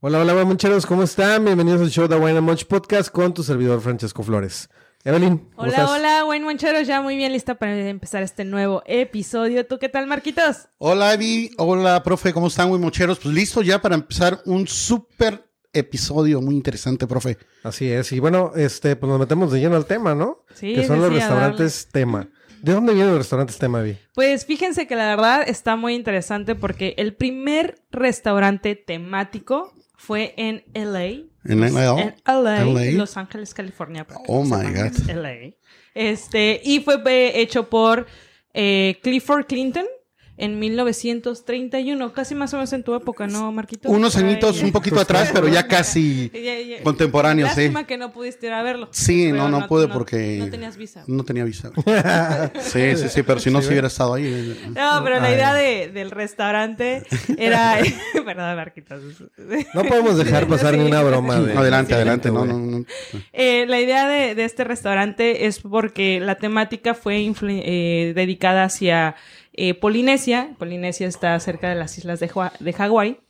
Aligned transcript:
Hola, 0.00 0.20
hola, 0.20 0.44
moncheros, 0.44 0.86
¿cómo 0.86 1.02
están? 1.02 1.44
Bienvenidos 1.44 1.80
al 1.80 1.90
show 1.90 2.06
de 2.06 2.14
Wine 2.14 2.38
and 2.38 2.46
Munch 2.46 2.66
Podcast 2.66 3.10
con 3.10 3.34
tu 3.34 3.42
servidor 3.42 3.80
Francesco 3.80 4.22
Flores. 4.22 4.70
Evelyn, 5.02 5.38
¿cómo 5.38 5.50
Hola, 5.56 5.70
estás? 5.70 5.90
hola, 5.90 6.22
buen 6.22 6.44
moncheros, 6.44 6.86
ya 6.86 7.02
muy 7.02 7.16
bien 7.16 7.32
lista 7.32 7.56
para 7.56 7.76
empezar 7.88 8.22
este 8.22 8.44
nuevo 8.44 8.84
episodio. 8.86 9.66
¿Tú 9.66 9.80
qué 9.80 9.88
tal, 9.88 10.06
Marquitos? 10.06 10.68
Hola, 10.78 11.14
Evi. 11.14 11.50
Hola, 11.58 12.00
profe. 12.04 12.32
¿Cómo 12.32 12.46
están, 12.46 12.68
muy 12.68 12.78
mocheros? 12.78 13.18
Pues 13.18 13.34
listo 13.34 13.60
ya 13.60 13.82
para 13.82 13.96
empezar 13.96 14.40
un 14.44 14.68
súper 14.68 15.50
episodio 15.72 16.40
muy 16.40 16.54
interesante, 16.54 17.08
profe. 17.08 17.36
Así 17.64 17.90
es, 17.90 18.12
y 18.12 18.20
bueno, 18.20 18.52
este, 18.54 18.94
pues 18.94 19.10
nos 19.10 19.18
metemos 19.18 19.50
de 19.50 19.58
lleno 19.58 19.74
al 19.74 19.86
tema, 19.86 20.14
¿no? 20.14 20.44
Sí, 20.54 20.76
que 20.76 20.86
son 20.86 20.98
sí, 20.98 21.02
los 21.02 21.10
sí, 21.10 21.18
restaurantes 21.18 21.88
tema. 21.90 22.28
¿De 22.62 22.72
dónde 22.72 22.92
vienen 22.92 23.10
los 23.10 23.18
restaurantes 23.18 23.58
tema, 23.58 23.80
Vi? 23.82 23.98
Pues 24.14 24.46
fíjense 24.46 24.86
que 24.86 24.94
la 24.94 25.08
verdad 25.08 25.42
está 25.44 25.74
muy 25.74 25.96
interesante 25.96 26.54
porque 26.54 26.94
el 26.98 27.16
primer 27.16 27.82
restaurante 27.90 28.76
temático 28.76 29.72
fue 29.98 30.32
en 30.36 30.64
LA. 30.74 31.26
En 31.44 31.60
LA. 31.60 32.00
En 32.00 32.14
LA, 32.24 32.64
LA. 32.64 32.84
Los 32.92 33.16
Ángeles, 33.16 33.52
California. 33.52 34.06
Oh, 34.28 34.44
my 34.44 34.64
sepan, 34.64 34.92
God. 34.92 35.10
LA. 35.10 35.36
Este, 35.92 36.60
y 36.64 36.80
fue 36.80 37.02
hecho 37.40 37.68
por 37.68 38.06
eh, 38.54 39.00
Clifford 39.02 39.46
Clinton 39.46 39.86
en 40.38 40.58
1931, 40.60 42.12
casi 42.12 42.34
más 42.34 42.54
o 42.54 42.56
menos 42.56 42.72
en 42.72 42.82
tu 42.84 42.94
época, 42.94 43.26
¿no, 43.26 43.50
Marquitos? 43.52 43.90
Unos 43.90 44.16
añitos 44.16 44.62
un 44.62 44.72
poquito 44.72 45.00
atrás, 45.00 45.30
pero 45.32 45.48
ya 45.48 45.66
casi 45.66 46.30
Ya, 46.34 46.60
ya. 46.60 46.82
contemporáneos, 46.82 47.50
sí. 47.50 47.62
Lástima 47.62 47.86
que 47.86 47.96
no 47.98 48.12
pudiste 48.12 48.46
ir 48.46 48.52
a 48.52 48.62
verlo. 48.62 48.88
Sí, 48.92 49.32
no, 49.32 49.48
no 49.48 49.66
pude 49.66 49.88
porque... 49.88 50.36
No 50.38 50.48
tenías 50.48 50.76
visa. 50.76 51.04
No 51.06 51.24
tenía 51.24 51.44
visa. 51.44 51.70
sí, 52.60 52.96
sí, 52.96 53.08
sí, 53.08 53.22
pero 53.22 53.40
si 53.40 53.50
no, 53.50 53.58
Sí, 53.60 53.66
si 53.66 53.72
hubiera 53.72 53.88
estado 53.88 54.14
ahí. 54.14 54.24
eh, 54.26 54.56
No, 54.68 55.02
pero 55.04 55.20
la 55.20 55.30
idea 55.32 55.52
de- 55.54 55.88
del 55.88 56.10
restaurante 56.10 57.02
era... 57.36 57.76
Perdón, 58.24 58.56
Marquitos. 58.56 59.02
No 59.74 59.84
podemos 59.84 60.16
dejar 60.18 60.46
pasar 60.46 60.74
ni 60.76 60.84
una 60.84 61.02
broma 61.02 61.40
de... 61.40 61.52
Adelante, 61.54 61.88
Sí, 61.90 61.94
adelante. 61.96 62.30
No, 62.30 62.44
no, 62.44 62.58
no. 62.58 62.84
Eh, 63.32 63.66
la 63.66 63.80
idea 63.80 64.06
de, 64.08 64.34
de 64.34 64.44
este 64.44 64.62
restaurante 64.64 65.46
es 65.46 65.58
porque 65.60 66.20
la 66.20 66.36
temática 66.36 66.94
fue 66.94 67.32
eh, 67.42 68.12
dedicada 68.14 68.64
hacia 68.64 69.16
eh, 69.58 69.74
Polinesia. 69.74 70.50
Polinesia 70.58 71.06
está 71.06 71.38
cerca 71.40 71.68
de 71.68 71.74
las 71.74 71.98
islas 71.98 72.20
de, 72.20 72.28
Hua- 72.30 72.56
de 72.58 72.72
Hawái. 72.72 73.20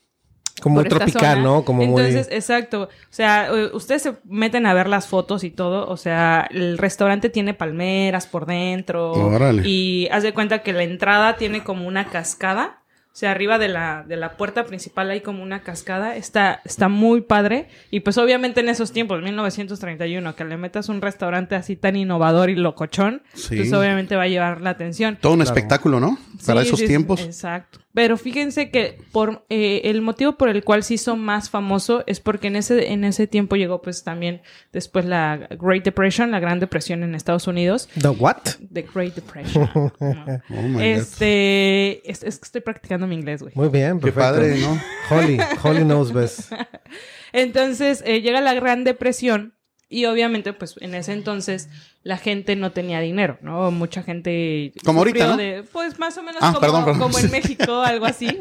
Como 0.61 0.83
tropical. 0.83 1.43
¿no? 1.43 1.65
Como 1.65 1.83
Entonces, 1.83 2.27
muy... 2.29 2.37
exacto. 2.37 2.83
O 2.83 3.13
sea, 3.13 3.49
eh, 3.53 3.71
ustedes 3.73 4.03
se 4.03 4.15
meten 4.25 4.67
a 4.67 4.75
ver 4.75 4.89
las 4.89 5.07
fotos 5.07 5.45
y 5.45 5.51
todo. 5.51 5.89
O 5.89 5.97
sea, 5.97 6.49
el 6.51 6.79
restaurante 6.79 7.29
tiene 7.29 7.55
palmeras 7.55 8.27
por 8.27 8.45
dentro. 8.47 9.13
Órale. 9.13 9.63
Y 9.69 10.09
haz 10.11 10.23
de 10.25 10.35
cuenta 10.35 10.63
que 10.63 10.73
la 10.73 10.83
entrada 10.83 11.37
tiene 11.37 11.63
como 11.63 11.87
una 11.87 12.07
cascada. 12.09 12.83
O 13.11 13.17
sea, 13.19 13.33
arriba 13.33 13.59
de 13.59 13.67
la, 13.67 14.05
de 14.07 14.17
la 14.17 14.37
puerta 14.37 14.65
principal 14.65 15.11
hay 15.11 15.23
como 15.23 15.43
una 15.43 15.63
cascada. 15.63 16.15
Está, 16.15 16.61
está 16.65 16.89
muy 16.89 17.21
padre. 17.23 17.67
Y 17.91 18.01
pues 18.01 18.17
obviamente 18.17 18.61
en 18.61 18.69
esos 18.69 18.93
tiempos, 18.93 19.21
1931, 19.23 20.37
que 20.37 20.45
le 20.45 20.57
metas 20.57 20.89
un 20.89 21.01
restaurante 21.03 21.57
así 21.57 21.75
tan 21.75 21.97
innovador 21.97 22.49
y 22.49 22.55
locochón, 22.55 23.23
Sí. 23.35 23.57
pues 23.57 23.73
obviamente 23.73 24.15
va 24.15 24.23
a 24.23 24.29
llevar 24.29 24.61
la 24.61 24.71
atención. 24.71 25.17
Todo 25.21 25.33
un 25.33 25.41
Claro. 25.41 25.51
espectáculo, 25.57 25.99
¿no? 25.99 26.17
Para 26.47 26.61
Sí, 26.63 26.69
esos 26.69 26.79
sí, 26.81 26.87
tiempos. 26.87 27.21
Exacto. 27.23 27.81
Pero 27.99 28.17
fíjense 28.17 28.71
que 28.71 28.97
por 29.11 29.45
eh, 29.49 29.81
el 29.83 30.03
motivo 30.03 30.39
por 30.39 30.49
el 30.49 30.63
cual 30.63 30.85
se 30.85 30.95
hizo 30.95 31.17
más 31.17 31.51
famoso 31.51 32.05
es 32.07 32.21
porque 32.21 32.47
en 32.47 32.55
ese, 32.55 32.93
en 32.93 33.03
ese 33.03 33.27
tiempo 33.27 33.57
llegó 33.57 33.83
pues 33.83 34.05
también 34.05 34.41
después 34.73 35.05
la 35.05 35.49
Great 35.59 35.83
Depression, 35.83 36.31
la 36.31 36.39
Gran 36.39 36.61
Depresión 36.61 37.03
en 37.03 37.17
Estados 37.17 37.49
Unidos. 37.49 37.89
¿The 38.01 38.11
what? 38.11 38.37
The 38.73 38.87
Great 38.95 39.17
Depression. 39.17 39.69
¿no? 39.75 39.93
Oh, 40.49 40.81
este, 40.81 42.09
es, 42.09 42.23
es 42.23 42.39
que 42.39 42.45
estoy 42.45 42.61
practicando 42.61 43.09
mi 43.09 43.17
inglés, 43.17 43.43
güey. 43.43 43.53
Muy 43.57 43.69
bien, 43.69 43.99
Qué 43.99 44.13
padre, 44.13 44.59
¿no? 44.59 44.81
Holly, 45.11 45.41
Holly 45.61 45.83
knows 45.83 46.13
best. 46.13 46.53
Entonces 47.33 48.05
eh, 48.07 48.21
llega 48.21 48.41
la 48.41 48.55
Gran 48.55 48.85
Depresión 48.85 49.58
y 49.89 50.05
obviamente 50.05 50.53
pues 50.53 50.75
en 50.81 50.95
ese 50.95 51.13
entonces 51.13 51.69
la 52.03 52.17
gente 52.19 52.57
no 52.57 52.73
tenía 52.73 53.01
dinero, 53.01 53.39
¿no? 53.43 53.71
Mucha 53.71 54.03
gente... 54.03 54.73
Como 54.85 55.01
ahorita, 55.01 55.27
¿no? 55.29 55.37
de- 55.37 55.63
pues 55.73 55.99
más 55.99 56.17
o 56.19 56.23
menos 56.23 56.43
Ah, 56.43 56.49
como, 56.49 56.61
perdón, 56.61 56.85
perdón. 56.85 57.01
como 57.03 57.19
en 57.19 57.31
México, 57.31 57.81
algo 57.83 58.05
así. 58.07 58.27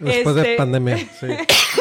Después 0.00 0.34
de 0.34 0.42
Este, 0.42 0.56
pandemia, 0.56 0.96
sí. 1.20 1.26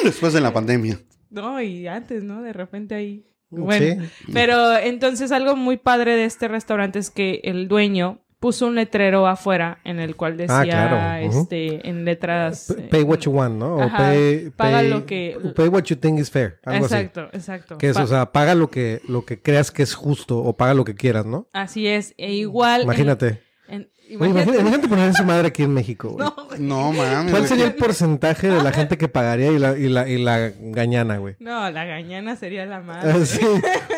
Después 0.04 0.34
de 0.34 0.42
la 0.42 0.54
pandemia. 0.54 1.00
No, 1.30 1.62
y 1.62 1.88
antes, 1.88 2.24
¿no? 2.24 2.42
De 2.42 2.54
repente 2.54 2.96
ahí. 2.96 3.26
Sí. 3.50 3.58
Bueno, 3.58 4.04
pero 4.32 4.78
entonces 4.78 5.32
algo 5.32 5.56
muy 5.58 5.76
padre 5.78 6.16
de 6.16 6.24
este 6.26 6.48
restaurante 6.48 7.00
es 7.00 7.10
que 7.10 7.42
el 7.44 7.68
dueño 7.68 8.22
puso 8.41 8.66
un 8.66 8.75
letrero 8.75 9.28
afuera 9.28 9.78
en 9.84 10.00
el 10.00 10.16
cual 10.16 10.35
decía, 10.35 10.59
Ah, 10.59 10.63
claro, 10.63 11.28
ujú. 11.28 11.41
este, 11.41 11.88
en 11.88 12.03
letras... 12.06 12.74
P- 12.75 12.81
Pay 12.90 13.03
what 13.03 13.19
you 13.19 13.31
want, 13.31 13.56
¿no? 13.57 13.75
O 13.75 13.81
Ajá, 13.84 13.97
pay, 14.00 14.50
paga 14.50 14.79
pay- 14.81 14.90
lo 14.90 15.06
que- 15.06 15.38
Pay 15.56 15.68
what 15.68 15.84
you 15.84 15.96
think 15.96 16.19
is 16.19 16.31
fair. 16.31 16.59
Algo 16.66 16.85
así. 16.88 16.96
Exacto, 16.96 17.29
exacto. 17.34 17.78
Que 17.78 17.90
es, 17.90 17.96
Pa- 17.96 18.03
o 18.03 18.07
sea, 18.07 18.31
paga 18.31 18.56
lo 18.56 18.72
que, 18.72 19.00
lo 19.07 19.25
que 19.25 19.40
creas 19.40 19.69
que 19.69 19.84
es 19.84 19.94
justo 19.94 20.40
o 20.40 20.57
paga 20.57 20.74
lo 20.74 20.84
que 20.84 20.96
quieras, 20.96 21.25
¿no? 21.25 21.47
Así 21.53 21.85
es, 21.88 22.16
e 22.18 22.34
igual... 22.34 22.81
Imagínate. 22.81 23.44
en- 23.68 23.90
imagínate- 24.09 24.88
poner 24.90 25.09
a 25.12 25.13
su 25.13 25.23
madre 25.23 25.47
aquí 25.50 25.62
en 25.62 25.73
México, 25.75 26.09
güey. 26.09 26.28
No, 26.35 26.51
güey. 26.58 26.62
No, 26.62 26.92
mames. 26.92 27.32
¿Cuál 27.32 27.48
sería 27.48 27.66
el 27.66 27.74
porcentaje 27.76 28.48
de 28.50 28.62
la 28.64 28.72
gente 28.72 28.98
que 28.98 29.08
pagaría 29.08 29.52
y 29.52 29.60
la, 29.60 29.78
y 29.78 29.90
la, 29.90 30.08
y 30.08 30.18
la 30.18 30.52
gañana, 30.60 31.18
güey? 31.18 31.36
No, 31.40 31.70
la 31.72 31.86
gañana 31.86 32.36
sería 32.36 32.66
la 32.66 32.80
más. 32.82 33.04
Ah, 33.06 33.26
sí. 33.26 33.40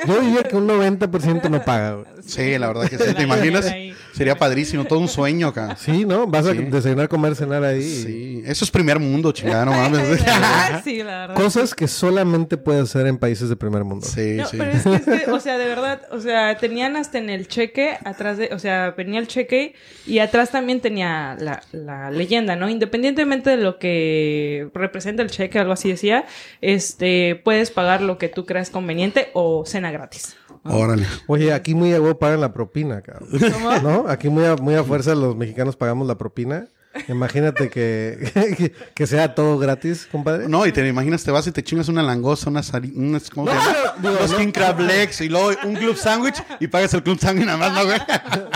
Yo 0.07 0.19
diría 0.21 0.43
que 0.43 0.55
un 0.55 0.67
90% 0.67 1.49
no 1.49 1.61
paga, 1.63 1.93
güey. 1.93 2.05
Sí, 2.25 2.57
la 2.57 2.67
verdad 2.67 2.89
que 2.89 2.97
sí. 2.97 3.13
¿Te 3.13 3.23
imaginas? 3.23 3.73
Sería 4.13 4.35
padrísimo. 4.35 4.85
Todo 4.85 4.99
un 4.99 5.07
sueño 5.07 5.47
acá. 5.47 5.75
Sí, 5.77 6.05
¿no? 6.05 6.27
Vas 6.27 6.45
a 6.47 6.51
Sí. 6.53 6.59
desayunar, 6.59 7.07
comer, 7.09 7.35
cenar 7.35 7.63
ahí. 7.63 7.81
Sí. 7.83 8.43
Eso 8.45 8.63
es 8.65 8.71
primer 8.71 8.99
mundo, 8.99 9.31
chingada, 9.31 9.65
no 9.65 9.71
mames. 9.71 10.21
sí, 10.83 10.97
la 11.03 11.27
verdad. 11.27 11.35
Cosas 11.35 11.73
que 11.73 11.87
solamente 11.87 12.57
puedes 12.57 12.83
hacer 12.83 13.07
en 13.07 13.17
países 13.17 13.49
de 13.49 13.55
primer 13.55 13.83
mundo. 13.83 14.05
Sí, 14.05 14.35
No, 14.37 14.45
sí. 14.47 14.57
pero 14.57 14.71
es 14.71 14.83
que, 14.83 14.95
es 14.95 15.23
que, 15.25 15.31
o 15.31 15.39
sea, 15.39 15.57
de 15.57 15.65
verdad, 15.67 16.01
o 16.11 16.19
sea, 16.19 16.57
tenían 16.57 16.95
hasta 16.95 17.17
en 17.17 17.29
el 17.29 17.47
cheque, 17.47 17.97
atrás 18.03 18.37
de, 18.37 18.49
o 18.53 18.59
sea, 18.59 18.91
venía 18.97 19.19
el 19.19 19.27
cheque 19.27 19.73
y 20.05 20.19
atrás 20.19 20.51
también 20.51 20.81
tenía 20.81 21.35
la, 21.39 21.61
la 21.71 22.11
leyenda, 22.11 22.42
¿no? 22.43 22.69
Independientemente 22.69 23.51
de 23.51 23.57
lo 23.57 23.79
que 23.79 24.69
representa 24.73 25.23
el 25.23 25.29
cheque, 25.29 25.59
algo 25.59 25.73
así 25.73 25.89
decía, 25.89 26.25
este, 26.61 27.39
puedes 27.43 27.71
pagar 27.71 28.01
lo 28.01 28.17
que 28.17 28.29
tú 28.29 28.45
creas 28.45 28.69
conveniente 28.69 29.29
o 29.33 29.65
cena 29.65 29.91
gratis. 29.91 30.35
Órale. 30.65 31.05
Oye, 31.27 31.51
aquí 31.51 31.75
muy 31.75 31.93
a 31.93 32.01
huevo 32.01 32.17
pagan 32.17 32.41
la 32.41 32.53
propina, 32.53 33.01
cabrón. 33.01 33.29
¿Cómo? 33.51 33.77
¿No? 33.79 34.05
Aquí 34.07 34.29
muy 34.29 34.45
a, 34.45 34.55
muy 34.55 34.75
a 34.75 34.83
fuerza 34.83 35.13
los 35.15 35.35
mexicanos 35.35 35.75
pagamos 35.75 36.07
la 36.07 36.17
propina. 36.17 36.67
Imagínate 37.07 37.69
que, 37.69 38.31
que, 38.57 38.71
que 38.93 39.07
sea 39.07 39.33
todo 39.35 39.57
gratis, 39.57 40.07
compadre. 40.11 40.47
No, 40.47 40.65
y 40.65 40.71
te 40.71 40.87
imaginas, 40.87 41.23
te 41.23 41.31
vas 41.31 41.47
y 41.47 41.51
te 41.51 41.63
chingas 41.63 41.87
una 41.89 42.03
langosta, 42.03 42.49
una 42.49 42.61
sari- 42.61 42.93
unas, 42.95 43.29
¿cómo 43.29 43.47
se 43.49 43.55
llama? 43.55 43.75
Dos 44.01 44.31
no. 44.31 44.37
king 44.37 44.51
crab 44.51 44.79
legs 44.79 45.21
y 45.21 45.29
luego 45.29 45.51
un 45.65 45.75
club 45.75 45.95
sandwich 45.97 46.35
y 46.59 46.67
pagas 46.67 46.93
el 46.93 47.03
club 47.03 47.19
sandwich 47.19 47.45
nada 47.45 47.57
más, 47.57 47.73
¿no, 47.73 47.85
güey? 47.85 47.99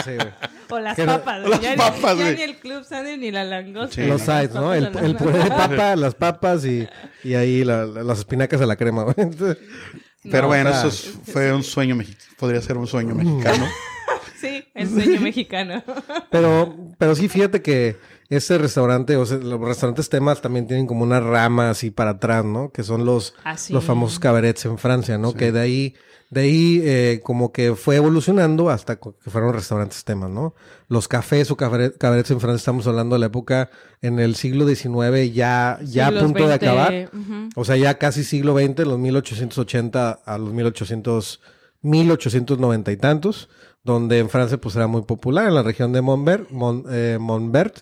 Sí, 0.05 0.11
güey. 0.15 0.27
O 0.69 0.79
las 0.79 0.95
Que 0.95 1.05
no- 1.05 1.13
papas, 1.19 1.45
o 1.45 1.49
las 1.49 1.61
ya, 1.61 1.71
ni- 1.71 1.77
papas, 1.77 2.01
ya 2.01 2.13
güey. 2.23 2.35
ni 2.35 2.41
el 2.41 2.57
club 2.57 2.83
sándwich 2.83 3.17
ni 3.19 3.31
la 3.31 3.43
langosta. 3.43 3.95
Sí, 3.95 4.05
los 4.07 4.21
sides, 4.21 4.53
¿no? 4.53 4.73
El, 4.73 4.85
el 4.97 5.15
puré 5.15 5.39
de 5.39 5.49
papa, 5.49 5.95
las 5.95 6.13
papas 6.15 6.65
y, 6.65 6.87
y 7.23 7.33
ahí 7.35 7.63
la- 7.63 7.85
la- 7.85 8.03
las 8.03 8.19
espinacas 8.19 8.61
a 8.61 8.65
la 8.65 8.75
crema, 8.75 9.03
güey. 9.03 9.15
Entonces, 9.17 9.57
Pero 10.23 10.41
No, 10.43 10.47
bueno, 10.49 10.69
o 10.69 10.73
sea, 10.73 10.81
eso 10.81 10.87
es- 10.89 11.13
fue 11.31 11.53
un 11.53 11.63
sueño 11.63 11.95
mexicano. 11.95 12.29
Podría 12.37 12.61
ser 12.61 12.77
un 12.77 12.85
sueño 12.87 13.15
mexicano. 13.15 13.65
Sí, 14.39 14.63
el 14.75 14.87
sueño 14.87 15.19
mexicano. 15.19 15.83
Pero, 16.29 16.75
pero 16.99 17.15
sí, 17.15 17.27
fíjate 17.27 17.63
que 17.63 17.97
este 18.29 18.57
restaurante, 18.57 19.15
o 19.17 19.25
sea, 19.25 19.38
los 19.38 19.59
restaurantes 19.61 20.09
temas 20.09 20.41
también 20.41 20.67
tienen 20.67 20.85
como 20.88 21.03
una 21.03 21.19
rama 21.19 21.69
así 21.69 21.91
para 21.91 22.11
atrás, 22.11 22.43
¿no? 22.45 22.71
Que 22.71 22.83
son 22.83 23.05
los, 23.05 23.33
Ah, 23.43 23.55
los 23.69 23.83
famosos 23.85 24.19
cabarets 24.19 24.65
en 24.65 24.77
Francia, 24.77 25.17
¿no? 25.17 25.33
Que 25.33 25.51
de 25.53 25.59
ahí, 25.61 25.95
de 26.29 26.41
ahí 26.41 26.81
eh, 26.83 27.21
como 27.23 27.53
que 27.53 27.73
fue 27.75 27.95
evolucionando 27.95 28.69
hasta 28.69 28.97
que 28.97 29.11
fueron 29.29 29.53
restaurantes 29.53 30.03
temas, 30.03 30.29
¿no? 30.29 30.55
Los 30.89 31.07
cafés 31.07 31.49
o 31.51 31.55
cabaret- 31.55 31.97
cabarets 31.97 32.31
en 32.31 32.41
Francia, 32.41 32.57
estamos 32.57 32.85
hablando 32.87 33.16
de 33.16 33.19
la 33.21 33.27
época 33.27 33.69
en 34.01 34.19
el 34.19 34.35
siglo 34.35 34.67
XIX, 34.67 35.31
ya, 35.33 35.79
ya 35.85 36.07
a 36.07 36.11
punto 36.11 36.39
de 36.43 36.49
20, 36.49 36.53
acabar. 36.66 37.09
O 37.55 37.63
sea, 37.63 37.77
ya 37.77 37.97
casi 37.97 38.25
siglo 38.25 38.57
XX, 38.57 38.79
los 38.85 38.99
1880 38.99 40.11
a 40.25 40.37
los 40.37 40.52
1800, 40.52 41.40
1890 41.81 42.91
y 42.91 42.97
tantos, 42.97 43.49
donde 43.84 44.19
en 44.19 44.29
Francia 44.29 44.59
pues 44.59 44.75
era 44.75 44.87
muy 44.87 45.03
popular, 45.03 45.47
en 45.47 45.55
la 45.55 45.63
región 45.63 45.93
de 45.93 46.02
Montbert, 46.02 46.49
Mon- 46.52 46.84
eh, 46.90 47.17
Montbert, 47.19 47.79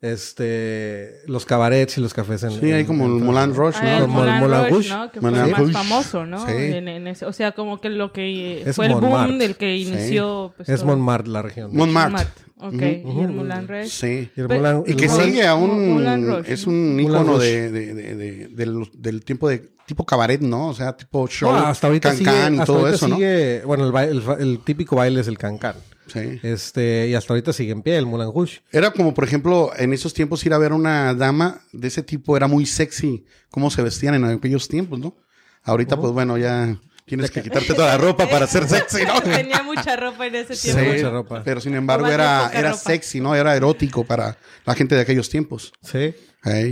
este, 0.00 1.20
los 1.26 1.44
cabarets 1.46 1.98
y 1.98 2.00
los 2.00 2.12
cafés 2.14 2.42
en 2.42 2.50
Sí, 2.52 2.72
hay 2.72 2.80
en- 2.80 2.86
como 2.86 3.06
en 3.06 3.16
el. 3.18 3.22
Moulin 3.24 3.54
Rouge, 3.54 3.78
Ah, 3.80 3.94
el 3.94 4.00
¿no? 4.00 4.06
Como 4.06 4.24
el 4.24 4.30
Moulin 4.40 4.50
Rouge, 4.58 4.70
Rouge. 4.70 4.88
¿no? 4.90 5.10
Que 5.10 5.20
Moulin 5.20 5.40
fue 5.40 5.48
más 5.50 5.58
Rouge. 5.60 5.72
famoso, 5.72 6.26
¿no? 6.26 6.46
Sí. 6.46 6.52
En- 6.52 6.88
en 6.88 7.06
ese- 7.06 7.26
o 7.26 7.32
sea, 7.32 7.52
como 7.52 7.80
que 7.80 7.88
lo 7.90 8.12
que 8.12 8.62
Es 8.62 8.76
fue 8.76 8.86
el 8.86 8.92
boom 8.92 9.02
Montmartre. 9.04 9.38
del 9.38 9.56
que 9.56 9.76
inició. 9.76 10.52
pues, 10.56 10.68
Es. 10.68 10.84
Montmartre 10.84 11.28
la 11.30 11.42
región. 11.42 11.70
Montmartre. 11.74 12.26
Ok, 12.58 12.72
y 12.74 13.20
el 13.20 13.28
Moulin 13.32 13.68
Rouge. 13.68 13.86
Sí. 13.88 14.30
Y 14.36 14.40
el 14.40 14.48
Moulin- 14.48 14.84
Y 14.86 14.94
que 14.94 15.08
sigue 15.08 15.46
aún, 15.46 15.94
Moulin 15.94 16.26
Rouge, 16.26 16.52
es 16.52 16.66
¿no? 16.66 16.72
un 16.72 17.00
icono 17.00 17.38
de, 17.38 17.70
de- 17.70 17.94
de- 17.94 18.14
de- 18.16 18.48
del, 18.48 18.90
del 18.94 19.24
tiempo 19.24 19.48
de 19.48 19.70
tipo 19.86 20.04
cabaret, 20.04 20.40
¿no? 20.40 20.68
O 20.68 20.74
sea, 20.74 20.96
tipo 20.96 21.26
show, 21.28 21.52
No, 21.52 21.58
hasta 21.66 21.86
ahorita 21.86 22.08
can 22.08 22.18
sigue, 22.18 22.30
y 22.30 22.34
hasta 22.54 22.64
todo 22.64 22.78
ahorita 22.78 22.96
eso, 22.96 23.08
¿no? 23.08 23.16
sigue- 23.16 23.62
bueno, 23.64 23.84
el, 23.86 23.92
ba- 23.92 24.04
el 24.04 24.20
fa- 24.22 24.36
el 24.40 24.58
típico 24.60 24.96
baile 24.96 25.20
es 25.20 25.28
el 25.28 25.38
cancan. 25.38 25.76
Sí. 26.06 26.40
Este, 26.42 27.08
y 27.08 27.14
hasta 27.14 27.32
ahorita 27.32 27.52
sigue 27.52 27.72
en 27.72 27.82
pie 27.82 27.96
el 27.96 28.06
Moulin 28.06 28.32
Rouge. 28.32 28.60
Era 28.70 28.92
como, 28.92 29.12
por 29.12 29.24
ejemplo, 29.24 29.72
en 29.76 29.92
esos 29.92 30.14
tiempos 30.14 30.44
ir 30.46 30.52
a 30.52 30.58
ver 30.58 30.72
una 30.72 31.14
dama 31.14 31.60
de 31.72 31.88
ese 31.88 32.02
tipo 32.02 32.36
era 32.36 32.46
muy 32.46 32.66
sexy, 32.66 33.24
cómo 33.50 33.70
se 33.70 33.82
vestían 33.82 34.14
en 34.14 34.24
aquellos 34.24 34.68
tiempos, 34.68 34.98
¿no? 34.98 35.16
Ahorita, 35.62 35.98
pues 35.98 36.12
bueno, 36.12 36.38
ya 36.38 36.78
tienes 37.06 37.30
que 37.30 37.40
quitarte 37.42 37.72
toda 37.72 37.88
la 37.88 37.98
ropa 37.98 38.28
para 38.28 38.46
ser 38.46 38.68
sexy, 38.68 39.04
¿no? 39.06 39.20
Tenía 39.22 39.62
mucha 39.62 39.96
ropa 39.96 40.26
en 40.26 40.34
ese 40.34 40.54
Sí. 40.56 40.72
tiempo. 40.72 40.92
mucha 40.92 41.10
ropa. 41.10 41.42
Pero 41.44 41.60
sin 41.60 41.74
embargo 41.74 42.08
era, 42.08 42.50
era 42.52 42.70
ropa. 42.70 42.80
sexy, 42.82 43.20
¿no? 43.20 43.34
Era 43.34 43.56
erótico 43.56 44.04
para 44.04 44.36
la 44.64 44.74
gente 44.74 44.94
de 44.94 45.00
aquellos 45.02 45.30
tiempos. 45.30 45.72
Sí. 45.82 46.14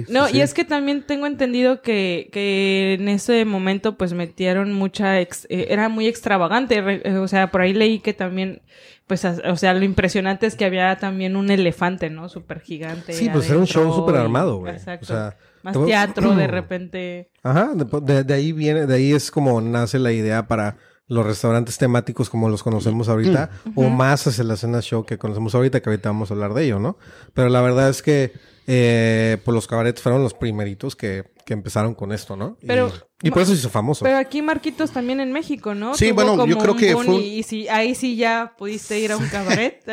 No, 0.09 0.27
sí, 0.29 0.33
y 0.33 0.35
sí. 0.37 0.41
es 0.43 0.55
que 0.55 0.65
también 0.65 1.03
tengo 1.05 1.27
entendido 1.27 1.83
que, 1.83 2.29
que 2.33 2.95
en 2.95 3.09
ese 3.09 3.45
momento 3.45 3.97
pues 3.97 4.13
metieron 4.13 4.73
mucha, 4.73 5.19
ex- 5.21 5.47
eh, 5.51 5.67
era 5.71 5.89
muy 5.89 6.07
extravagante, 6.07 6.81
re- 6.81 7.03
eh, 7.05 7.17
o 7.17 7.27
sea, 7.27 7.51
por 7.51 7.61
ahí 7.63 7.73
leí 7.73 7.99
que 7.99 8.13
también, 8.13 8.63
pues, 9.09 9.25
o 9.25 9.57
sea, 9.57 9.75
lo 9.75 9.85
impresionante 9.85 10.47
es 10.47 10.55
que 10.55 10.65
había 10.65 10.97
también 10.99 11.35
un 11.35 11.51
elefante, 11.51 12.09
¿no? 12.09 12.29
Súper 12.29 12.61
gigante. 12.61 13.15
Sí, 13.15 13.29
pues 13.33 13.51
era 13.51 13.59
un 13.59 13.67
show 13.67 13.93
súper 13.93 14.15
armado, 14.15 14.59
güey. 14.59 14.75
Exacto. 14.75 15.05
O 15.05 15.07
sea, 15.09 15.37
Más 15.65 15.77
teatro 15.85 16.35
de 16.37 16.47
repente. 16.47 17.31
Ajá, 17.43 17.73
de, 17.75 18.35
ahí 18.35 18.53
viene, 18.53 18.87
de 18.87 18.95
ahí 18.95 19.13
es 19.13 19.31
como 19.31 19.61
nace 19.61 19.99
la 19.99 20.13
idea 20.13 20.47
para 20.47 20.77
los 21.07 21.27
restaurantes 21.27 21.77
temáticos 21.77 22.31
como 22.31 22.49
los 22.49 22.63
conocemos 22.63 23.09
ahorita, 23.09 23.51
o 23.75 23.89
más 23.91 24.27
hacia 24.27 24.45
la 24.45 24.55
escena 24.55 24.81
show 24.81 25.05
que 25.05 25.19
conocemos 25.19 25.55
ahorita, 25.55 25.81
que 25.83 25.91
ahorita 25.91 26.09
vamos 26.11 26.31
a 26.31 26.35
hablar 26.35 26.55
de 26.55 26.65
ello, 26.65 26.79
¿no? 26.79 26.97
Pero 27.35 27.49
la 27.51 27.61
verdad 27.61 27.91
es 27.91 28.01
que 28.03 28.33
eh, 28.67 29.37
pues 29.45 29.55
los 29.55 29.67
cabarets 29.67 30.01
fueron 30.01 30.23
los 30.23 30.33
primeritos 30.33 30.97
que, 30.97 31.25
que 31.45 31.53
empezaron 31.53 31.95
con 31.95 32.13
esto, 32.13 32.37
¿no? 32.37 32.57
Y- 32.63 32.67
Pero- 32.67 32.91
y, 33.23 33.31
por 33.31 33.43
eso 33.43 33.53
se 33.53 33.59
hizo 33.59 33.69
famoso. 33.71 34.03
Pero 34.05 34.17
aquí 34.19 34.41
Marquitos 34.43 34.91
también 34.93 35.21
en 35.21 35.33
México, 35.33 35.75
¿no? 35.75 35.95
Sí, 35.95 36.07
Tuvo 36.07 36.15
bueno, 36.15 36.31
como 36.37 36.47
yo 36.47 36.59
creo 36.59 36.73
un 36.73 36.79
que 36.79 36.93
fue 36.95 37.07
un- 37.07 37.15
Y, 37.21 37.39
y 37.39 37.43
si, 37.43 37.69
ahí 37.69 37.95
sí 37.95 38.17
ya 38.17 38.55
pudiste 38.57 38.99
ir 38.99 39.13
a 39.13 39.17
un 39.19 39.27
cabaret. 39.29 39.83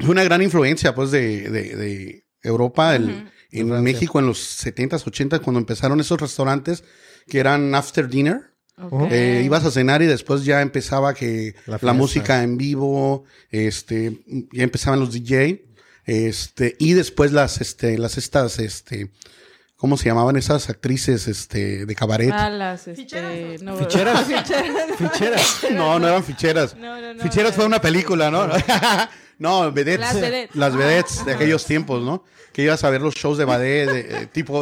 Fue 0.00 0.10
una 0.10 0.22
gran 0.22 0.42
influencia, 0.42 0.94
pues, 0.94 1.10
de, 1.10 1.50
de, 1.50 1.76
de 1.76 2.24
Europa, 2.42 2.94
el- 2.96 3.30
en 3.50 3.68
Francia. 3.68 3.82
México 3.82 4.18
en 4.18 4.26
los 4.26 4.38
70s, 4.38 5.04
80s, 5.06 5.40
cuando 5.40 5.58
empezaron 5.58 6.00
esos 6.00 6.20
restaurantes 6.20 6.84
que 7.26 7.38
eran 7.38 7.74
after 7.74 8.08
dinner. 8.08 8.52
Eh, 9.10 9.42
ibas 9.44 9.64
a 9.64 9.72
cenar 9.72 10.02
y 10.02 10.06
después 10.06 10.44
ya 10.44 10.62
empezaba 10.62 11.12
que 11.14 11.54
La 11.66 11.92
música 11.98 12.42
en 12.44 12.56
vivo, 12.56 13.24
este, 13.50 14.20
ya 14.52 14.62
empezaban 14.62 15.00
los 15.00 15.12
DJ, 15.12 15.64
este, 16.04 16.76
y 16.78 16.92
después 16.92 17.32
las, 17.32 17.60
este, 17.60 17.98
las 17.98 18.18
estas, 18.18 18.58
este, 18.60 19.10
¿cómo 19.78 19.96
se 19.96 20.06
llamaban 20.06 20.36
esas 20.36 20.68
actrices, 20.68 21.26
este, 21.28 21.86
de 21.86 21.94
cabaret? 21.94 22.30
Ah, 22.34 22.50
las, 22.50 22.86
este, 22.88 23.56
no, 23.62 23.76
Ficheras. 23.78 24.26
Ficheras. 24.26 24.96
Ficheras. 24.98 25.66
no, 25.70 25.98
no 25.98 26.08
eran 26.08 26.22
ficheras. 26.22 26.76
No, 26.76 27.00
no, 27.00 27.14
no. 27.14 27.22
Ficheras 27.22 27.54
fue 27.54 27.64
una 27.64 27.80
película, 27.80 28.30
¿no? 28.30 28.48
no, 29.38 29.72
vedettes. 29.72 30.00
Las 30.00 30.20
vedettes. 30.20 30.56
Las 30.56 30.76
vedettes 30.76 31.24
de 31.24 31.32
aquellos 31.32 31.64
tiempos, 31.64 32.02
¿no? 32.02 32.24
Que 32.52 32.64
ibas 32.64 32.82
a 32.84 32.90
ver 32.90 33.00
los 33.00 33.14
shows 33.14 33.38
de 33.38 33.44
ballet, 33.44 33.86
de, 33.86 34.00
eh, 34.00 34.26
tipo... 34.26 34.58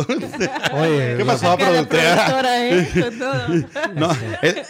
Oye, 0.75 1.15
¿Qué 1.17 1.25
pasó, 1.27 1.57
productora? 1.57 2.69
¿eh? 2.69 2.89
Con 2.93 3.19
todo. 3.19 3.49
No, 3.95 4.17
eh, 4.43 4.63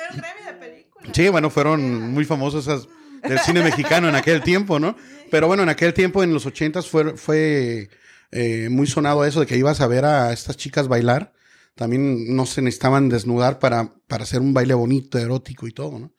Sí, 1.12 1.28
bueno, 1.28 1.50
fueron 1.50 2.12
muy 2.12 2.24
famosas 2.24 2.66
esas 2.66 2.88
del 3.22 3.38
cine 3.40 3.62
mexicano 3.62 4.08
en 4.08 4.14
aquel 4.14 4.42
tiempo, 4.42 4.78
¿no? 4.78 4.96
Pero 5.30 5.46
bueno, 5.48 5.62
en 5.62 5.68
aquel 5.68 5.92
tiempo, 5.94 6.22
en 6.22 6.32
los 6.32 6.46
ochentas, 6.46 6.86
fue, 6.88 7.16
fue 7.16 7.88
eh, 8.36 8.68
muy 8.70 8.86
sonado 8.86 9.24
eso 9.24 9.40
de 9.40 9.46
que 9.46 9.56
ibas 9.56 9.80
a 9.80 9.86
ver 9.86 10.04
a 10.04 10.32
estas 10.32 10.56
chicas 10.56 10.88
bailar. 10.88 11.32
También 11.74 12.34
no 12.34 12.46
se 12.46 12.62
necesitaban 12.62 13.08
desnudar 13.08 13.58
para, 13.58 13.94
para 14.08 14.22
hacer 14.24 14.40
un 14.40 14.54
baile 14.54 14.74
bonito, 14.74 15.18
erótico 15.18 15.66
y 15.66 15.72
todo, 15.72 15.98
¿no? 15.98 16.12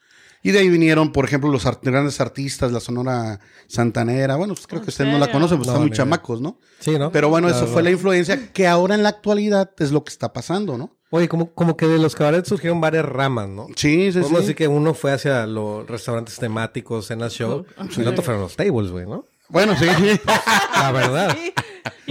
Y 0.44 0.52
de 0.52 0.60
ahí 0.60 0.70
vinieron, 0.70 1.12
por 1.12 1.26
ejemplo, 1.26 1.50
los 1.52 1.66
art- 1.66 1.84
grandes 1.84 2.22
artistas, 2.22 2.72
la 2.72 2.80
Sonora 2.80 3.40
Santanera. 3.68 4.36
Bueno, 4.36 4.54
pues 4.54 4.68
creo 4.68 4.80
¿En 4.80 4.86
que 4.86 4.92
ustedes 4.92 5.12
no 5.12 5.18
la 5.18 5.32
conocen, 5.32 5.58
pues 5.58 5.68
No, 5.68 5.74
están 5.74 5.88
muy 5.88 5.96
chamacos, 5.98 6.42
¿no? 6.42 6.60
Sí, 6.80 6.98
¿no? 7.00 7.12
Pero 7.12 7.30
bueno, 7.30 7.48
eso 7.50 7.58
Claro. 7.62 7.74
fue 7.74 7.84
la 7.84 7.90
influencia 7.92 8.54
que 8.54 8.68
ahora 8.68 8.94
en 8.96 9.02
la 9.04 9.10
actualidad 9.10 9.72
es 9.80 9.92
lo 9.92 10.04
que 10.04 10.12
está 10.12 10.32
pasando, 10.32 10.78
¿no? 10.78 10.96
Oye, 11.10 11.28
como, 11.28 11.54
como 11.54 11.76
que 11.76 11.88
de 11.88 11.98
los 11.98 12.16
cabarets 12.16 12.50
surgieron 12.50 12.80
varias 12.80 13.06
ramas, 13.06 13.50
¿no? 13.50 13.66
Sí, 13.76 14.12
sí, 14.12 14.20
a 14.20 14.24
sí. 14.24 14.36
decir 14.36 14.56
que 14.56 14.68
uno 14.68 14.94
fue 14.94 15.12
hacia 15.12 15.48
los 15.48 15.88
restaurantes 15.88 16.36
temáticos, 16.38 17.08
cenas 17.08 17.34
show, 17.34 17.66
y 17.98 18.02
el 18.02 18.08
otro 18.08 18.22
fueron 18.24 18.44
los 18.44 18.56
tables, 18.56 18.92
güey, 18.92 19.06
¿no? 19.08 19.26
Bueno, 19.50 19.76
sí. 19.78 19.86
La 20.76 20.92
verdad. 20.92 21.36
Sí. 21.36 21.54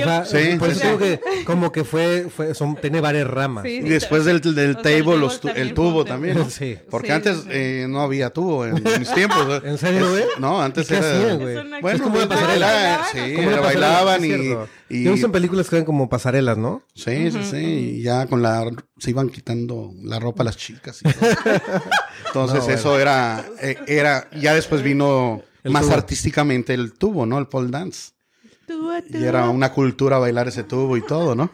O 0.03 0.05
sea, 0.05 0.25
Sí, 0.27 0.57
por 0.59 0.69
eso 0.71 0.81
sí. 0.81 0.87
digo 0.87 0.99
que 0.99 1.21
como 1.45 1.73
que 1.73 1.85
fue, 1.85 2.29
fue 2.35 2.55
son, 2.55 2.77
tiene 2.77 3.01
varias 3.01 3.27
ramas. 3.27 3.65
Sí. 3.65 3.77
Y 3.77 3.81
después 3.89 4.25
del, 4.25 4.41
del 4.41 4.53
O 4.53 4.55
sea, 4.55 4.65
el 4.65 4.77
table, 4.77 4.99
table 5.03 5.17
los 5.19 5.41
tu- 5.41 5.49
también 5.49 5.67
el 5.69 5.75
tubo 5.75 6.05
también. 6.05 6.35
table. 6.35 6.45
¿no? 6.45 6.51
Sí. 6.51 6.79
Porque 6.91 7.07
Sí, 7.09 7.13
antes 7.13 7.39
eh, 7.49 7.87
no 7.89 8.01
había 8.03 8.31
tubo 8.31 8.67
en, 8.67 8.75
mis 8.83 9.13
tiempos. 9.15 9.47
¿no? 9.47 9.55
¿En 9.69 9.79
serio, 9.79 10.11
güey? 10.11 10.25
No, 10.39 10.61
antes 10.61 10.85
¿Y 10.87 10.89
qué 10.89 10.97
era. 10.97 11.11
hacían, 11.19 11.39
güey? 11.41 11.57
Es 11.57 11.65
una- 11.65 11.81
Bueno, 11.81 11.97
Es 11.97 12.03
como 12.03 12.17
una 12.17 12.27
pues, 12.27 12.41
pasarela. 12.41 13.07
sí, 13.13 13.19
pasarela, 13.37 13.61
bailaban 13.61 14.21
sí, 14.21 14.33
y, 14.91 14.97
y- 14.99 15.05
Yo 15.05 15.15
en 15.15 15.33
películas 15.33 15.69
que 15.71 15.77
eran 15.77 15.87
como 15.87 16.09
pasarelas, 16.09 16.59
¿no? 16.59 16.83
Sí, 16.95 17.31
sí, 17.31 17.39
sí. 17.51 17.57
Y 17.57 18.03
ya 18.03 18.27
con 18.27 18.43
la. 18.43 18.71
Se 18.99 19.11
iban 19.11 19.29
quitando 19.31 19.93
la 20.03 20.19
ropa 20.21 20.45
las 20.45 20.57
chicas. 20.57 21.01
y 21.03 21.13
todo. 21.13 21.31
Entonces, 22.27 22.59
No, 22.59 22.65
bueno. 22.65 22.75
eso 22.75 23.01
era. 23.01 23.45
eh, 23.61 23.77
era 23.87 24.29
Ya 24.39 24.55
después 24.55 24.83
vino 24.83 25.43
El 25.65 25.73
más 25.73 25.85
tubo. 25.87 25.95
artísticamente 25.95 26.75
el 26.75 26.93
tubo, 26.95 27.27
¿no? 27.27 27.39
El 27.39 27.47
pole 27.47 27.71
dance. 27.71 28.11
Y 29.11 29.23
era 29.25 29.49
una 29.49 29.73
cultura 29.73 30.19
bailar 30.19 30.49
ese 30.49 30.65
tubo 30.65 30.97
y 30.97 31.03
todo, 31.03 31.35
¿no? 31.35 31.51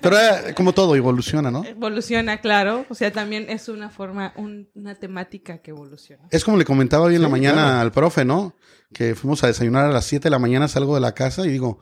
Pero 0.00 0.18
eh, 0.18 0.54
como 0.56 0.72
todo 0.72 0.94
evoluciona, 0.96 1.50
¿no? 1.50 1.64
Evoluciona, 1.64 2.40
claro. 2.40 2.84
O 2.88 2.94
sea, 2.94 3.12
también 3.12 3.46
es 3.48 3.68
una 3.68 3.90
forma, 3.90 4.32
un- 4.36 4.68
una 4.74 4.94
temática 4.94 5.58
que 5.58 5.70
evoluciona. 5.70 6.24
Es 6.30 6.44
como 6.44 6.56
le 6.56 6.64
comentaba 6.64 7.04
hoy 7.06 7.14
en 7.16 7.22
la 7.22 7.28
mañana 7.28 7.62
claro. 7.62 7.78
al 7.80 7.92
profe, 7.92 8.24
¿no? 8.24 8.54
Que 8.92 9.14
fuimos 9.14 9.42
a 9.44 9.46
desayunar 9.48 9.86
a 9.86 9.92
las 9.92 10.04
7 10.06 10.24
de 10.24 10.30
la 10.30 10.38
mañana, 10.38 10.68
salgo 10.68 10.94
de 10.94 11.00
la 11.00 11.12
casa 11.12 11.46
y 11.46 11.50
digo, 11.50 11.78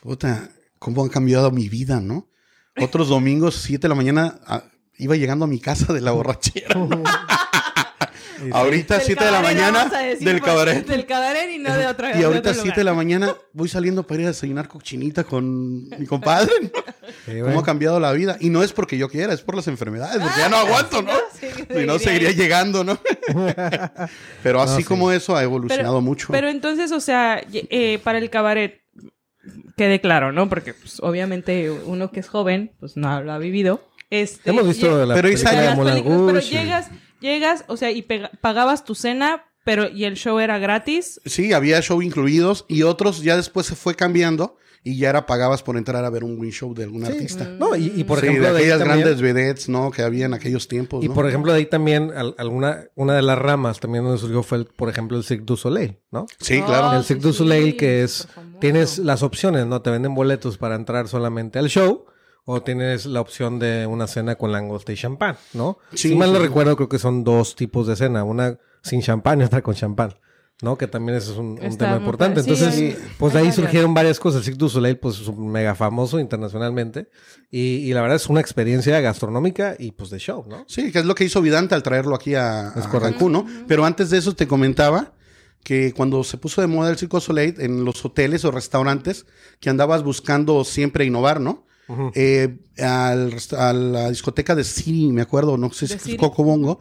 puta, 0.00 0.48
¿cómo 0.78 1.02
han 1.02 1.08
cambiado 1.08 1.50
mi 1.50 1.68
vida, 1.68 2.00
no? 2.00 2.28
Otros 2.80 3.08
domingos, 3.08 3.56
7 3.56 3.82
de 3.82 3.88
la 3.88 3.94
mañana, 3.94 4.38
iba 4.98 5.16
llegando 5.16 5.44
a 5.46 5.48
mi 5.48 5.60
casa 5.60 5.92
de 5.92 6.00
la 6.02 6.12
borrachera. 6.12 6.76
Ahorita, 8.52 8.94
Del 8.96 9.06
7 9.06 9.24
de 9.24 9.30
la 9.30 9.36
cabaret, 9.38 9.56
mañana, 9.56 9.88
del 9.88 10.18
pues, 10.18 10.42
cabaret. 10.42 10.86
Del 10.86 11.06
cabaret 11.06 11.50
y 11.50 11.58
no 11.58 11.76
de 11.76 11.86
otra 11.86 12.14
Y 12.14 12.18
de 12.18 12.24
ahorita, 12.24 12.50
otro 12.50 12.62
7 12.62 12.80
de 12.80 12.84
la 12.84 12.94
mañana, 12.94 13.34
voy 13.52 13.68
saliendo 13.68 14.06
para 14.06 14.20
ir 14.20 14.26
a 14.26 14.30
desayunar 14.30 14.68
cochinita 14.68 15.24
con 15.24 15.88
mi 15.88 16.06
compadre. 16.06 16.52
Sí, 17.24 17.40
¿Cómo 17.40 17.60
ha 17.60 17.64
cambiado 17.64 18.00
la 18.00 18.12
vida? 18.12 18.36
Y 18.40 18.50
no 18.50 18.62
es 18.62 18.72
porque 18.72 18.98
yo 18.98 19.08
quiera, 19.08 19.32
es 19.32 19.40
por 19.40 19.54
las 19.54 19.68
enfermedades, 19.68 20.20
porque 20.20 20.40
ya 20.40 20.48
no 20.48 20.56
aguanto, 20.56 21.02
¿no? 21.02 21.12
Sí, 21.32 21.46
Si 21.72 21.86
no, 21.86 21.98
seguiría 22.00 22.32
llegando, 22.32 22.82
¿no? 22.82 22.98
Pero 24.42 24.60
así 24.60 24.72
No, 24.72 24.78
sí. 24.78 24.84
como 24.84 25.12
eso 25.12 25.36
ha 25.36 25.42
evolucionado 25.42 25.94
pero, 25.94 26.00
mucho. 26.00 26.28
Pero 26.30 26.48
entonces, 26.48 26.90
o 26.92 27.00
sea, 27.00 27.40
eh, 27.52 28.00
para 28.02 28.18
el 28.18 28.28
cabaret, 28.28 28.80
quede 29.76 30.00
claro, 30.00 30.32
¿no? 30.32 30.48
Porque 30.48 30.74
pues, 30.74 31.00
obviamente 31.00 31.70
uno 31.70 32.10
que 32.10 32.20
es 32.20 32.28
joven, 32.28 32.72
pues 32.80 32.96
no 32.96 33.22
lo 33.22 33.32
ha 33.32 33.38
vivido. 33.38 33.80
Este, 34.10 34.50
Hemos 34.50 34.66
visto 34.68 35.04
la 35.04 35.14
Pero 35.14 35.28
de 35.28 35.34
películas, 35.36 35.98
pero 36.26 36.40
llegas, 36.40 36.90
llegas, 37.26 37.64
o 37.68 37.76
sea, 37.76 37.90
y 37.90 38.02
pagabas 38.40 38.84
tu 38.84 38.94
cena, 38.94 39.44
pero 39.64 39.88
y 39.88 40.04
el 40.04 40.14
show 40.14 40.38
era 40.38 40.58
gratis. 40.58 41.20
Sí, 41.26 41.52
había 41.52 41.82
show 41.82 42.00
incluidos 42.00 42.64
y 42.68 42.82
otros 42.84 43.22
ya 43.22 43.36
después 43.36 43.66
se 43.66 43.74
fue 43.74 43.94
cambiando 43.96 44.56
y 44.84 44.96
ya 44.98 45.10
era 45.10 45.26
pagabas 45.26 45.64
por 45.64 45.76
entrar 45.76 46.04
a 46.04 46.10
ver 46.10 46.22
un 46.22 46.38
buen 46.38 46.52
show 46.52 46.72
de 46.72 46.84
algún 46.84 47.04
Sí. 47.04 47.10
artista. 47.10 47.44
No, 47.58 47.74
y, 47.74 47.92
y 47.96 48.04
por 48.04 48.20
Sí, 48.20 48.26
ejemplo, 48.26 48.52
de 48.52 48.58
aquellas 48.60 48.78
también- 48.78 49.00
grandes 49.00 49.20
vedettes, 49.20 49.68
¿no? 49.68 49.90
Que 49.90 50.02
había 50.02 50.26
en 50.26 50.34
aquellos 50.34 50.68
tiempos, 50.68 51.04
Y 51.04 51.08
¿no? 51.08 51.14
por 51.14 51.26
ejemplo, 51.28 51.50
de 51.52 51.58
ahí 51.58 51.66
también 51.66 52.12
al- 52.14 52.36
alguna, 52.38 52.84
una 52.94 53.16
de 53.16 53.22
las 53.22 53.36
ramas 53.36 53.80
también 53.80 54.04
donde 54.04 54.18
surgió 54.20 54.44
fue, 54.44 54.58
el, 54.58 54.66
por 54.66 54.88
ejemplo, 54.88 55.18
el 55.18 55.24
Cirque 55.24 55.42
du 55.44 55.56
Soleil, 55.56 55.98
¿no? 56.12 56.26
Sí, 56.38 56.60
Oh, 56.62 56.66
claro. 56.66 56.96
el 56.96 57.02
sí, 57.02 57.08
Cirque 57.08 57.22
du 57.24 57.32
sí, 57.32 57.38
Soleil 57.38 57.76
que 57.76 58.04
es, 58.04 58.28
tienes 58.60 58.98
las 58.98 59.24
opciones, 59.24 59.66
¿no? 59.66 59.82
Te 59.82 59.90
venden 59.90 60.14
boletos 60.14 60.56
para 60.56 60.76
entrar 60.76 61.08
solamente 61.08 61.58
al 61.58 61.68
show 61.68 62.06
o 62.48 62.62
tienes 62.62 63.04
la 63.06 63.20
opción 63.20 63.58
de 63.58 63.86
una 63.86 64.06
cena 64.06 64.36
con 64.36 64.52
langosta 64.52 64.92
y 64.92 64.96
champán, 64.96 65.36
¿no? 65.52 65.78
Sí, 65.92 66.10
si 66.10 66.14
mal 66.14 66.32
no 66.32 66.38
sí. 66.38 66.44
recuerdo, 66.46 66.76
creo 66.76 66.88
que 66.88 66.98
son 67.00 67.24
dos 67.24 67.56
tipos 67.56 67.86
de 67.88 67.96
cena, 67.96 68.22
una 68.24 68.56
sin 68.82 69.02
champán 69.02 69.40
y 69.40 69.44
otra 69.44 69.60
con 69.62 69.74
champán. 69.74 70.14
¿No? 70.62 70.78
Que 70.78 70.86
también 70.86 71.18
ese 71.18 71.32
es 71.32 71.36
un, 71.36 71.58
tema 71.76 71.98
importante. 71.98 72.42
Sí, 72.42 72.48
Entonces, 72.48 72.74
hay- 72.80 72.96
pues 73.18 73.34
de 73.34 73.40
ahí 73.40 73.44
varias. 73.44 73.56
surgieron 73.56 73.92
varias 73.92 74.18
cosas. 74.18 74.38
El 74.38 74.44
Cirque 74.44 74.58
du 74.58 74.70
Soleil, 74.70 74.96
pues, 74.96 75.20
es 75.20 75.28
un 75.28 75.50
mega 75.52 75.74
famoso 75.74 76.18
internacionalmente. 76.18 77.10
Y, 77.50 77.60
y 77.60 77.92
la 77.92 78.00
verdad 78.00 78.16
es 78.16 78.26
una 78.30 78.40
experiencia 78.40 78.98
gastronómica 79.02 79.76
y 79.78 79.90
pues 79.90 80.08
de 80.08 80.18
show, 80.18 80.46
¿no? 80.48 80.64
Sí, 80.66 80.92
que 80.92 81.00
es 81.00 81.04
lo 81.04 81.14
que 81.14 81.24
hizo 81.24 81.42
Vidante 81.42 81.74
al 81.74 81.82
traerlo 81.82 82.14
aquí 82.14 82.36
a, 82.36 82.68
a. 82.68 82.90
Cancún, 83.00 83.32
¿no? 83.32 83.46
Pero 83.68 83.84
antes 83.84 84.08
de 84.08 84.16
eso 84.16 84.34
te 84.34 84.48
comentaba 84.48 85.12
que 85.62 85.92
cuando 85.92 86.24
se 86.24 86.38
puso 86.38 86.62
de 86.62 86.68
moda 86.68 86.88
el 86.88 86.96
Circo 86.96 87.20
Soleil 87.20 87.56
en 87.58 87.84
los 87.84 88.02
hoteles 88.02 88.46
o 88.46 88.50
restaurantes, 88.50 89.26
que 89.60 89.68
andabas 89.68 90.02
buscando 90.04 90.64
siempre 90.64 91.04
innovar, 91.04 91.38
¿no? 91.38 91.65
Eh, 92.14 92.58
al 92.78 93.36
a 93.56 93.72
la 93.72 94.10
discoteca 94.10 94.54
de 94.54 94.64
Siri, 94.64 95.12
me 95.12 95.22
acuerdo, 95.22 95.56
no 95.56 95.72
sé 95.72 95.86
si 95.86 96.10
¿De 96.10 96.12
es? 96.14 96.18
Coco 96.18 96.42
Bongo. 96.44 96.80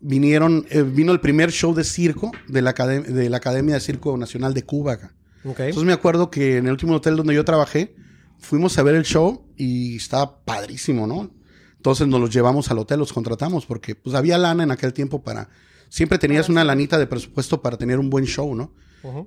Vinieron, 0.00 0.66
eh, 0.70 0.82
vino 0.82 1.12
el 1.12 1.20
primer 1.20 1.50
show 1.50 1.74
de 1.74 1.84
circo 1.84 2.30
de 2.48 2.62
la, 2.62 2.72
de 2.72 3.30
la 3.30 3.36
Academia 3.36 3.74
de 3.74 3.80
Circo 3.80 4.16
Nacional 4.16 4.54
de 4.54 4.62
Cuba. 4.62 4.92
acá. 4.92 5.14
Entonces 5.44 5.84
me 5.84 5.92
acuerdo 5.92 6.30
que 6.30 6.58
en 6.58 6.66
el 6.66 6.72
último 6.72 6.94
hotel 6.94 7.16
donde 7.16 7.34
yo 7.34 7.44
trabajé, 7.44 7.94
fuimos 8.38 8.78
a 8.78 8.82
ver 8.82 8.94
el 8.94 9.04
show 9.04 9.44
y 9.56 9.96
estaba 9.96 10.44
padrísimo, 10.44 11.06
¿no? 11.06 11.30
Entonces 11.76 12.06
nos 12.06 12.20
los 12.20 12.32
llevamos 12.32 12.70
al 12.70 12.78
hotel, 12.78 12.98
los 12.98 13.12
contratamos, 13.12 13.66
porque 13.66 13.94
pues 13.94 14.14
había 14.16 14.38
lana 14.38 14.62
en 14.62 14.70
aquel 14.70 14.92
tiempo 14.92 15.22
para... 15.22 15.50
Siempre 15.90 16.18
tenías 16.18 16.48
una 16.48 16.64
lanita 16.64 16.98
de 16.98 17.06
presupuesto 17.06 17.60
para 17.60 17.76
tener 17.76 17.98
un 17.98 18.08
buen 18.08 18.24
show, 18.24 18.54
¿no? 18.54 18.72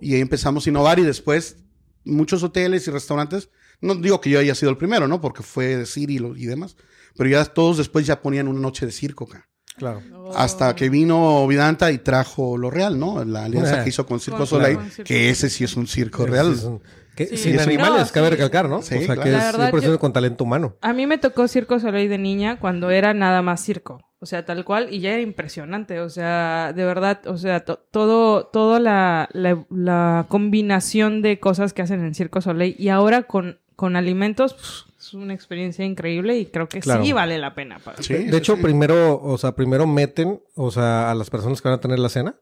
Y 0.01 0.15
ahí 0.15 0.21
empezamos 0.21 0.65
a 0.65 0.69
innovar 0.71 0.97
y 0.97 1.03
después 1.03 1.57
muchos 2.03 2.41
hoteles 2.41 2.87
y 2.87 2.91
restaurantes, 2.91 3.49
no 3.81 3.95
digo 3.95 4.19
que 4.21 4.29
yo 4.29 4.39
haya 4.39 4.55
sido 4.55 4.69
el 4.71 4.77
primero, 4.77 5.07
¿no? 5.07 5.21
Porque 5.21 5.43
fue 5.43 5.75
de 5.77 5.85
Siri 5.85 6.15
y 6.15 6.19
lo- 6.19 6.35
y 6.35 6.45
demás, 6.45 6.75
pero 7.15 7.29
ya 7.29 7.43
todos 7.45 7.77
después 7.77 8.05
ya 8.05 8.21
ponían 8.21 8.47
una 8.47 8.59
noche 8.59 8.85
de 8.85 8.91
circo 8.91 9.25
acá. 9.25 9.47
Claro. 9.77 10.01
Oh. 10.13 10.31
Hasta 10.35 10.75
que 10.75 10.89
vino 10.89 11.45
Vidanta 11.45 11.91
y 11.91 11.99
trajo 11.99 12.57
lo 12.57 12.71
real, 12.71 12.97
¿no? 12.99 13.23
La 13.23 13.45
alianza 13.45 13.79
Eh. 13.79 13.83
que 13.83 13.89
hizo 13.89 14.07
con 14.07 14.19
Circo 14.19 14.45
Soleil, 14.47 14.79
que 15.05 15.29
ese 15.29 15.49
sí 15.51 15.63
es 15.63 15.75
un 15.77 15.85
circo 15.85 16.23
Sí, 16.25 16.29
real. 16.31 16.55
sí, 16.55 16.67
que- 17.15 17.27
Sí. 17.27 17.37
Sin 17.37 17.59
animales, 17.59 18.07
No, 18.07 18.11
cabe 18.13 18.27
sí. 18.27 18.31
recalcar, 18.31 18.67
¿no? 18.69 18.81
Sí, 18.81 18.95
o 18.95 18.97
sea, 18.99 19.05
claro. 19.15 19.21
que 19.23 19.29
La 19.31 19.37
es 19.37 19.43
verdad, 19.45 19.69
100% 19.71 19.93
yo- 19.93 19.99
con 19.99 20.13
talento 20.13 20.43
humano. 20.45 20.77
A 20.81 20.93
mí 20.93 21.05
me 21.05 21.19
tocó 21.19 21.47
Circo 21.47 21.79
Soleil 21.79 22.09
de 22.09 22.17
niña 22.17 22.59
cuando 22.59 22.89
era 22.89 23.13
nada 23.13 23.43
más 23.43 23.63
circo. 23.63 23.99
O 24.19 24.25
sea, 24.25 24.45
tal 24.45 24.65
cual, 24.65 24.91
y 24.91 24.99
ya 24.99 25.11
era 25.13 25.21
impresionante. 25.21 25.99
O 25.99 26.09
sea, 26.09 26.73
de 26.75 26.83
verdad, 26.83 27.21
o 27.27 27.37
sea, 27.37 27.59
to- 27.63 27.77
todo, 27.91 28.47
toda 28.47 28.79
la, 28.79 29.29
la, 29.33 29.63
la 29.69 30.25
combinación 30.27 31.21
de 31.21 31.39
cosas 31.39 31.73
que 31.73 31.83
hacen 31.83 32.03
en 32.03 32.15
Circo 32.15 32.41
Soleil 32.41 32.75
y 32.79 32.89
ahora 32.89 33.23
con, 33.23 33.59
con 33.77 33.95
alimentos, 33.95 34.53
pf, 34.55 34.91
es 34.99 35.13
una 35.13 35.33
experiencia 35.33 35.85
increíble 35.85 36.37
y 36.37 36.47
creo 36.47 36.67
que 36.67 36.81
Claro. 36.81 37.05
sí 37.05 37.13
vale 37.13 37.37
la 37.37 37.55
pena. 37.55 37.79
para- 37.79 38.01
Sí, 38.03 38.13
de 38.15 38.35
hecho, 38.37 38.55
sí. 38.57 38.61
primero, 38.63 39.21
o 39.23 39.37
sea, 39.37 39.53
primero 39.55 39.87
meten, 39.87 40.41
o 40.55 40.69
sea, 40.71 41.09
a 41.09 41.15
las 41.15 41.29
personas 41.29 41.61
que 41.61 41.69
van 41.69 41.77
a 41.77 41.81
tener 41.81 41.99
la 41.99 42.09
cena 42.09 42.35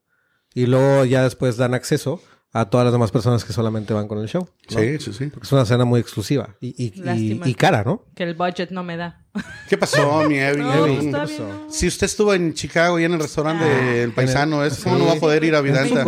y 0.54 0.66
luego 0.66 1.06
ya 1.06 1.22
después 1.24 1.58
dan 1.58 1.74
acceso 1.76 2.22
a 2.54 2.70
todas 2.70 2.86
las 2.86 2.94
demás 2.94 3.12
personas 3.12 3.44
que 3.44 3.52
solamente 3.52 3.94
van 3.94 4.08
con 4.08 4.18
el 4.20 4.28
show. 4.30 4.48
¿no? 4.72 4.80
Sí, 4.80 4.98
sí, 5.00 5.12
sí. 5.14 5.26
Porque 5.28 5.46
es 5.46 5.52
una 5.52 5.66
cena 5.66 5.84
muy 5.84 6.00
exclusiva 6.00 6.56
y, 6.62 6.70
y- 6.82 7.42
y 7.44 7.54
cara, 7.56 7.84
¿no? 7.84 8.06
Que 8.16 8.24
el 8.24 8.34
budget 8.34 8.72
no 8.72 8.82
me 8.84 8.96
da. 8.96 9.25
¿Qué 9.70 9.78
pasó, 9.78 10.24
mi 10.30 10.38
Evi? 10.38 10.62
No, 10.62 10.86
Evi, 10.86 11.06
está 11.08 11.26
¿qué 11.26 11.34
bien, 11.34 11.42
pasó? 11.44 11.48
¿no? 11.66 11.70
Si 11.72 11.88
usted 11.88 12.06
estuvo 12.06 12.34
en 12.34 12.54
Chicago 12.54 13.00
y 13.00 13.04
en 13.04 13.14
el 13.14 13.20
restaurante 13.20 13.64
Ah. 13.66 13.68
del 13.94 14.12
paisano, 14.14 14.64
¿es 14.64 14.78
¿cómo 14.84 14.96
Sí. 14.96 15.02
no 15.02 15.08
va 15.08 15.14
a 15.14 15.20
poder 15.20 15.44
ir 15.44 15.56
a 15.56 15.62
Me 15.62 15.70
Vidanta? 15.70 16.04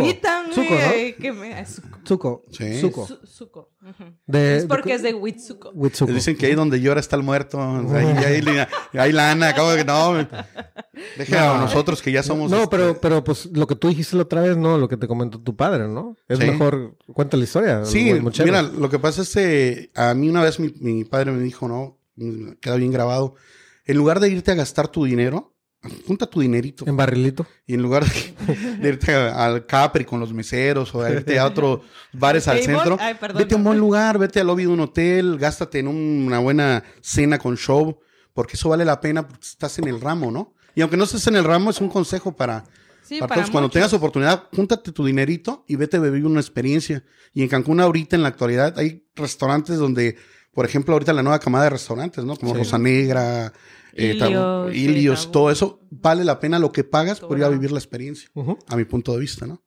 Zuko, 0.54 0.74
güey, 0.74 1.14
que 1.16 1.32
me... 1.32 1.60
es 1.60 1.80
porque 4.66 4.90
de- 4.90 4.94
es 4.94 5.02
de 5.02 5.40
Zuko. 5.40 5.72
Dicen 6.12 6.36
que 6.36 6.46
ahí 6.46 6.54
donde 6.54 6.80
llora 6.80 7.00
está 7.00 7.16
el 7.16 7.22
muerto. 7.22 7.60
Ahí, 7.92 8.06
ahí, 8.24 8.42
ahí 8.94 9.12
lana, 9.12 9.48
acabo 9.50 9.70
de 9.70 9.78
que 9.78 9.84
no. 9.84 10.14
Déjenlo 11.16 11.44
No. 11.46 11.52
a 11.54 11.58
nosotros 11.58 12.02
que 12.02 12.10
ya 12.12 12.22
somos. 12.22 12.50
No, 12.50 12.58
este, 12.64 12.68
pero, 12.76 13.00
pero 13.00 13.22
pues 13.24 13.46
lo 13.52 13.66
que 13.66 13.76
tú 13.76 13.88
dijiste 13.88 14.16
la 14.16 14.22
otra 14.22 14.40
vez, 14.42 14.56
¿no? 14.56 14.78
Lo 14.78 14.88
que 14.88 14.96
te 14.96 15.06
comentó 15.06 15.38
tu 15.40 15.54
padre, 15.54 15.86
¿no? 15.88 16.16
Es 16.28 16.38
Sí. 16.38 16.46
mejor, 16.46 16.96
cuenta 17.12 17.36
la 17.36 17.44
historia. 17.44 17.84
Sí, 17.84 18.12
mira, 18.44 18.62
lo 18.62 18.88
que 18.88 18.98
pasa 18.98 19.22
es 19.22 19.32
que 19.34 19.90
a 19.94 20.14
mí 20.14 20.28
una 20.28 20.42
vez 20.42 20.58
mi, 20.58 20.72
mi 20.80 21.04
padre 21.04 21.30
me 21.32 21.42
dijo, 21.42 21.68
no, 21.68 21.97
queda 22.60 22.76
bien 22.76 22.92
grabado. 22.92 23.34
En 23.84 23.96
lugar 23.96 24.20
de 24.20 24.28
irte 24.28 24.50
a 24.50 24.54
gastar 24.54 24.88
tu 24.88 25.04
dinero, 25.04 25.54
junta 26.06 26.26
tu 26.26 26.40
dinerito. 26.40 26.84
En 26.86 26.96
barrilito. 26.96 27.46
Y 27.66 27.74
en 27.74 27.82
lugar 27.82 28.04
de, 28.04 28.34
de 28.80 28.88
irte 28.88 29.14
a- 29.14 29.46
al 29.46 29.64
Capri 29.66 30.04
con 30.04 30.20
los 30.20 30.32
meseros 30.32 30.94
o 30.94 31.02
a 31.02 31.10
irte 31.10 31.38
a 31.38 31.46
otros 31.46 31.80
bares 32.12 32.46
al 32.48 32.60
centro, 32.62 32.96
Ay, 33.00 33.14
perdón. 33.14 33.38
vete 33.38 33.54
a 33.54 33.56
un 33.58 33.64
buen 33.64 33.78
lugar, 33.78 34.18
vete 34.18 34.40
al 34.40 34.46
lobby 34.48 34.62
de 34.64 34.68
un 34.68 34.80
hotel, 34.80 35.38
gástate 35.38 35.78
en 35.78 35.88
un- 35.88 36.24
una 36.26 36.38
buena 36.40 36.82
cena 37.00 37.38
con 37.38 37.56
show, 37.56 37.98
porque 38.34 38.54
eso 38.56 38.68
vale 38.68 38.84
la 38.84 39.00
pena 39.00 39.26
porque 39.26 39.46
estás 39.46 39.78
en 39.78 39.88
el 39.88 40.00
ramo, 40.00 40.30
¿no? 40.30 40.54
Y 40.74 40.80
aunque 40.82 40.96
no 40.96 41.04
estés 41.04 41.26
en 41.26 41.36
el 41.36 41.44
ramo, 41.44 41.70
es 41.70 41.80
un 41.80 41.88
consejo 41.88 42.36
para, 42.36 42.64
Sí, 43.02 43.18
para 43.20 43.28
para 43.28 43.40
todos. 43.40 43.50
Cuando 43.50 43.70
tengas 43.70 43.92
oportunidad, 43.94 44.44
júntate 44.54 44.92
tu 44.92 45.04
dinerito 45.04 45.64
y 45.66 45.76
vete 45.76 45.96
a 45.96 46.00
vivir 46.00 46.26
una 46.26 46.40
experiencia. 46.40 47.02
Y 47.32 47.42
en 47.42 47.48
Cancún 47.48 47.80
ahorita, 47.80 48.14
en 48.16 48.22
la 48.22 48.28
actualidad, 48.28 48.78
hay 48.78 49.06
restaurantes 49.16 49.78
donde, 49.78 50.16
por 50.52 50.64
ejemplo, 50.66 50.92
ahorita 50.94 51.12
la 51.12 51.22
nueva 51.22 51.38
camada 51.38 51.64
de 51.64 51.70
restaurantes, 51.70 52.24
¿no? 52.24 52.36
Como 52.36 52.52
Sí. 52.52 52.58
Rosa 52.58 52.78
Negra, 52.78 53.52
eh, 53.92 54.16
Ilios, 54.72 55.22
Tabú. 55.22 55.32
todo 55.32 55.50
eso, 55.50 55.80
vale 55.90 56.24
la 56.24 56.38
pena 56.40 56.58
lo 56.58 56.72
que 56.72 56.84
pagas 56.84 57.20
por 57.20 57.38
ir 57.38 57.44
a 57.44 57.48
vivir 57.48 57.70
la 57.72 57.78
experiencia, 57.78 58.28
a 58.68 58.76
mi 58.76 58.84
punto 58.84 59.12
de 59.12 59.18
vista, 59.20 59.46
¿no? 59.46 59.62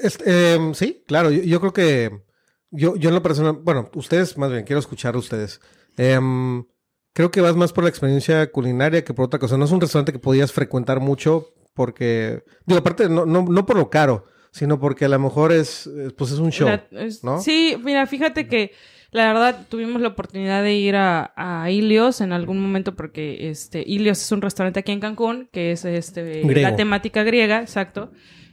Este, 0.00 0.54
em, 0.54 0.74
sí, 0.74 1.04
claro. 1.06 1.30
Yo, 1.30 1.42
yo 1.42 1.60
creo 1.60 1.72
que. 1.72 2.22
Yo, 2.70 2.96
yo 2.96 3.08
en 3.10 3.14
lo 3.14 3.22
personal. 3.22 3.52
Bueno, 3.62 3.88
ustedes, 3.94 4.36
más 4.36 4.50
bien, 4.50 4.64
quiero 4.64 4.80
escuchar 4.80 5.14
a 5.14 5.18
ustedes. 5.18 5.60
Em, 5.96 6.64
creo 7.12 7.30
que 7.30 7.40
vas 7.40 7.54
más 7.54 7.72
por 7.72 7.84
la 7.84 7.90
experiencia 7.90 8.50
culinaria 8.50 9.04
que 9.04 9.14
por 9.14 9.26
otra 9.26 9.38
cosa. 9.38 9.56
No 9.56 9.64
es 9.64 9.70
un 9.70 9.80
restaurante 9.80 10.12
que 10.12 10.18
podías 10.18 10.52
frecuentar 10.52 10.98
mucho 11.00 11.54
porque. 11.72 12.42
Digo, 12.66 12.80
aparte, 12.80 13.08
no, 13.08 13.24
no, 13.26 13.42
no 13.42 13.64
por 13.64 13.76
lo 13.76 13.88
caro, 13.88 14.26
sino 14.50 14.80
porque 14.80 15.04
a 15.04 15.08
lo 15.08 15.18
mejor 15.20 15.52
es. 15.52 15.88
Pues 16.18 16.32
es 16.32 16.38
un 16.40 16.50
show. 16.50 16.68
La- 16.68 16.86
es- 17.04 17.22
¿no? 17.22 17.40
Sí, 17.40 17.76
mira, 17.84 18.06
fíjate 18.06 18.48
que 18.48 18.72
la 19.12 19.26
verdad 19.32 19.66
tuvimos 19.68 20.02
la 20.02 20.08
oportunidad 20.08 20.62
de 20.62 20.74
ir 20.74 20.96
a, 20.96 21.32
a 21.36 21.70
Ilios 21.70 22.20
en 22.20 22.32
algún 22.32 22.58
momento 22.60 22.94
porque 22.94 23.48
este 23.50 23.82
Ilios 23.86 24.20
es 24.20 24.32
un 24.32 24.42
restaurante 24.42 24.80
aquí 24.80 24.92
en 24.92 25.00
Cancún 25.00 25.48
que 25.52 25.72
es 25.72 25.84
este 25.84 26.42
Griego. 26.42 26.68
la 26.70 26.76
temática 26.76 27.22
griega, 27.22 27.60
exacto. 27.60 28.10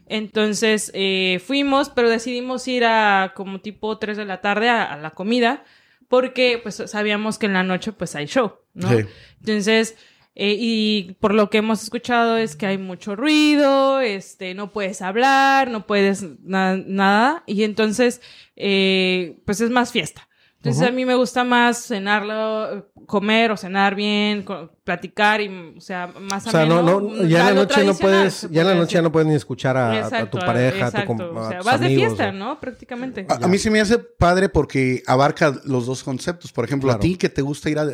Entonces 0.07 0.91
eh, 0.93 1.41
fuimos, 1.45 1.89
pero 1.89 2.09
decidimos 2.09 2.67
ir 2.67 2.85
a 2.85 3.33
como 3.35 3.61
tipo 3.61 3.97
3 3.97 4.17
de 4.17 4.25
la 4.25 4.41
tarde 4.41 4.69
a, 4.69 4.83
a 4.83 4.97
la 4.97 5.11
comida 5.11 5.63
porque 6.07 6.59
pues 6.61 6.75
sabíamos 6.85 7.39
que 7.39 7.47
en 7.47 7.53
la 7.53 7.63
noche 7.63 7.91
pues 7.93 8.15
hay 8.15 8.27
show, 8.27 8.53
¿no? 8.73 8.89
Sí. 8.89 9.05
Entonces, 9.39 9.95
eh, 10.35 10.55
y 10.59 11.15
por 11.19 11.33
lo 11.33 11.49
que 11.49 11.59
hemos 11.59 11.81
escuchado 11.83 12.37
es 12.37 12.55
que 12.55 12.65
hay 12.67 12.77
mucho 12.77 13.15
ruido, 13.15 13.99
este, 14.01 14.53
no 14.53 14.71
puedes 14.71 15.01
hablar, 15.01 15.71
no 15.71 15.87
puedes 15.87 16.23
na- 16.43 16.77
nada, 16.77 17.43
y 17.47 17.63
entonces, 17.63 18.21
eh, 18.55 19.37
pues 19.45 19.61
es 19.61 19.69
más 19.71 19.91
fiesta. 19.91 20.27
Entonces 20.63 20.87
a 20.87 20.91
mí 20.91 21.03
me 21.05 21.15
gusta 21.15 21.43
más 21.43 21.77
cenarlo, 21.87 22.77
eh, 22.77 22.83
comer 23.05 23.51
o 23.51 23.57
cenar 23.57 23.95
bien, 23.95 24.45
platicar 24.85 25.41
y, 25.41 25.73
o 25.77 25.81
sea, 25.81 26.07
más 26.21 26.47
O 26.47 26.51
sea, 26.51 26.65
no, 26.65 26.79
ameno, 26.79 27.01
no, 27.01 27.25
ya 27.27 27.41
en 27.41 27.45
la 27.47 27.53
noche 27.53 27.83
no 27.83 27.93
puedes, 27.95 28.47
ya 28.49 28.61
en 28.61 28.67
la 28.67 28.75
noche 28.75 28.93
ya 28.93 29.01
no 29.01 29.11
puedes 29.11 29.27
ni 29.27 29.35
escuchar 29.35 29.75
a, 29.75 29.91
tu 29.91 29.97
Exacto, 30.07 30.39
pareja, 30.39 30.87
a, 30.87 30.91
tu, 31.05 31.11
o 31.11 31.49
sea, 31.49 31.57
tus 31.57 31.65
vas 31.65 31.79
de 31.81 31.87
amigos, 31.87 32.05
fiesta, 32.13 32.29
o- 32.29 32.31
¿no? 32.31 32.59
Prácticamente. 32.61 33.25
A, 33.27 33.35
a 33.43 33.47
mí 33.49 33.57
se 33.57 33.69
me 33.69 33.81
hace 33.81 33.99
padre 33.99 34.47
porque 34.47 35.03
abarca 35.05 35.53
los 35.65 35.85
dos 35.85 36.01
conceptos. 36.01 36.53
Por 36.53 36.63
ejemplo, 36.63 36.87
Claro. 36.87 36.99
a 36.99 37.01
ti 37.01 37.17
que 37.17 37.27
te 37.27 37.41
gusta 37.41 37.69
ir 37.69 37.79
a, 37.79 37.85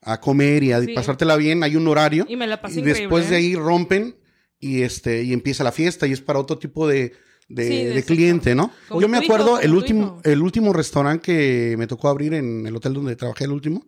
a 0.00 0.20
comer 0.20 0.62
y 0.62 0.72
a 0.72 0.80
Sí. 0.80 0.94
pasártela 0.94 1.34
bien, 1.36 1.64
hay 1.64 1.74
un 1.74 1.88
horario. 1.88 2.24
Y 2.28 2.36
me 2.36 2.46
la 2.46 2.60
pasé 2.62 2.78
y 2.78 2.82
después 2.82 3.24
increíble, 3.24 3.28
de 3.30 3.34
¿eh? 3.34 3.38
ahí 3.38 3.54
rompen 3.56 4.16
y 4.60 4.82
este 4.82 5.24
y 5.24 5.32
empieza 5.32 5.64
la 5.64 5.72
fiesta 5.72 6.06
y 6.06 6.12
es 6.12 6.20
para 6.20 6.38
otro 6.38 6.56
tipo 6.58 6.86
de, 6.86 7.14
de, 7.54 7.64
Sí, 7.64 7.70
de 7.70 7.84
de 7.84 7.90
exacto. 7.90 8.14
cliente, 8.14 8.54
¿no? 8.54 8.72
Yo 8.90 9.08
me 9.08 9.18
hijo, 9.18 9.32
acuerdo 9.34 9.60
el 9.60 9.74
último 9.74 10.18
hijo. 10.20 10.20
el 10.24 10.42
último 10.42 10.72
restaurante 10.72 11.22
que 11.22 11.76
me 11.78 11.86
tocó 11.86 12.08
abrir 12.08 12.34
en 12.34 12.66
el 12.66 12.74
hotel 12.76 12.94
donde 12.94 13.16
trabajé 13.16 13.44
el 13.44 13.52
último. 13.52 13.86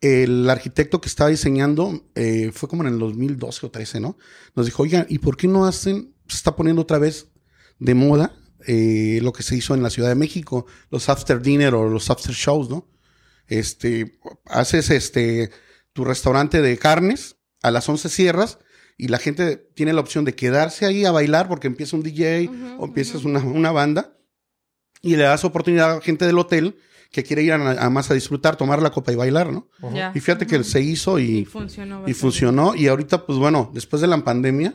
El 0.00 0.48
arquitecto 0.50 1.00
que 1.00 1.08
estaba 1.08 1.30
diseñando 1.30 2.04
eh, 2.14 2.50
fue 2.52 2.68
como 2.68 2.82
en 2.82 2.92
el 2.92 2.98
2012 2.98 3.66
o 3.66 3.70
13, 3.70 4.00
¿no? 4.00 4.18
Nos 4.54 4.66
dijo, 4.66 4.82
oigan, 4.82 5.06
¿y 5.08 5.18
por 5.18 5.36
qué 5.36 5.48
no 5.48 5.64
hacen? 5.64 6.14
Se 6.28 6.36
está 6.36 6.54
poniendo 6.54 6.82
otra 6.82 6.98
vez 6.98 7.28
de 7.78 7.94
moda 7.94 8.34
eh, 8.66 9.20
lo 9.22 9.32
que 9.32 9.42
se 9.42 9.56
hizo 9.56 9.74
en 9.74 9.82
la 9.82 9.90
Ciudad 9.90 10.08
de 10.08 10.14
México, 10.14 10.66
los 10.90 11.08
after 11.08 11.40
dinner 11.40 11.74
o 11.74 11.88
los 11.88 12.10
after 12.10 12.34
shows, 12.34 12.68
¿no? 12.68 12.88
Este, 13.46 14.18
haces 14.46 14.90
este, 14.90 15.50
tu 15.92 16.04
restaurante 16.04 16.60
de 16.60 16.76
carnes, 16.76 17.36
a 17.62 17.70
las 17.70 17.88
11 17.88 18.08
cierras 18.08 18.58
y 18.96 19.08
la 19.08 19.18
gente 19.18 19.56
tiene 19.74 19.92
la 19.92 20.00
opción 20.00 20.24
de 20.24 20.34
quedarse 20.34 20.86
ahí 20.86 21.04
a 21.04 21.10
bailar 21.10 21.48
porque 21.48 21.66
empieza 21.66 21.96
un 21.96 22.02
DJ 22.02 22.50
o 22.78 22.86
empiezas 22.86 23.24
una, 23.24 23.40
una 23.40 23.72
banda 23.72 24.16
y 25.02 25.16
le 25.16 25.24
das 25.24 25.44
oportunidad 25.44 25.96
a 25.96 26.00
gente 26.00 26.26
del 26.26 26.38
hotel 26.38 26.76
que 27.12 27.22
quiere 27.22 27.42
ir 27.42 27.52
a, 27.52 27.84
a 27.84 27.90
más 27.90 28.10
a 28.10 28.14
disfrutar, 28.14 28.56
tomar 28.56 28.82
la 28.82 28.90
copa 28.90 29.12
y 29.12 29.16
bailar, 29.16 29.52
¿no? 29.52 29.68
Y 30.14 30.20
fíjate 30.20 30.46
que 30.46 30.62
se 30.64 30.80
hizo 30.80 31.18
Y 31.18 31.38
y, 31.38 31.44
funcionó. 31.44 32.02
y 32.06 32.14
funcionó 32.14 32.74
y 32.74 32.88
ahorita 32.88 33.26
pues 33.26 33.38
bueno, 33.38 33.70
después 33.72 34.02
de 34.02 34.08
la 34.08 34.22
pandemia, 34.24 34.74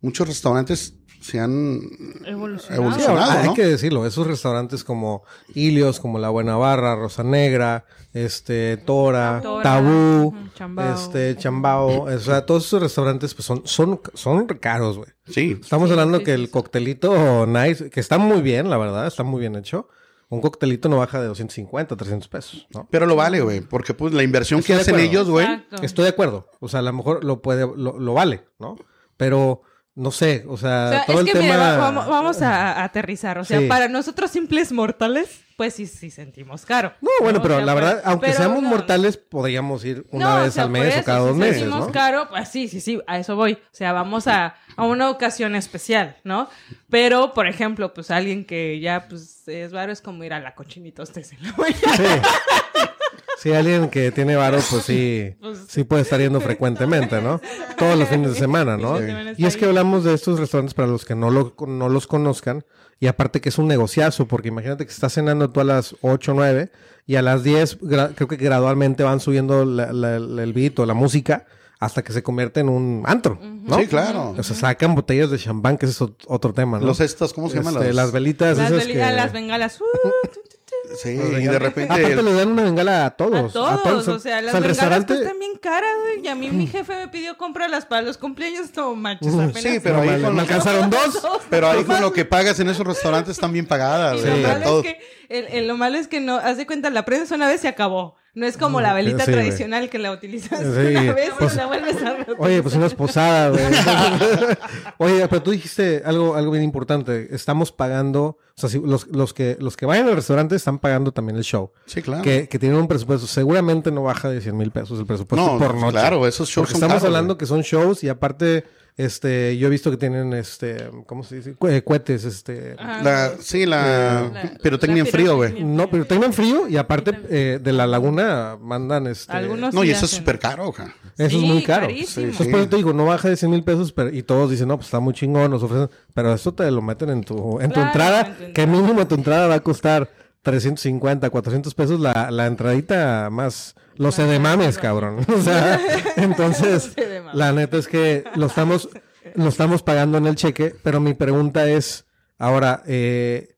muchos 0.00 0.28
restaurantes 0.28 0.94
se 1.20 1.38
han 1.38 1.80
Evolucionado. 2.26 3.30
Hay 3.30 3.54
que 3.54 3.64
decirlo, 3.66 4.06
esos 4.06 4.26
restaurantes 4.26 4.84
como 4.84 5.22
Ilios, 5.54 6.00
como 6.00 6.18
La 6.18 6.30
Buena 6.30 6.56
Barra, 6.56 6.96
Rosa 6.96 7.22
Negra, 7.22 7.84
este, 8.12 8.76
Tora, 8.78 9.40
Tora, 9.42 9.62
Tabú, 9.62 10.34
Chambao. 10.54 10.94
este, 10.94 11.36
Chambao, 11.36 12.02
o 12.04 12.18
sea, 12.18 12.46
todos 12.46 12.66
esos 12.66 12.82
restaurantes 12.82 13.34
pues 13.34 13.44
son, 13.44 13.62
son, 13.64 14.00
son 14.14 14.46
caros, 14.46 14.98
güey. 14.98 15.10
Sí, 15.26 15.58
Estamos 15.60 15.88
Sí, 15.88 15.92
hablando 15.92 16.18
sí, 16.18 16.24
que 16.24 16.34
sí, 16.34 16.40
el 16.40 16.46
sí. 16.46 16.52
coctelito 16.52 17.46
nice, 17.46 17.90
que 17.90 18.00
está 18.00 18.18
muy 18.18 18.40
bien, 18.42 18.68
la 18.70 18.78
verdad, 18.78 19.06
está 19.06 19.22
muy 19.22 19.40
bien 19.40 19.54
hecho. 19.56 19.88
Un 20.28 20.40
coctelito 20.40 20.88
no 20.88 20.98
baja 20.98 21.20
de 21.20 21.26
250, 21.26 21.96
300 21.96 22.28
pesos, 22.28 22.68
¿no? 22.72 22.86
pero 22.90 23.04
lo 23.04 23.16
vale, 23.16 23.40
güey, 23.40 23.60
porque 23.62 23.94
pues 23.94 24.14
la 24.14 24.22
inversión 24.22 24.60
Estoy 24.60 24.76
que 24.76 24.80
hacen 24.80 24.94
acuerdo. 24.94 25.10
ellos, 25.10 25.28
güey. 25.30 25.46
Estoy 25.82 26.04
de 26.04 26.10
acuerdo. 26.10 26.46
O 26.60 26.68
sea, 26.68 26.78
a 26.80 26.82
lo 26.84 26.92
mejor 26.92 27.24
lo 27.24 27.42
puede, 27.42 27.62
lo, 27.76 27.98
lo 27.98 28.14
vale, 28.14 28.44
¿no? 28.60 28.76
Pero 29.16 29.62
no 30.00 30.10
sé, 30.10 30.44
o 30.48 30.56
sea, 30.56 30.86
O 30.86 30.90
sea, 30.90 31.04
todo 31.06 31.16
es 31.16 31.20
el 31.20 31.26
que 31.26 31.32
tema... 31.32 31.44
mira, 31.44 31.58
va- 31.58 31.76
vamos, 31.76 32.06
vamos 32.06 32.42
a, 32.42 32.72
a 32.72 32.84
aterrizar. 32.84 33.38
O 33.38 33.44
sea, 33.44 33.58
Sí. 33.60 33.66
para 33.66 33.88
nosotros 33.88 34.30
simples 34.30 34.72
mortales, 34.72 35.42
pues 35.56 35.74
sí, 35.74 35.86
sí 35.86 36.10
sentimos 36.10 36.64
caro. 36.64 36.94
No, 37.02 37.10
bueno, 37.20 37.38
O 37.38 37.42
pero 37.42 37.56
sea, 37.56 37.64
la 37.66 37.72
pues, 37.74 37.84
verdad, 37.84 38.02
aunque 38.06 38.32
seamos 38.32 38.62
no, 38.62 38.68
mortales, 38.70 39.16
podríamos 39.18 39.84
ir 39.84 40.06
una 40.10 40.36
no, 40.36 40.36
vez 40.40 40.48
o 40.48 40.52
sea, 40.52 40.62
al 40.62 40.70
mes 40.70 40.82
o 40.84 40.98
eso, 40.98 41.04
cada 41.04 41.20
si 41.20 41.26
dos 41.26 41.36
meses, 41.36 41.56
sentimos 41.58 41.86
¿no? 41.86 41.92
caro, 41.92 42.28
pues 42.30 42.48
sí, 42.48 42.68
sí, 42.68 42.80
sí, 42.80 42.98
a 43.06 43.18
eso 43.18 43.36
voy. 43.36 43.52
O 43.52 43.58
sea, 43.72 43.92
vamos 43.92 44.26
a, 44.26 44.54
a 44.76 44.84
una 44.86 45.10
ocasión 45.10 45.54
especial, 45.54 46.16
¿no? 46.24 46.48
Pero, 46.88 47.34
por 47.34 47.46
ejemplo, 47.46 47.92
pues 47.92 48.10
alguien 48.10 48.44
que 48.46 48.80
ya, 48.80 49.06
pues, 49.08 49.46
es 49.48 49.70
varo, 49.72 49.92
es 49.92 50.00
como 50.00 50.24
ir 50.24 50.32
a 50.32 50.40
la 50.40 50.54
cochinitos 50.54 51.10
en 51.16 51.24
la 51.42 51.52
mañana. 51.52 51.96
Sí. 51.96 52.04
Sí, 53.42 53.52
alguien 53.52 53.88
que 53.88 54.10
tiene 54.12 54.36
varo, 54.36 54.58
pues 54.70 54.84
sí, 54.84 55.34
Pues- 55.40 55.60
sí 55.68 55.84
puede 55.84 56.02
estar 56.02 56.20
yendo 56.20 56.40
frecuentemente, 56.40 57.20
¿no? 57.22 57.40
Todos 57.78 57.98
los 57.98 58.08
fines 58.08 58.32
de 58.34 58.38
semana, 58.38 58.76
¿no? 58.76 58.98
Y 59.38 59.46
es 59.46 59.56
que 59.56 59.64
hablamos 59.64 60.04
de 60.04 60.12
estos 60.14 60.38
restaurantes 60.38 60.74
para 60.74 60.88
los 60.88 61.04
que 61.04 61.14
no, 61.14 61.30
lo, 61.30 61.54
no 61.66 61.88
los 61.88 62.06
conozcan, 62.06 62.64
y 62.98 63.06
aparte 63.06 63.40
que 63.40 63.48
es 63.48 63.56
un 63.58 63.66
negociazo, 63.66 64.26
porque 64.26 64.48
imagínate 64.48 64.84
que 64.84 64.92
estás 64.92 65.14
cenando 65.14 65.48
tú 65.50 65.60
a 65.60 65.64
las 65.64 65.96
8 66.02 66.32
o 66.32 66.34
9, 66.34 66.70
y 67.06 67.16
a 67.16 67.22
las 67.22 67.42
10 67.42 67.80
gra- 67.80 68.12
creo 68.14 68.28
que 68.28 68.36
gradualmente 68.36 69.02
van 69.04 69.20
subiendo 69.20 69.64
la- 69.64 69.92
la- 69.92 70.16
el 70.16 70.52
beat 70.52 70.78
o 70.78 70.84
la 70.86 70.94
música 70.94 71.46
hasta 71.80 72.02
que 72.04 72.12
se 72.12 72.22
convierte 72.22 72.60
en 72.60 72.68
un 72.68 73.04
antro, 73.06 73.38
¿no? 73.42 73.78
Sí, 73.78 73.86
claro. 73.86 74.34
O 74.36 74.42
sea, 74.42 74.54
sacan 74.54 74.94
botellas 74.94 75.30
de 75.30 75.38
champán, 75.38 75.78
que 75.78 75.86
ese 75.86 75.94
es 75.94 76.00
ot- 76.02 76.24
otro 76.26 76.52
tema, 76.52 76.78
¿no? 76.78 76.84
Los 76.84 77.00
estos, 77.00 77.32
¿cómo 77.32 77.48
se 77.48 77.56
llaman? 77.56 77.72
Este, 77.76 77.86
Los- 77.86 77.96
Las 77.96 78.12
velitas 78.12 78.58
Las, 78.58 78.70
esas 78.70 78.84
veli- 78.86 78.92
que... 78.92 78.98
las 78.98 79.32
bengalas. 79.32 79.80
uh. 79.80 79.84
Sí, 80.96 81.10
y 81.10 81.44
de 81.46 81.58
repente... 81.58 81.92
Aparte 81.92 82.12
el- 82.12 82.24
le 82.24 82.32
dan 82.32 82.48
una 82.52 82.62
bengala 82.64 83.06
a 83.06 83.10
todos. 83.10 83.50
A 83.56 83.82
todos, 83.82 84.08
o 84.08 84.18
sea, 84.18 84.40
las 84.42 84.54
el 84.54 84.60
bengalas 84.62 84.66
restaurante... 84.68 85.14
cuestan 85.14 85.38
bien 85.38 85.56
caras, 85.58 85.90
güey. 86.02 86.24
Y 86.24 86.28
a 86.28 86.34
mí 86.34 86.50
mi 86.50 86.66
jefe 86.66 86.96
me 86.96 87.08
pidió 87.08 87.36
comprarlas 87.38 87.86
para 87.86 88.02
los 88.02 88.18
cumpleaños, 88.18 88.68
no 88.76 88.94
manches, 88.96 89.32
apenas. 89.34 89.62
sí, 89.62 89.80
pero 89.82 90.00
ahí 90.00 90.08
vale, 90.08 90.22
con 90.24 90.34
me 90.34 90.40
alcanzaron 90.42 90.90
dos. 90.90 91.22
Pero 91.48 91.68
ahí 91.70 91.84
con 91.84 92.00
lo 92.00 92.12
que 92.12 92.24
pagas 92.24 92.58
en 92.60 92.68
esos 92.68 92.86
restaurantes 92.86 93.32
están 93.32 93.52
bien 93.52 93.66
pagadas. 93.66 94.18
Y 94.20 94.26
lo, 94.26 94.32
o 94.32 94.36
sea, 94.36 94.48
malo 94.58 94.78
es 94.78 94.82
que, 94.82 95.00
el, 95.28 95.46
el- 95.48 95.68
lo 95.68 95.76
malo 95.76 95.98
es 95.98 96.08
que 96.08 96.20
no, 96.20 96.36
haz 96.36 96.56
de 96.56 96.66
cuenta, 96.66 96.90
la 96.90 97.04
prendes 97.04 97.30
una 97.30 97.46
vez 97.48 97.60
se 97.60 97.68
acabó. 97.68 98.16
No 98.32 98.46
es 98.46 98.56
como 98.56 98.80
la 98.80 98.92
velita 98.94 99.24
sí, 99.24 99.32
tradicional 99.32 99.90
que 99.90 99.98
la 99.98 100.12
utilizas 100.12 100.60
Sí, 100.60 100.64
una 100.96 101.12
vez 101.14 101.30
pues- 101.38 101.54
y 101.54 101.56
la 101.56 101.66
vuelves 101.66 101.96
a 101.96 102.10
reutilizar. 102.14 102.36
Oye, 102.38 102.62
pues 102.62 102.74
una 102.76 102.86
esposada, 102.86 103.48
güey. 103.50 103.62
Oye, 104.98 105.26
pero 105.28 105.42
tú 105.42 105.50
dijiste 105.50 106.02
algo, 106.04 106.34
algo 106.36 106.52
bien 106.52 106.62
importante. 106.64 107.28
Estamos 107.34 107.72
pagando, 107.72 108.22
o 108.24 108.38
sea, 108.54 108.68
si 108.68 108.78
los, 108.80 109.06
los 109.08 109.34
que 109.34 109.56
los 109.60 109.76
que 109.76 109.86
vayan 109.86 110.08
al 110.08 110.14
restaurante 110.14 110.56
están 110.56 110.78
pagando 110.78 111.12
también 111.12 111.36
el 111.36 111.44
show. 111.44 111.70
Sí, 111.86 112.02
claro. 112.02 112.22
Que, 112.22 112.48
que 112.48 112.58
tienen 112.58 112.78
un 112.78 112.88
presupuesto. 112.88 113.26
Seguramente 113.26 113.90
no 113.90 114.02
baja 114.02 114.28
de 114.28 114.40
100 114.40 114.56
mil 114.56 114.70
pesos 114.70 114.98
el 114.98 115.06
presupuesto 115.06 115.44
No, 115.46 115.58
por 115.58 115.74
noche. 115.74 115.92
claro, 115.92 116.26
esos 116.26 116.48
shows 116.48 116.68
Porque 116.68 116.72
son 116.72 116.76
estamos 116.78 117.02
caros, 117.02 117.04
hablando 117.04 117.38
que 117.38 117.46
son 117.46 117.62
shows 117.62 118.04
y 118.04 118.08
aparte, 118.08 118.64
este, 119.04 119.56
yo 119.58 119.66
he 119.66 119.70
visto 119.70 119.90
que 119.90 119.96
tienen, 119.96 120.32
este, 120.34 120.90
¿cómo 121.06 121.22
se 121.24 121.36
dice? 121.36 121.56
Cue- 121.56 121.82
Cohetes, 121.84 122.24
este. 122.24 122.74
Ajá. 122.78 123.02
La, 123.02 123.32
sí, 123.40 123.66
la, 123.66 124.30
La- 124.32 124.52
pirotecnia 124.62 125.00
en 125.00 125.06
frío, 125.06 125.36
güey. 125.36 125.50
pirotecnia. 125.50 125.76
No, 125.84 125.90
pero 125.90 126.04
tengan 126.06 126.32
frío 126.32 126.68
y 126.68 126.76
aparte 126.76 127.18
eh, 127.28 127.58
de 127.62 127.72
la 127.72 127.86
laguna 127.86 128.56
mandan 128.60 129.06
este. 129.06 129.32
Algunos 129.32 129.74
No, 129.74 129.84
y 129.84 129.90
eso 129.90 130.04
es 130.04 130.10
súper 130.12 130.38
caro, 130.38 130.68
oja. 130.68 130.94
Eso 131.18 131.30
Sí, 131.38 131.44
es 131.44 131.52
muy 131.52 131.62
caro. 131.62 131.82
carísimo. 131.86 132.06
Sí, 132.08 132.20
Entonces, 132.30 132.46
por 132.48 132.60
eso 132.60 132.68
te 132.70 132.76
digo, 132.76 132.92
no 132.92 133.04
baja 133.06 133.28
de 133.28 133.36
100 133.36 133.50
mil 133.50 133.62
pesos, 133.64 133.92
pero, 133.92 134.10
y 134.10 134.22
todos 134.22 134.50
dicen, 134.50 134.68
no, 134.68 134.76
pues 134.76 134.86
está 134.86 135.00
muy 135.00 135.12
chingón, 135.14 135.50
nos 135.50 135.62
ofrecen, 135.62 135.90
pero 136.14 136.32
eso 136.32 136.52
te 136.54 136.70
lo 136.70 136.80
meten 136.82 137.10
en 137.10 137.22
tu, 137.22 137.60
en 137.60 137.68
tu 137.68 137.74
Claro, 137.74 137.86
entrada, 137.88 138.36
en 138.40 138.46
tu 138.48 138.52
que 138.54 138.66
mínimo 138.66 139.06
tu 139.06 139.14
entrada 139.16 139.46
va 139.46 139.56
a 139.56 139.60
costar 139.60 140.08
350, 140.42 141.28
400 141.30 141.74
pesos 141.74 142.00
la, 142.00 142.30
la 142.30 142.46
entradita 142.46 143.28
más, 143.30 143.74
los 143.96 144.18
edemames, 144.18 144.78
cabrón. 144.78 145.24
O 145.28 145.40
sea, 145.40 145.80
entonces, 146.16 146.94
la 147.32 147.52
neta 147.52 147.76
es 147.76 147.88
que 147.88 148.24
lo 148.36 148.46
estamos, 148.46 148.88
lo 149.34 149.48
estamos 149.48 149.82
pagando 149.82 150.18
en 150.18 150.26
el 150.26 150.36
cheque, 150.36 150.74
pero 150.82 151.00
mi 151.00 151.14
pregunta 151.14 151.68
es, 151.68 152.06
ahora, 152.38 152.82
eh, 152.86 153.56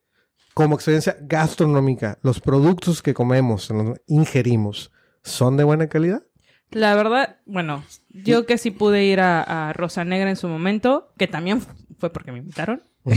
como 0.54 0.74
experiencia 0.74 1.16
gastronómica, 1.20 2.18
¿los 2.22 2.40
productos 2.40 3.02
que 3.02 3.14
comemos, 3.14 3.70
los 3.70 3.98
ingerimos, 4.06 4.90
son 5.22 5.56
de 5.56 5.64
buena 5.64 5.88
calidad? 5.88 6.22
La 6.70 6.94
verdad, 6.94 7.36
bueno, 7.44 7.84
yo 8.08 8.46
que 8.46 8.56
sí 8.56 8.70
pude 8.70 9.04
ir 9.04 9.20
a, 9.20 9.68
a 9.68 9.72
Rosa 9.74 10.04
Negra 10.04 10.30
en 10.30 10.36
su 10.36 10.48
momento, 10.48 11.12
que 11.18 11.28
también 11.28 11.60
fue 12.02 12.12
porque 12.12 12.32
me 12.32 12.38
invitaron. 12.38 12.82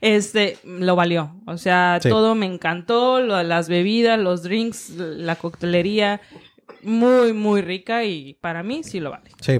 este, 0.00 0.58
lo 0.64 0.96
valió. 0.96 1.34
O 1.46 1.56
sea, 1.56 1.98
Sí. 2.02 2.08
todo 2.10 2.34
me 2.34 2.44
encantó, 2.46 3.20
lo- 3.20 3.42
las 3.42 3.68
bebidas, 3.70 4.18
los 4.18 4.42
drinks, 4.42 4.90
la 4.96 5.36
coctelería, 5.36 6.20
muy, 6.82 7.32
muy 7.32 7.62
rica 7.62 8.04
y 8.04 8.34
para 8.34 8.62
mí 8.62 8.82
sí 8.84 9.00
lo 9.00 9.10
vale. 9.10 9.30
Sí. 9.40 9.58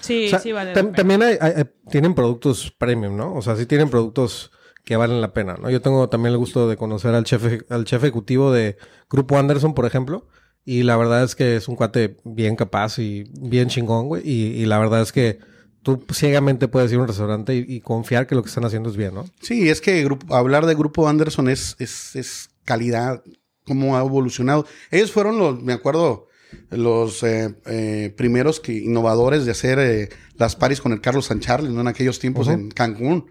Sí, 0.00 0.26
O 0.26 0.30
sea, 0.30 0.38
sí 0.38 0.52
vale. 0.52 0.70
la 0.70 0.74
pena. 0.82 0.92
También 0.92 1.22
hay, 1.22 1.36
hay- 1.40 1.52
hay- 1.56 1.70
tienen 1.90 2.14
productos 2.14 2.70
premium, 2.78 3.16
¿no? 3.16 3.34
O 3.34 3.42
sea, 3.42 3.54
sí 3.56 3.66
tienen 3.66 3.90
productos 3.90 4.50
que 4.84 4.96
valen 4.96 5.20
la 5.20 5.34
pena, 5.34 5.56
¿no? 5.60 5.68
Yo 5.68 5.82
tengo 5.82 6.08
también 6.08 6.32
el 6.32 6.38
gusto 6.38 6.68
de 6.68 6.76
conocer 6.78 7.14
al 7.14 7.24
chef, 7.24 7.44
al 7.70 7.84
chef 7.84 8.02
ejecutivo 8.02 8.50
de 8.50 8.76
Grupo 9.10 9.38
Anderson, 9.38 9.74
por 9.74 9.84
ejemplo. 9.84 10.26
Y 10.64 10.82
la 10.84 10.96
verdad 10.96 11.22
es 11.22 11.34
que 11.34 11.56
es 11.56 11.68
un 11.68 11.76
cuate 11.76 12.16
bien 12.24 12.56
capaz 12.56 12.98
y 12.98 13.24
bien 13.40 13.68
chingón, 13.68 14.08
güey. 14.08 14.22
Y, 14.28 14.46
y 14.62 14.66
la 14.66 14.78
verdad 14.78 15.02
es 15.02 15.12
que 15.12 15.38
tú 15.82 16.04
ciegamente 16.12 16.68
puedes 16.68 16.90
ir 16.92 16.98
a 16.98 17.02
un 17.02 17.08
restaurante 17.08 17.54
y, 17.54 17.64
y 17.66 17.80
confiar 17.80 18.26
que 18.26 18.34
lo 18.34 18.42
que 18.42 18.48
están 18.48 18.64
haciendo 18.64 18.90
es 18.90 18.96
bien, 18.96 19.14
¿no? 19.14 19.24
Sí, 19.40 19.68
es 19.68 19.80
que 19.80 20.04
grupo- 20.04 20.34
hablar 20.34 20.66
de 20.66 20.74
Grupo 20.74 21.08
Anderson 21.08 21.48
es, 21.48 21.76
es, 21.78 22.14
es 22.16 22.50
calidad, 22.64 23.22
cómo 23.66 23.96
ha 23.96 24.00
evolucionado. 24.00 24.66
Ellos 24.90 25.12
fueron 25.12 25.38
los, 25.38 25.62
me 25.62 25.72
acuerdo, 25.72 26.26
los 26.70 27.22
eh, 27.22 27.54
eh, 27.66 28.12
primeros 28.16 28.60
que, 28.60 28.72
innovadores 28.72 29.44
de 29.44 29.52
hacer 29.52 29.78
eh, 29.78 30.08
las 30.36 30.56
paris 30.56 30.80
con 30.80 30.92
el 30.92 31.00
Carlos 31.00 31.26
Sancharles, 31.26 31.72
¿no? 31.72 31.80
En 31.80 31.88
aquellos 31.88 32.18
tiempos 32.18 32.48
en 32.48 32.70
Cancún, 32.70 33.26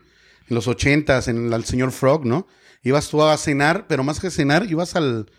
en 0.47 0.55
los 0.55 0.67
ochentas, 0.67 1.27
en 1.27 1.47
el, 1.47 1.53
al 1.53 1.65
señor 1.65 1.91
Frog, 1.91 2.25
¿no? 2.25 2.47
Ibas 2.83 3.09
tú 3.09 3.21
a 3.21 3.35
cenar, 3.37 3.85
pero 3.87 4.03
más 4.03 4.19
que 4.19 4.31
cenar, 4.31 4.65
ibas 4.71 4.95
al, 4.95 5.29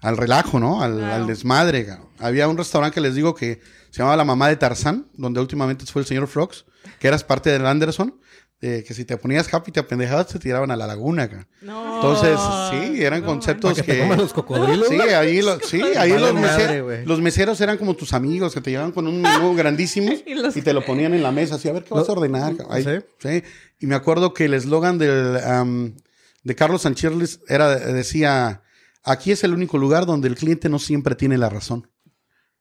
al 0.00 0.16
relajo, 0.18 0.60
¿no? 0.60 0.82
Al, 0.82 1.02
al 1.02 1.26
desmadre. 1.26 1.86
Había 2.18 2.46
un 2.46 2.58
restaurante 2.58 2.94
que 2.94 3.00
les 3.00 3.14
digo 3.14 3.34
que 3.34 3.60
se 3.94 3.98
llamaba 3.98 4.16
La 4.16 4.24
Mamá 4.24 4.48
de 4.48 4.56
Tarzán, 4.56 5.06
donde 5.14 5.38
últimamente 5.40 5.86
fue 5.86 6.02
el 6.02 6.06
señor 6.08 6.26
Frogs, 6.26 6.64
que 6.98 7.06
eras 7.06 7.22
parte 7.22 7.50
del 7.50 7.64
Anderson, 7.64 8.18
eh, 8.60 8.82
que 8.84 8.92
si 8.92 9.04
te 9.04 9.16
ponías 9.16 9.52
happy 9.54 9.70
y 9.70 9.72
te 9.72 9.78
apendejabas, 9.78 10.26
te 10.26 10.40
tiraban 10.40 10.72
a 10.72 10.76
la 10.76 10.88
laguna. 10.88 11.28
cabrón. 11.28 11.46
No, 11.60 11.94
Entonces, 11.96 12.36
sí, 12.70 13.04
eran 13.04 13.20
no, 13.20 13.26
conceptos 13.26 13.74
que 13.76 13.82
te 13.82 13.98
que... 14.00 14.16
los 14.16 14.32
cocodrilos. 14.32 14.88
Sí, 14.88 14.96
ahí, 14.98 15.42
lo- 15.42 15.60
sí, 15.60 15.80
ahí 15.96 16.10
Vale 16.10 16.18
los, 16.20 16.34
madre, 16.34 16.82
meser- 16.82 17.04
los 17.06 17.20
meseros 17.20 17.60
eran 17.60 17.78
como 17.78 17.94
tus 17.94 18.12
amigos 18.14 18.52
que 18.52 18.60
te 18.60 18.70
llevaban 18.70 18.90
con 18.90 19.06
un 19.06 19.22
menú 19.22 19.54
grandísimo 19.56 20.12
Y 20.54 20.62
te 20.62 20.72
lo 20.72 20.84
ponían 20.84 21.14
en 21.14 21.22
la 21.22 21.30
mesa, 21.30 21.54
así, 21.54 21.68
a 21.68 21.72
ver 21.72 21.84
qué 21.84 21.94
vas 21.94 22.08
a 22.08 22.12
ordenar. 22.12 22.54
Ahí, 22.70 22.82
¿Sí? 22.82 22.90
sí. 23.20 23.42
Y 23.78 23.86
me 23.86 23.94
acuerdo 23.94 24.34
que 24.34 24.46
el 24.46 24.54
eslogan 24.54 24.98
del, 24.98 25.36
am, 25.44 25.94
de 26.42 26.54
Carlos 26.56 26.82
Sanchirles 26.82 27.40
era, 27.46 27.68
decía, 27.76 28.62
aquí 29.04 29.30
es 29.30 29.44
el 29.44 29.52
único 29.52 29.78
lugar 29.78 30.04
donde 30.04 30.26
el 30.26 30.34
cliente 30.34 30.68
no 30.68 30.80
siempre 30.80 31.14
tiene 31.14 31.38
la 31.38 31.48
razón. 31.48 31.88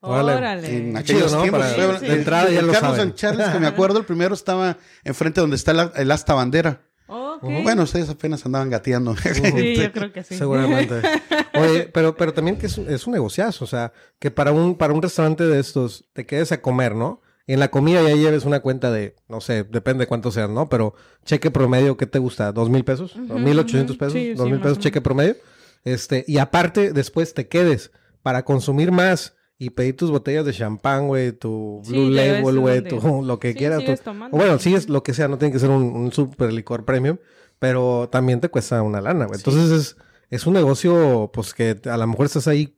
Órale. 0.04 0.34
Órale. 0.36 0.78
En 0.78 0.98
aquellos 0.98 1.26
chido, 1.28 1.36
¿no? 1.38 1.42
tiempos. 1.44 1.62
Para- 1.62 1.74
fue- 1.74 2.00
sí, 2.00 2.06
de 2.08 2.13
entrada 2.13 2.50
ya 2.52 2.62
lo 2.62 2.72
Carlos 2.74 3.13
saben. 3.16 3.52
Que 3.54 3.60
me 3.60 3.68
acuerdo, 3.68 4.00
el 4.00 4.06
primero 4.06 4.34
estaba 4.34 4.78
enfrente 5.04 5.42
donde 5.42 5.56
está 5.56 5.72
el, 5.72 5.89
el 5.96 6.12
asta 6.12 6.34
bandera. 6.34 6.82
Ok. 7.08 7.44
Bueno, 7.63 7.84
ustedes 7.84 8.10
apenas 8.10 8.46
andaban 8.46 8.70
gateando. 8.70 9.16
Sí, 9.34 9.76
yo 9.76 9.92
creo 9.92 10.12
que 10.13 10.24
sí. 10.24 10.36
Seguramente. 10.36 11.02
Oye, 11.56 11.89
pero, 11.94 12.16
pero 12.16 12.34
también 12.34 12.58
que 12.58 12.66
es, 12.68 12.78
un- 12.78 12.89
es 12.89 13.06
un 13.08 13.13
negociazo, 13.13 13.63
o 13.66 13.68
sea, 13.68 13.92
que 14.20 14.32
para 14.32 14.52
un, 14.52 14.76
para 14.78 14.94
un 14.94 15.02
restaurante 15.02 15.46
de 15.46 15.60
estos 15.60 16.06
te 16.13 16.26
quedes 16.26 16.52
a 16.52 16.62
comer, 16.62 16.96
¿no? 16.96 17.22
En 17.46 17.60
la 17.60 17.70
comida 17.70 18.02
ya 18.02 18.16
lleves 18.16 18.46
una 18.46 18.62
cuenta 18.62 18.89
de, 18.89 19.16
no 19.28 19.42
sé, 19.42 19.66
depende 19.66 20.04
de 20.04 20.08
cuánto 20.08 20.32
sean, 20.32 20.54
¿no? 20.54 20.70
Pero 20.70 20.96
cheque 21.26 21.52
promedio, 21.52 21.98
¿qué 21.98 22.06
te 22.08 22.18
gusta? 22.18 22.54
¿Dos 22.54 22.70
mil 22.70 22.86
pesos? 22.86 23.16
¿Mil 23.18 23.60
ochocientos 23.60 23.98
pesos? 23.98 24.13
Sí, 24.13 24.34
¿Dos 24.34 24.46
sí, 24.46 24.52
mil 24.54 24.62
pesos 24.62 24.80
cheque 24.80 25.02
promedio? 25.02 25.36
Este, 25.84 26.24
y 26.26 26.38
aparte, 26.38 26.94
después 26.94 27.34
te 27.34 27.50
quedes 27.50 27.92
para 28.22 28.46
consumir 28.46 28.94
más 28.94 29.36
y 29.58 29.70
pedir 29.70 29.96
tus 29.96 30.12
botellas 30.12 30.46
de 30.46 30.54
champán, 30.54 31.08
güey, 31.08 31.32
tu 31.32 31.82
Sí, 31.84 31.92
Blue 31.92 32.10
Label, 32.10 32.60
güey, 32.60 32.82
tu, 32.82 33.00
lo 33.24 33.39
que 33.39 33.52
Sí, 33.54 33.58
quieras. 33.58 33.80
sigues 33.80 34.00
tu- 34.00 34.06
tomando. 34.06 34.36
o 34.36 34.39
bueno, 34.39 34.60
sigues 34.60 34.89
lo 34.89 35.04
que 35.04 35.13
sea, 35.13 35.28
no 35.28 35.38
tiene 35.38 35.54
que 35.54 35.60
ser 35.60 35.70
un, 35.70 35.84
un 35.84 36.12
super 36.12 36.52
licor 36.52 36.86
premium, 36.86 37.18
pero 37.60 38.10
también 38.12 38.42
te 38.42 38.50
cuesta 38.50 38.82
una 38.82 39.00
lana, 39.02 39.26
güey. 39.26 39.39
Sí. 39.39 39.44
Entonces 39.48 39.72
es, 39.80 39.98
es 40.30 40.48
un 40.48 40.54
negocio, 40.56 41.30
pues 41.34 41.54
que 41.54 41.80
a 41.86 41.96
lo 41.98 42.08
mejor 42.08 42.26
estás 42.26 42.48
ahí 42.48 42.76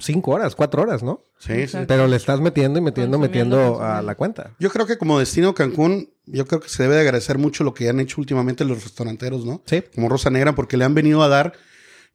cinco 0.00 0.32
horas, 0.32 0.54
cuatro 0.56 0.82
horas, 0.82 1.02
¿no? 1.02 1.22
Sí, 1.38 1.68
sí. 1.68 1.78
Pero 1.86 2.06
le 2.08 2.16
estás 2.16 2.40
metiendo 2.40 2.78
y 2.78 2.82
metiendo, 2.82 3.18
Consumiendo, 3.18 3.56
metiendo 3.56 3.82
a 3.82 4.02
la 4.02 4.14
cuenta. 4.16 4.50
Yo 4.58 4.68
creo 4.70 4.86
que 4.86 4.98
como 4.98 5.18
destino 5.18 5.54
Cancún, 5.54 6.10
yo 6.26 6.44
creo 6.46 6.60
que 6.60 6.68
se 6.68 6.82
debe 6.82 6.96
de 6.96 7.02
agradecer 7.02 7.38
mucho 7.38 7.62
lo 7.62 7.72
que 7.72 7.88
han 7.88 8.00
hecho 8.00 8.20
últimamente 8.20 8.64
los 8.64 8.82
restauranteros, 8.82 9.44
¿no? 9.46 9.62
Sí. 9.66 9.82
Como 9.94 10.08
Rosa 10.08 10.30
Negra, 10.30 10.54
porque 10.54 10.76
le 10.76 10.84
han 10.84 10.94
venido 10.94 11.22
a 11.22 11.28
dar. 11.28 11.52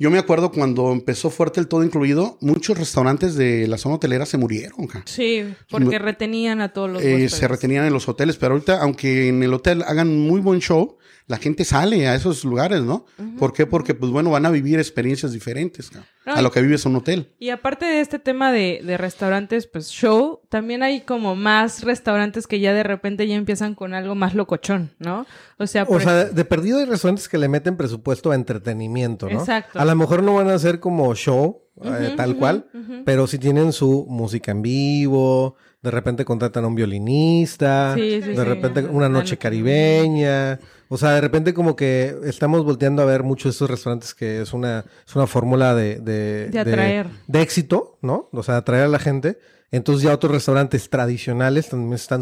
Yo 0.01 0.09
me 0.09 0.17
acuerdo 0.17 0.51
cuando 0.51 0.93
empezó 0.93 1.29
fuerte 1.29 1.59
el 1.59 1.67
todo 1.67 1.83
incluido, 1.83 2.39
muchos 2.41 2.75
restaurantes 2.75 3.35
de 3.35 3.67
la 3.67 3.77
zona 3.77 3.97
hotelera 3.97 4.25
se 4.25 4.39
murieron. 4.39 4.89
Sí, 5.05 5.53
porque 5.69 5.99
retenían 5.99 6.59
a 6.59 6.73
todos 6.73 6.89
los 6.89 7.03
Eh, 7.03 7.29
se 7.29 7.47
retenían 7.47 7.85
en 7.85 7.93
los 7.93 8.09
hoteles, 8.09 8.35
pero 8.37 8.53
ahorita, 8.53 8.81
aunque 8.81 9.27
en 9.27 9.43
el 9.43 9.53
hotel 9.53 9.83
hagan 9.85 10.17
muy 10.17 10.41
buen 10.41 10.59
show, 10.59 10.97
la 11.31 11.37
gente 11.37 11.63
sale 11.63 12.09
a 12.09 12.15
esos 12.15 12.43
lugares, 12.43 12.81
¿no? 12.81 13.05
¿Por 13.39 13.53
qué? 13.53 13.65
Porque, 13.65 13.93
pues 13.95 14.11
bueno, 14.11 14.31
van 14.31 14.45
a 14.45 14.49
vivir 14.49 14.79
experiencias 14.79 15.31
diferentes 15.31 15.89
a 16.25 16.41
lo 16.41 16.51
que 16.51 16.61
vives 16.61 16.85
en 16.85 16.91
un 16.91 16.97
hotel. 16.97 17.31
Y 17.39 17.51
aparte 17.51 17.85
de 17.85 18.01
este 18.01 18.19
tema 18.19 18.51
de, 18.51 18.81
de, 18.83 18.97
restaurantes, 18.97 19.65
pues 19.65 19.87
show, 19.87 20.41
también 20.49 20.83
hay 20.83 21.01
como 21.01 21.37
más 21.37 21.83
restaurantes 21.83 22.47
que 22.47 22.59
ya 22.59 22.73
de 22.73 22.83
repente 22.83 23.25
ya 23.29 23.35
empiezan 23.35 23.75
con 23.75 23.93
algo 23.93 24.13
más 24.13 24.35
locochón, 24.35 24.91
¿no? 24.99 25.25
O 25.57 25.67
sea, 25.67 25.85
o 25.87 26.01
sea 26.01 26.25
de 26.25 26.43
perdido 26.43 26.79
hay 26.79 26.85
restaurantes 26.85 27.29
que 27.29 27.37
le 27.37 27.47
meten 27.47 27.77
presupuesto 27.77 28.31
a 28.31 28.35
entretenimiento, 28.35 29.29
¿no? 29.29 29.39
Exacto. 29.39 29.79
A 29.79 29.85
lo 29.85 29.95
mejor 29.95 30.23
no 30.23 30.35
van 30.35 30.49
a 30.49 30.59
ser 30.59 30.81
como 30.81 31.15
show, 31.15 31.61
eh, 31.81 32.13
tal 32.17 32.35
cual, 32.35 32.67
pero 33.05 33.25
si 33.25 33.39
tienen 33.39 33.71
su 33.71 34.05
música 34.09 34.51
en 34.51 34.61
vivo, 34.61 35.55
de 35.81 35.91
repente 35.91 36.25
contratan 36.25 36.63
a 36.63 36.67
un 36.67 36.75
violinista, 36.75 37.95
de 37.95 38.43
repente 38.45 38.81
una 38.83 39.09
noche 39.09 39.37
caribeña, 39.37 40.59
o 40.89 40.97
sea, 40.97 41.11
de 41.11 41.21
repente 41.21 41.53
como 41.53 41.75
que 41.75 42.15
estamos 42.25 42.63
volteando 42.63 43.01
a 43.01 43.05
ver 43.05 43.23
muchos 43.23 43.45
de 43.45 43.49
esos 43.51 43.69
restaurantes 43.69 44.13
que 44.13 44.41
es 44.41 44.53
una, 44.53 44.85
es 45.07 45.15
una 45.15 45.25
fórmula 45.25 45.73
de, 45.73 45.99
de, 45.99 46.49
de 46.49 46.59
atraer. 46.59 47.07
De, 47.27 47.41
éxito, 47.41 47.97
¿no? 48.01 48.29
O 48.31 48.43
sea, 48.43 48.57
atraer 48.57 48.83
a 48.83 48.89
la 48.89 48.99
gente. 48.99 49.39
Entonces 49.71 50.03
ya 50.03 50.13
otros 50.13 50.33
restaurantes 50.33 50.89
tradicionales 50.89 51.69
también 51.69 51.93
están 51.93 52.21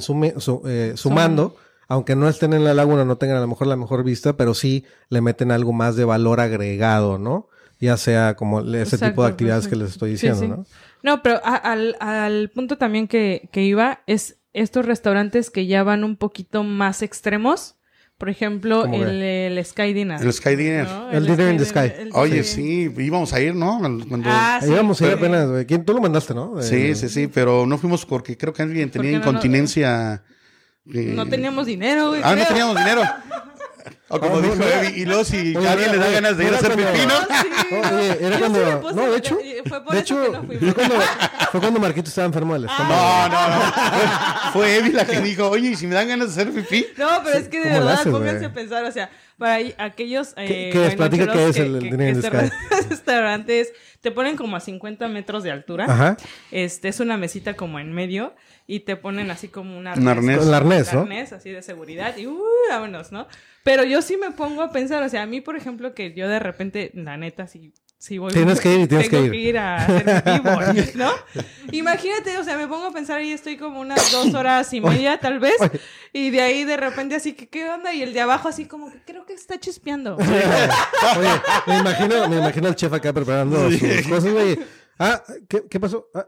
eh, 0.65 0.93
sumando. 0.95 1.56
Aunque 1.88 2.15
no 2.15 2.30
estén 2.30 2.54
en 2.54 2.63
la 2.63 2.76
laguna, 2.76 3.04
no 3.04 3.17
tengan 3.17 3.38
a 3.38 3.41
lo 3.41 3.48
mejor 3.48 3.65
la 3.65 3.76
mejor 3.76 4.04
vista, 4.04 4.38
pero 4.38 4.54
sí 4.54 4.86
le 5.10 5.22
meten 5.22 5.52
algo 5.52 5.74
más 5.74 5.95
de 5.95 6.06
valor 6.06 6.39
agregado, 6.39 7.17
¿no? 7.17 7.50
Ya 7.79 7.95
sea 7.97 8.35
como 8.35 8.61
ese 8.61 8.97
tipo 8.97 9.23
de 9.23 9.29
actividades 9.29 9.67
que 9.67 9.75
les 9.75 9.91
estoy 9.91 10.11
diciendo, 10.11 10.47
¿no? 10.47 10.65
No, 11.01 11.23
pero 11.23 11.39
al, 11.43 11.95
al 11.99 12.49
punto 12.49 12.77
también 12.77 13.07
que, 13.07 13.49
que 13.51 13.63
iba 13.63 14.01
es 14.05 14.37
estos 14.53 14.85
restaurantes 14.85 15.49
que 15.49 15.65
ya 15.65 15.83
van 15.83 16.03
un 16.03 16.17
poquito 16.17 16.63
más 16.63 17.01
extremos. 17.01 17.75
Por 18.17 18.29
ejemplo, 18.29 18.85
el, 18.85 19.23
el, 19.23 19.65
Sky 19.65 19.93
Dinner. 19.93 20.21
El 20.21 20.33
Sky 20.33 20.57
Dinner. 20.57 20.85
El, 21.09 21.25
Dinner 21.25 21.53
in 21.53 21.57
the 21.57 21.63
Sky. 21.63 22.09
Oye, 22.11 22.43
sí, 22.43 22.93
íbamos 22.97 23.31
a 23.31 23.39
ir, 23.39 23.55
¿no? 23.55 23.79
Cuando... 24.09 24.29
Ah, 24.29 24.59
sí. 24.61 24.69
Íbamos 24.69 25.01
a 25.01 25.07
ir 25.07 25.13
apenas, 25.13 25.47
güey. 25.47 25.65
¿Quién? 25.65 25.85
Tú 25.85 25.93
lo 25.93 26.01
mandaste, 26.01 26.33
¿no? 26.33 26.61
Sí, 26.61 26.87
eh, 26.87 26.95
sí, 26.95 27.07
sí, 27.07 27.27
pero 27.27 27.65
no 27.65 27.77
fuimos 27.77 28.05
porque 28.05 28.35
creo 28.35 28.51
que 28.51 28.61
alguien 28.61 28.91
tenía 28.91 29.13
incontinencia. 29.13 30.21
No, 30.83 31.27
teníamos 31.27 31.65
dinero, 31.65 32.09
güey. 32.09 32.21
Ah, 32.21 32.35
no 32.35 32.45
teníamos 32.45 32.75
dinero. 32.75 33.03
O 34.08 34.19
como 34.19 34.41
dijo 34.41 34.56
Evi, 34.56 35.02
y 35.02 35.06
luego 35.06 35.23
si 35.23 35.56
a 35.56 35.71
alguien 35.71 35.91
le 35.91 35.97
da 35.97 36.10
ganas 36.10 36.38
de 36.38 36.45
ir 36.45 36.54
a 36.54 36.58
hacer 36.58 36.71
pipino. 36.71 37.13
Oye, 37.93 38.17
era 38.21 38.39
cuando. 38.39 38.91
No, 38.93 39.12
de 39.12 39.17
hecho. 39.17 39.38
Fue 39.67 39.82
de 39.91 39.99
hecho, 39.99 40.15
fue, 40.15 40.73
cuando, 40.73 40.95
fue 41.52 41.60
cuando 41.60 41.80
Marquito 41.80 42.10
estaba 42.10 42.28
enfermo 42.28 42.54
del 42.54 42.65
estómago. 42.65 42.93
No, 42.93 43.30
no, 43.30 43.47
no. 43.49 44.52
Fue 44.54 44.78
Evi 44.78 44.91
la 44.91 45.06
que 45.06 45.19
dijo, 45.21 45.49
oye, 45.49 45.69
¿y 45.69 45.75
si 45.75 45.86
me 45.86 45.95
dan 45.95 46.08
ganas 46.08 46.36
de 46.36 46.41
hacer 46.41 46.54
pipí? 46.54 46.88
No, 46.97 47.08
pero 47.23 47.38
es 47.38 47.47
que 47.47 47.60
de 47.60 47.69
verdad, 47.69 48.04
pónganse 48.04 48.45
a 48.45 48.54
pensar, 48.54 48.84
o 48.84 48.91
sea, 48.91 49.10
para 49.38 49.60
aquellos. 49.78 50.34
Eh, 50.38 50.69
¿Qué, 50.71 50.88
es? 50.88 50.95
Platica 50.95 51.32
qué 51.32 51.49
es 51.49 51.58
el, 51.58 51.75
el 51.75 51.84
dinero 51.84 52.21
de 52.21 52.28
Sky. 52.28 52.56
Restaurantes 52.89 53.73
te 54.02 54.12
ponen 54.12 54.38
como 54.38 54.56
a 54.56 54.60
50 54.60 55.08
metros 55.08 55.43
de 55.43 55.52
altura. 55.52 55.86
Ajá. 55.86 56.17
Este 56.52 56.88
es 56.88 56.99
una 56.99 57.17
mesita 57.17 57.56
como 57.56 57.80
en 57.80 57.93
medio 57.93 58.34
y 58.69 58.82
te 58.82 58.95
ponen 58.95 59.32
así 59.32 59.47
como 59.47 59.75
un 59.75 59.88
arnés. 59.88 60.03
Un 60.03 60.08
arnés. 60.08 60.45
Un 60.45 60.53
arnés, 60.53 60.93
¿no? 60.93 60.99
arnés 61.01 61.34
así 61.34 61.49
de 61.49 61.63
seguridad 61.63 62.15
y 62.17 62.27
uh, 62.27 62.39
vámonos, 62.69 63.12
¿no? 63.12 63.27
Pero 63.63 63.84
yo 63.84 64.03
sí 64.03 64.15
me 64.15 64.29
pongo 64.29 64.62
a 64.62 64.71
pensar, 64.71 65.01
o 65.01 65.10
sea, 65.10 65.23
a 65.23 65.25
mí, 65.25 65.41
por 65.41 65.55
ejemplo, 65.55 65.95
que 65.95 66.13
yo 66.13 66.29
de 66.29 66.38
repente, 66.38 66.91
la 66.93 67.17
neta, 67.17 67.47
sí, 67.47 67.73
sí 67.97 68.19
voy... 68.19 68.32
Tienes 68.32 68.62
que 68.62 68.75
ir 68.75 68.88
tienes 68.88 69.10
que 69.10 69.21
ir. 69.21 69.32
que 69.32 69.38
ir 69.38 69.58
a 69.58 69.77
hacer 69.77 70.23
vivo, 70.23 70.51
¿no? 70.95 71.12
Imagínate, 71.71 72.38
o 72.38 72.43
sea, 72.43 72.58
me 72.58 72.67
pongo 72.67 72.86
a 72.86 72.91
pensar 72.91 73.23
y 73.23 73.32
estoy 73.32 73.58
como 73.58 73.82
unas 73.82 74.12
dos 74.12 74.36
horas 74.36 74.71
y 74.71 74.82
media, 74.82 75.19
tal 75.19 75.39
vez, 75.39 75.58
y 76.13 76.29
de 76.29 76.41
ahí 76.41 76.63
de 76.63 76.77
repente 76.77 77.15
así 77.15 77.34
que, 77.34 77.49
¿qué 77.49 77.67
onda? 77.71 77.91
Y 77.91 78.03
el 78.03 78.13
de 78.13 78.21
abajo 78.21 78.49
así 78.49 78.65
como 78.65 78.91
que 78.91 78.99
creo 78.99 79.25
que 79.25 79.34
está 79.34 79.60
chispeando. 79.60 80.15
Oye, 80.15 81.41
me 81.65 81.79
imagino, 81.79 82.29
me 82.29 82.38
imagino 82.38 82.67
al 82.67 82.75
chef 82.75 82.93
acá 82.93 83.12
preparando 83.13 83.71
sus 83.71 84.08
cosas, 84.08 84.32
güey. 84.32 84.60
Ah, 84.99 85.23
¿qué, 85.47 85.63
qué 85.67 85.79
pasó? 85.79 86.08
Ah, 86.13 86.27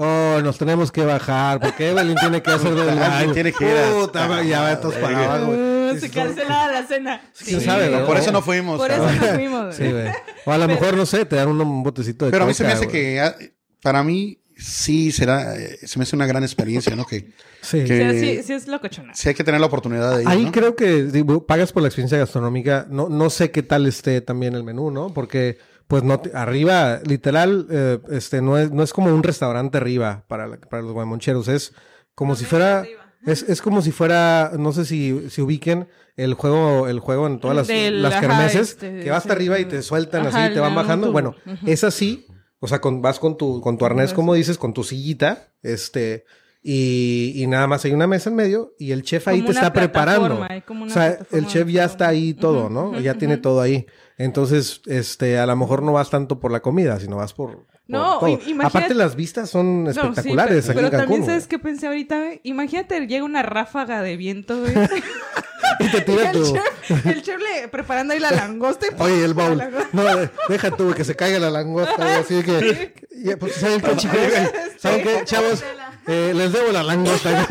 Oh, 0.00 0.40
nos 0.44 0.56
tenemos 0.56 0.92
que 0.92 1.04
bajar, 1.04 1.58
porque 1.58 1.90
Evelyn 1.90 2.14
tiene 2.14 2.40
que 2.40 2.52
hacer 2.52 2.72
del 2.74 2.96
baño. 2.96 3.32
tiene 3.32 3.52
que 3.52 3.64
ir 3.64 3.74
Puta, 3.94 4.44
ya 4.44 4.62
va 4.62 4.72
estos 4.72 4.94
para 4.94 5.24
abajo, 5.24 5.50
uh, 5.50 5.98
Se 5.98 6.08
cancelaba 6.08 6.70
la 6.70 6.86
cena. 6.86 7.20
Sí, 7.32 7.60
sabe, 7.60 7.88
Por 8.06 8.16
eso 8.16 8.30
no 8.30 8.40
fuimos. 8.40 8.78
Por 8.78 8.92
eso 8.92 9.02
no 9.02 9.34
fuimos. 9.34 9.74
Sí, 9.74 9.90
güey. 9.90 10.06
O 10.44 10.52
a 10.52 10.58
lo 10.58 10.68
mejor, 10.68 10.96
no 10.96 11.04
sé, 11.04 11.24
te 11.24 11.34
dan 11.34 11.48
un, 11.48 11.82
botecito 11.82 12.26
de 12.26 12.30
Pero 12.30 12.44
a 12.44 12.46
mí 12.46 12.54
se 12.54 12.62
me 12.62 12.70
hace 12.70 12.86
que, 12.86 13.20
ah, 13.20 13.34
para 13.82 14.04
mí, 14.04 14.38
sí 14.56 15.10
será, 15.10 15.56
eh, 15.56 15.80
se 15.82 15.98
me 15.98 16.04
hace 16.04 16.14
una 16.14 16.26
gran 16.26 16.44
experiencia, 16.44 16.94
¿no? 16.94 17.04
Que, 17.04 17.32
sí. 17.60 17.84
sí, 17.84 18.42
sí 18.44 18.52
es 18.52 18.68
locochona. 18.68 19.14
Sí 19.16 19.28
hay 19.30 19.34
que 19.34 19.42
tener 19.42 19.60
la 19.60 19.66
oportunidad 19.66 20.16
de 20.16 20.22
ir, 20.22 20.28
Ahí 20.28 20.48
creo 20.52 20.76
que 20.76 21.10
pagas 21.44 21.72
por 21.72 21.82
la 21.82 21.88
experiencia 21.88 22.18
gastronómica. 22.18 22.86
No, 22.88 23.08
no 23.08 23.30
sé 23.30 23.50
qué 23.50 23.64
tal 23.64 23.84
esté 23.88 24.20
también 24.20 24.54
el 24.54 24.62
menú, 24.62 24.92
¿no? 24.92 25.12
Porque 25.12 25.58
pues 25.88 26.02
no, 26.04 26.20
arriba, 26.34 27.00
literal, 27.04 27.66
eh, 27.70 27.98
este, 28.10 28.42
no 28.42 28.58
es, 28.58 28.70
no 28.70 28.82
es 28.82 28.92
como 28.92 29.12
un 29.12 29.22
restaurante 29.22 29.78
arriba 29.78 30.24
para, 30.28 30.60
para 30.60 30.82
los 30.82 30.92
guaymoncheros, 30.92 31.48
es 31.48 31.72
como 32.14 32.36
si 32.36 32.44
fuera, 32.44 32.86
es, 33.24 33.42
es 33.44 33.62
como 33.62 33.80
si 33.80 33.90
fuera, 33.90 34.52
no 34.58 34.72
sé 34.72 34.84
si, 34.84 35.30
si 35.30 35.40
ubiquen 35.40 35.88
el 36.16 36.34
juego, 36.34 36.88
el 36.88 37.00
juego 37.00 37.26
en 37.26 37.40
todas 37.40 37.56
las, 37.56 37.68
las 37.68 38.20
kermeses, 38.20 38.70
este, 38.72 39.00
que 39.00 39.10
va 39.10 39.16
hasta 39.16 39.32
arriba 39.32 39.58
y 39.58 39.64
te 39.64 39.80
sueltan 39.80 40.26
así 40.26 40.38
y 40.50 40.54
te 40.54 40.60
van 40.60 40.74
bajando. 40.74 41.10
Bueno, 41.10 41.34
es 41.64 41.84
así, 41.84 42.26
o 42.60 42.68
sea, 42.68 42.82
con, 42.82 43.00
vas 43.00 43.18
con 43.18 43.38
tu, 43.38 43.62
con 43.62 43.78
tu 43.78 43.86
arnés, 43.86 44.12
como 44.12 44.34
dices, 44.34 44.58
con 44.58 44.74
tu 44.74 44.84
sillita, 44.84 45.54
este, 45.62 46.26
y, 46.60 47.32
y, 47.34 47.46
nada 47.46 47.66
más 47.66 47.84
hay 47.86 47.92
una 47.92 48.06
mesa 48.06 48.28
en 48.28 48.36
medio 48.36 48.74
y 48.78 48.90
el 48.90 49.02
chef 49.04 49.26
ahí 49.28 49.40
te 49.40 49.52
está 49.52 49.72
preparando. 49.72 50.46
o 50.82 50.90
sea, 50.90 51.18
el 51.30 51.46
chef 51.46 51.66
ya 51.68 51.84
está 51.84 52.08
ahí 52.08 52.34
todo, 52.34 52.68
¿no? 52.68 53.00
ya 53.00 53.14
tiene 53.14 53.38
todo 53.38 53.62
ahí. 53.62 53.86
Entonces, 54.18 54.82
este, 54.86 55.38
a 55.38 55.46
lo 55.46 55.54
mejor 55.54 55.82
no 55.82 55.92
vas 55.92 56.10
tanto 56.10 56.40
por 56.40 56.50
la 56.50 56.60
comida, 56.60 56.98
sino 56.98 57.16
vas 57.16 57.32
por. 57.32 57.66
no, 57.86 58.18
imagínate... 58.26 58.66
Aparte, 58.66 58.94
las 58.94 59.14
vistas 59.14 59.48
son 59.48 59.86
espectaculares 59.86 60.66
pero, 60.66 60.80
aquí 60.80 60.90
pero 60.90 61.02
también, 61.02 61.24
¿sabes 61.24 61.46
qué 61.46 61.60
pensé 61.60 61.86
ahorita? 61.86 62.32
Imagínate, 62.42 63.06
llega 63.06 63.24
una 63.24 63.42
ráfaga 63.42 64.02
de 64.02 64.16
viento, 64.16 64.58
güey. 64.58 64.74
y 65.80 65.90
te 65.90 66.00
tira 66.00 66.30
el, 66.32 66.42
chef, 66.42 67.06
el 67.06 67.22
chef 67.22 67.40
le 67.40 67.68
preparando 67.68 68.12
ahí 68.12 68.20
la 68.20 68.32
langosta. 68.32 68.86
Y 68.86 69.02
Oye, 69.02 69.24
el 69.24 69.34
baúl. 69.34 69.62
No, 69.92 70.02
deja 70.48 70.72
tú 70.72 70.92
que 70.94 71.04
se 71.04 71.14
caiga 71.14 71.38
la 71.38 71.50
langosta. 71.50 72.18
Así 72.18 72.42
que. 72.42 72.94
Pues, 73.40 73.54
¿Saben 73.54 73.80
qué, 73.80 73.96
chicos? 73.96 74.16
¿Saben 74.78 75.02
qué, 75.02 75.24
chavos? 75.24 75.64
Eh, 76.08 76.32
les 76.34 76.50
debo 76.52 76.72
la 76.72 76.82
langosta. 76.82 77.46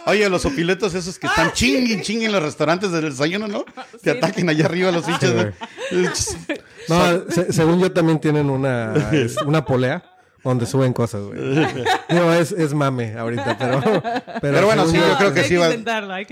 Oye, 0.06 0.28
los 0.30 0.46
opiletos 0.46 0.94
esos 0.94 1.18
que 1.18 1.26
están 1.26 1.52
chinguen, 1.52 2.00
chinguen 2.00 2.26
en 2.28 2.32
los 2.32 2.42
restaurantes 2.42 2.90
del 2.90 3.10
desayuno, 3.10 3.48
¿no? 3.48 3.66
Te 4.02 4.12
ataquen 4.12 4.48
allá 4.48 4.64
arriba 4.64 4.90
los 4.90 5.06
hinchas. 5.06 5.52
no, 6.88 7.24
según 7.50 7.80
yo 7.80 7.92
también 7.92 8.18
tienen 8.18 8.48
una, 8.48 8.94
una 9.46 9.64
polea 9.64 10.02
donde 10.42 10.64
suben 10.64 10.94
cosas, 10.94 11.22
güey. 11.22 11.38
No, 12.08 12.32
es, 12.32 12.52
es 12.52 12.72
mame 12.72 13.14
ahorita, 13.18 13.58
pero... 13.58 14.02
Pero, 14.40 14.66
bueno, 14.66 14.86
sí, 14.86 14.96
yo 14.96 15.18
creo 15.18 15.34
que 15.34 15.44
sí 15.44 15.56
va... 15.56 15.68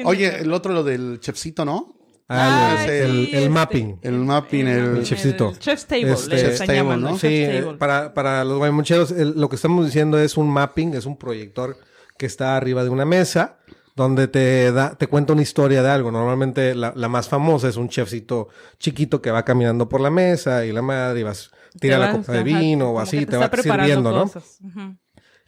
Oye, 0.05 0.41
el 0.41 0.51
otro, 0.55 0.73
lo 0.73 0.83
del 0.83 1.21
chefcito, 1.21 1.67
¿no? 1.67 1.98
Ah, 2.31 2.85
el, 2.85 2.91
el, 2.91 3.25
este, 3.25 3.49
mapping. 3.49 4.01
El 4.03 4.19
mapping, 4.19 4.67
el, 4.67 5.03
chefcito. 5.03 5.49
El 5.51 5.59
chef's 5.59 5.87
table, 5.87 6.12
este, 6.12 6.83
¿no? 6.83 7.19
Sí, 7.19 7.47
para, 7.79 8.12
para 8.12 8.45
los 8.45 8.59
guaymoncheros, 8.59 9.12
lo 9.12 9.49
que 9.49 9.57
estamos 9.57 9.87
diciendo 9.87 10.19
es 10.19 10.37
un 10.37 10.51
mapping, 10.51 10.95
es 10.95 11.07
un 11.07 11.17
proyector 11.17 11.79
que 12.19 12.27
está 12.27 12.57
arriba 12.57 12.85
de 12.85 12.91
una 12.91 13.07
mesa 13.07 13.59
donde 13.97 14.29
te 14.29 14.71
da, 14.73 14.95
te 14.95 15.07
cuenta 15.07 15.33
una 15.33 15.43
historia 15.43 15.83
de 15.83 15.91
algo. 15.91 16.11
Normalmente 16.11 16.75
la, 16.75 16.93
la 16.95 17.09
más 17.09 17.29
famosa 17.29 17.69
es 17.69 17.77
un 17.77 17.88
chefcito 17.88 18.49
chiquito 18.79 19.23
que 19.23 19.31
va 19.31 19.45
caminando 19.45 19.88
por 19.88 20.01
la 20.01 20.11
mesa 20.11 20.64
y 20.67 20.73
la 20.73 20.83
madre 20.83 21.21
y 21.21 21.23
vas, 21.23 21.51
tira 21.81 21.99
la 21.99 22.12
copa 22.12 22.33
de 22.33 22.43
vino 22.43 22.91
o 22.91 23.01
así, 23.01 23.27
te, 23.27 23.37
va 23.37 23.51
sirviendo, 23.51 24.12
¿no? 24.12 24.31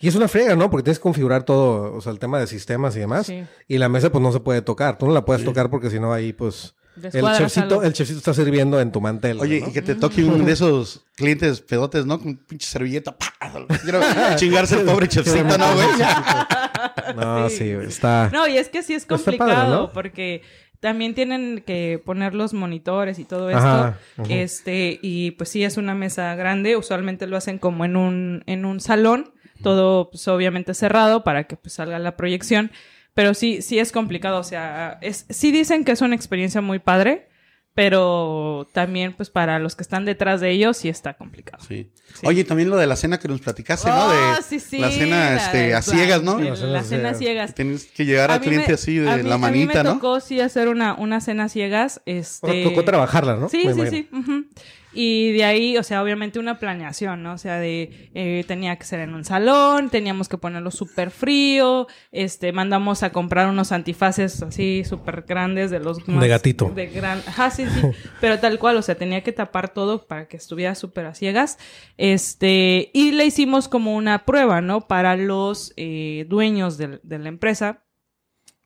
Y 0.01 0.09
es 0.09 0.15
una 0.15 0.29
frega, 0.29 0.57
¿no? 0.57 0.71
Porque 0.71 0.85
tienes 0.85 0.99
que 0.99 1.03
configurar 1.03 1.43
todo, 1.43 1.95
o 1.95 2.01
sea, 2.01 2.11
el 2.11 2.19
tema 2.19 2.41
de 2.41 2.47
sistemas 2.47 2.97
y 2.97 3.01
demás. 3.01 3.31
Y 3.69 3.79
la 3.79 3.89
mesa, 3.89 4.11
pues, 4.11 4.23
no 4.23 4.33
se 4.33 4.41
puede 4.41 4.63
tocar. 4.63 4.97
Tú 4.97 5.07
no 5.07 5.13
la 5.13 5.25
puedes 5.25 5.45
tocar 5.45 5.69
porque 5.69 5.91
si 5.91 6.01
no, 6.01 6.13
ahí, 6.13 6.33
pues... 6.33 6.75
el 7.03 7.25
chefcito, 7.37 7.83
el 7.83 7.93
chefcito 7.93 8.19
está 8.19 8.33
sirviendo 8.33 8.81
en 8.81 8.93
tu 8.93 9.03
mantel. 9.03 9.39
Oye, 9.41 9.63
y 9.67 9.73
que 9.73 9.83
te 9.83 9.95
toque 9.95 10.25
uno 10.25 10.43
de 10.43 10.53
esos 10.53 11.05
clientes 11.17 11.61
pedotes, 11.61 12.07
¿no? 12.07 12.19
Con 12.19 12.37
pinche 12.37 12.67
servilleta. 12.67 13.15
Quiero 13.83 14.01
chingarse 14.37 14.81
el 14.81 14.87
pobre 14.87 15.07
chefcito, 15.09 15.59
¿no, 15.59 15.75
güey? 15.75 15.87
no, 17.17 17.51
sí, 17.51 17.69
está... 17.69 18.31
No, 18.33 18.49
y 18.49 18.57
es 18.57 18.71
que 18.71 18.83
sí 18.83 18.95
es 18.95 19.05
complicado 19.05 19.93
porque 19.93 20.41
también 20.81 21.15
tienen 21.15 21.63
que 21.67 22.03
poner 22.03 22.35
los 22.35 22.55
monitores 22.55 23.19
y 23.19 23.27
todo 23.27 23.51
esto. 23.51 23.95
Este, 24.31 24.99
y 25.03 25.33
pues 25.33 25.51
sí 25.51 25.63
es 25.63 25.77
una 25.77 25.95
mesa 25.95 26.35
grande. 26.37 26.79
Usualmente 26.79 27.27
lo 27.27 27.37
hacen 27.37 27.59
como 27.59 27.85
en 27.85 27.97
un, 27.97 28.45
en 28.47 28.65
un 28.65 28.81
salón 28.81 29.35
todo 29.63 30.11
pues, 30.11 30.27
obviamente 30.29 30.75
cerrado 30.75 31.25
para 31.25 31.45
que 31.45 31.57
pues, 31.57 31.75
salga 31.75 31.99
la 31.99 32.17
proyección, 32.17 32.71
pero 33.15 33.35
sí, 33.35 33.63
sí 33.63 33.79
es 33.79 33.93
complicado, 33.93 34.39
o 34.39 34.45
sea, 34.45 34.99
es, 35.03 35.27
sí 35.29 35.51
dicen 35.53 35.85
que 35.85 35.93
es 35.93 36.01
una 36.01 36.15
experiencia 36.15 36.61
muy 36.61 36.79
padre, 36.79 37.29
pero 37.75 38.69
también 38.73 39.13
pues 39.15 39.31
para 39.31 39.59
los 39.59 39.75
que 39.77 39.83
están 39.83 40.05
detrás 40.05 40.41
de 40.41 40.51
ellos 40.51 40.77
sí 40.77 40.89
está 40.89 41.15
complicado. 41.15 41.65
Sí. 41.67 41.91
Oye, 42.25 42.45
también 42.45 42.69
lo 42.69 42.77
de 42.77 42.87
la 42.87 42.97
cena 42.97 43.19
que 43.19 43.29
nos 43.29 43.41
platicaste, 43.41 43.89
¿no? 43.89 44.11
De 44.11 44.17
Oh, 44.19 44.43
sí, 44.47 44.59
sí, 44.61 44.79
la 44.79 44.91
cena 44.91 45.17
la 45.31 45.37
este, 45.37 45.75
a 45.75 45.83
ciegas, 45.83 46.23
¿no? 46.23 46.39
La 46.39 46.57
cena 46.57 46.73
La 46.73 46.83
cena 46.85 47.15
ciegas. 47.15 47.55
Tienes 47.55 47.87
que 47.87 48.05
llegar 48.05 48.31
A 48.31 48.35
al 48.35 48.41
cliente 48.41 48.69
me- 48.69 48.75
así 48.75 48.97
de 48.99 49.09
a 49.11 49.17
mí- 49.17 49.23
la 49.23 49.39
manita, 49.39 49.81
A 49.81 49.83
mí 49.83 49.89
me 49.89 49.91
¿no? 49.91 49.95
tocó 49.95 50.21
sí 50.21 50.41
hacer 50.41 50.69
una, 50.69 50.95
una 50.95 51.21
cena 51.21 51.49
ciegas. 51.49 52.03
Este... 52.07 52.65
Tocó 52.65 52.85
trabajarla, 52.85 53.37
¿no? 53.37 53.49
Sí, 53.49 53.63
Me 53.65 53.73
sí, 53.75 53.81
imagino. 53.81 53.91
sí. 53.97 54.09
ujú. 54.13 54.45
Y 54.93 55.33
de 55.33 55.45
ahí, 55.45 55.77
o 55.77 55.83
sea, 55.83 56.03
obviamente 56.03 56.39
una 56.39 56.59
planeación, 56.59 57.23
¿no? 57.23 57.35
O 57.35 57.39
sea, 57.39 57.59
de 57.59 58.11
eh, 58.15 58.45
tenía 58.49 58.77
que 58.77 58.85
ser 58.85 59.01
en 59.01 59.15
un 59.15 59.25
salón, 59.25 59.89
teníamos 59.89 60.29
que 60.29 60.37
ponerlo 60.37 60.71
súper 60.71 61.11
frío, 61.11 61.87
este, 62.11 62.53
mandamos 62.53 63.03
a 63.03 63.13
comprar 63.13 63.49
unos 63.49 63.73
antifaces 63.73 64.43
así 64.43 64.83
súper 64.85 65.23
grandes 65.23 65.71
de 65.71 65.81
los 65.81 66.05
De 66.05 66.29
gatito. 66.29 66.71
De 66.75 66.87
gran, 66.87 67.19
ajá, 67.27 67.51
sí, 67.51 67.67
sí. 67.67 67.81
Pero 68.21 68.41
tal 68.41 68.59
cual, 68.59 68.77
o 68.77 68.83
sea, 68.83 68.97
tenía 68.97 69.23
que 69.23 69.33
tapar 69.33 69.73
todo 69.73 70.07
para 70.07 70.27
que 70.27 70.37
estuviera 70.37 70.75
súper 70.75 71.07
a 71.07 71.15
ciegas. 71.15 71.59
Este, 71.97 72.91
y 72.93 73.13
le 73.13 73.27
hicimos 73.27 73.69
como 73.69 73.95
una 73.95 74.25
prueba, 74.25 74.61
¿no? 74.61 74.89
Para 74.89 75.17
los 75.17 75.73
eh, 75.77 76.27
dueños 76.29 76.79
de 76.79 77.01
la 77.05 77.29
empresa 77.29 77.85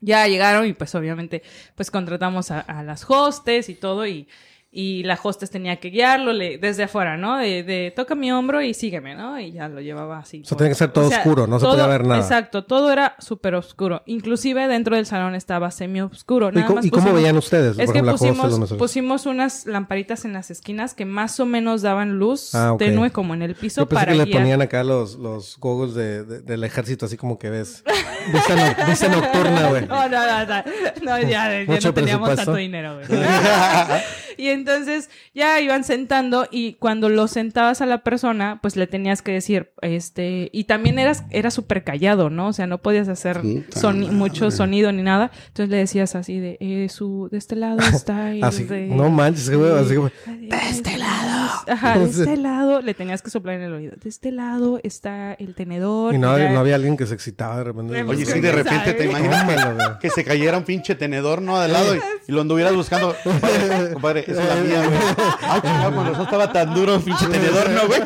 ya 0.00 0.26
llegaron 0.28 0.66
y 0.66 0.74
pues 0.74 0.94
obviamente 0.94 1.42
pues 1.74 1.90
contratamos 1.90 2.50
a, 2.50 2.60
a 2.60 2.82
las 2.82 3.06
hostes 3.08 3.70
y 3.70 3.74
todo 3.74 4.06
y, 4.06 4.28
y 4.76 5.04
la 5.04 5.16
hostes 5.22 5.50
tenía 5.50 5.76
que 5.76 5.90
guiarlo 5.90 6.32
le- 6.32 6.58
desde 6.58 6.82
afuera, 6.82 7.16
¿no? 7.16 7.36
De, 7.38 7.62
de 7.62 7.92
toca 7.94 8.14
mi 8.16 8.32
hombro 8.32 8.60
y 8.60 8.74
sígueme, 8.74 9.14
¿no? 9.14 9.38
Y 9.38 9.52
ya 9.52 9.68
lo 9.68 9.80
llevaba 9.80 10.18
así. 10.18 10.42
O 10.42 10.44
sea, 10.44 10.58
tenía 10.58 10.70
que 10.70 10.74
ser 10.74 10.90
todo 10.92 11.06
oscuro, 11.06 11.46
no 11.46 11.60
se 11.60 11.66
podía 11.66 11.86
ver 11.86 12.02
nada. 12.04 12.20
Exacto, 12.20 12.64
todo 12.64 12.90
era 12.92 13.14
súper 13.20 13.54
oscuro. 13.54 14.02
Inclusive 14.06 14.66
dentro 14.66 14.96
del 14.96 15.06
salón 15.06 15.34
estaba 15.36 15.70
semi 15.70 16.00
oscuro. 16.00 16.50
¿Y, 16.52 16.62
cómo, 16.64 16.80
y 16.82 16.90
cómo 16.90 17.12
veían 17.14 17.36
ustedes? 17.36 17.78
Es 17.78 17.86
por 17.86 17.92
que 17.94 18.00
ejemplo, 18.00 18.12
pusimos, 18.16 18.72
pusimos 18.74 19.26
unas 19.26 19.64
lamparitas 19.66 20.24
en 20.24 20.32
las 20.32 20.50
esquinas 20.50 20.94
que 20.94 21.04
más 21.04 21.38
o 21.38 21.46
menos 21.46 21.82
daban 21.82 22.18
luz 22.18 22.52
Ah, 22.54 22.72
ok. 22.72 22.78
tenue 22.80 23.10
como 23.12 23.34
en 23.34 23.42
el 23.42 23.54
piso 23.54 23.82
Yo 23.82 23.86
pensé 23.88 24.00
para 24.04 24.12
que 24.12 24.18
le 24.18 24.24
guiar. 24.24 24.38
ponían 24.40 24.60
acá 24.62 24.82
los, 24.82 25.14
los 25.16 25.56
goggles 25.60 25.94
de, 25.94 26.24
de- 26.24 26.40
del 26.42 26.64
ejército, 26.64 27.06
así 27.06 27.16
como 27.16 27.38
que 27.38 27.50
ves. 27.50 27.84
Vista, 28.32 28.54
no- 28.56 28.86
vista 28.86 29.08
nocturna, 29.08 29.68
güey. 29.68 29.86
No, 29.86 30.08
no, 30.08 30.26
no, 30.26 30.46
no, 30.46 30.62
no, 31.02 31.18
ya, 31.20 31.64
ya 31.64 31.78
no 31.80 31.94
teníamos 31.94 32.34
tanto 32.36 32.54
dinero, 32.54 32.96
güey. 32.96 33.06
y 34.36 34.48
entonces 34.48 35.10
ya 35.34 35.60
iban 35.60 35.84
sentando 35.84 36.46
y 36.50 36.74
cuando 36.74 37.08
lo 37.08 37.28
sentabas 37.28 37.80
a 37.80 37.86
la 37.86 37.98
persona, 37.98 38.58
pues 38.62 38.76
le 38.76 38.86
tenías 38.86 39.22
que 39.22 39.32
decir, 39.32 39.72
este, 39.82 40.48
y 40.52 40.64
también 40.64 40.98
eras, 40.98 41.24
era 41.30 41.50
súper 41.50 41.84
callado, 41.84 42.30
¿no? 42.30 42.48
O 42.48 42.52
sea, 42.52 42.66
no 42.66 42.78
podías 42.78 43.08
hacer 43.08 43.42
soni- 43.42 44.10
mucho 44.10 44.50
sonido 44.50 44.90
ni 44.92 45.02
nada. 45.02 45.30
Entonces 45.48 45.68
le 45.70 45.76
decías 45.76 46.14
así 46.14 46.38
de, 46.40 46.56
eh, 46.60 46.88
su, 46.88 47.28
de 47.30 47.38
este 47.38 47.56
lado 47.56 47.78
está 47.92 48.32
el 48.32 48.42
Así, 48.44 48.64
de- 48.64 48.86
no 48.88 49.08
manches, 49.10 49.50
güey, 49.50 49.72
así 49.72 49.94
como- 49.96 50.10
de 50.26 50.48
este 50.70 50.96
lado. 50.98 51.50
Ajá, 51.68 51.98
de 51.98 52.04
este 52.06 52.36
lado. 52.36 52.80
Le 52.80 52.94
tenías 52.94 53.22
que 53.22 53.30
soplar 53.30 53.56
en 53.56 53.62
el 53.62 53.72
oído. 53.72 53.92
De 54.02 54.08
este 54.08 54.32
lado 54.32 54.80
está 54.82 55.34
el 55.34 55.54
tenedor. 55.54 56.14
Y 56.14 56.18
no, 56.18 56.36
ya- 56.38 56.50
no 56.50 56.60
había 56.60 56.74
alguien 56.74 56.96
que 56.96 57.06
se 57.06 57.14
excitaba 57.14 57.58
de 57.58 57.64
repente. 57.64 57.92
Oye, 58.16 58.26
sí, 58.26 58.32
de 58.32 58.40
¿quién 58.40 58.54
repente 58.54 58.92
te 58.92 58.98
sabe? 58.98 59.04
imaginas 59.10 59.46
Tómalo, 59.46 59.74
güey. 59.74 59.86
que, 59.94 59.98
que 60.00 60.10
se 60.10 60.24
cayera 60.24 60.58
un 60.58 60.64
pinche 60.64 60.94
tenedor, 60.94 61.42
¿no? 61.42 61.56
Al 61.60 61.72
lado 61.72 61.94
y, 61.94 62.00
y 62.28 62.32
lo 62.32 62.40
anduvieras 62.40 62.74
buscando. 62.74 63.14
Compadre, 63.24 63.92
compadre, 63.92 64.24
esa 64.26 64.42
es 64.42 64.48
la 64.48 64.54
mía, 64.56 64.84
güey. 64.86 64.98
Ay, 65.42 65.60
chingado, 65.60 65.92
cuando 65.94 66.12
eso 66.12 66.22
estaba 66.22 66.52
tan 66.52 66.74
duro 66.74 66.96
un 66.96 67.02
pinche 67.02 67.26
tenedor, 67.26 67.70
¿no, 67.70 67.86
güey? 67.86 68.00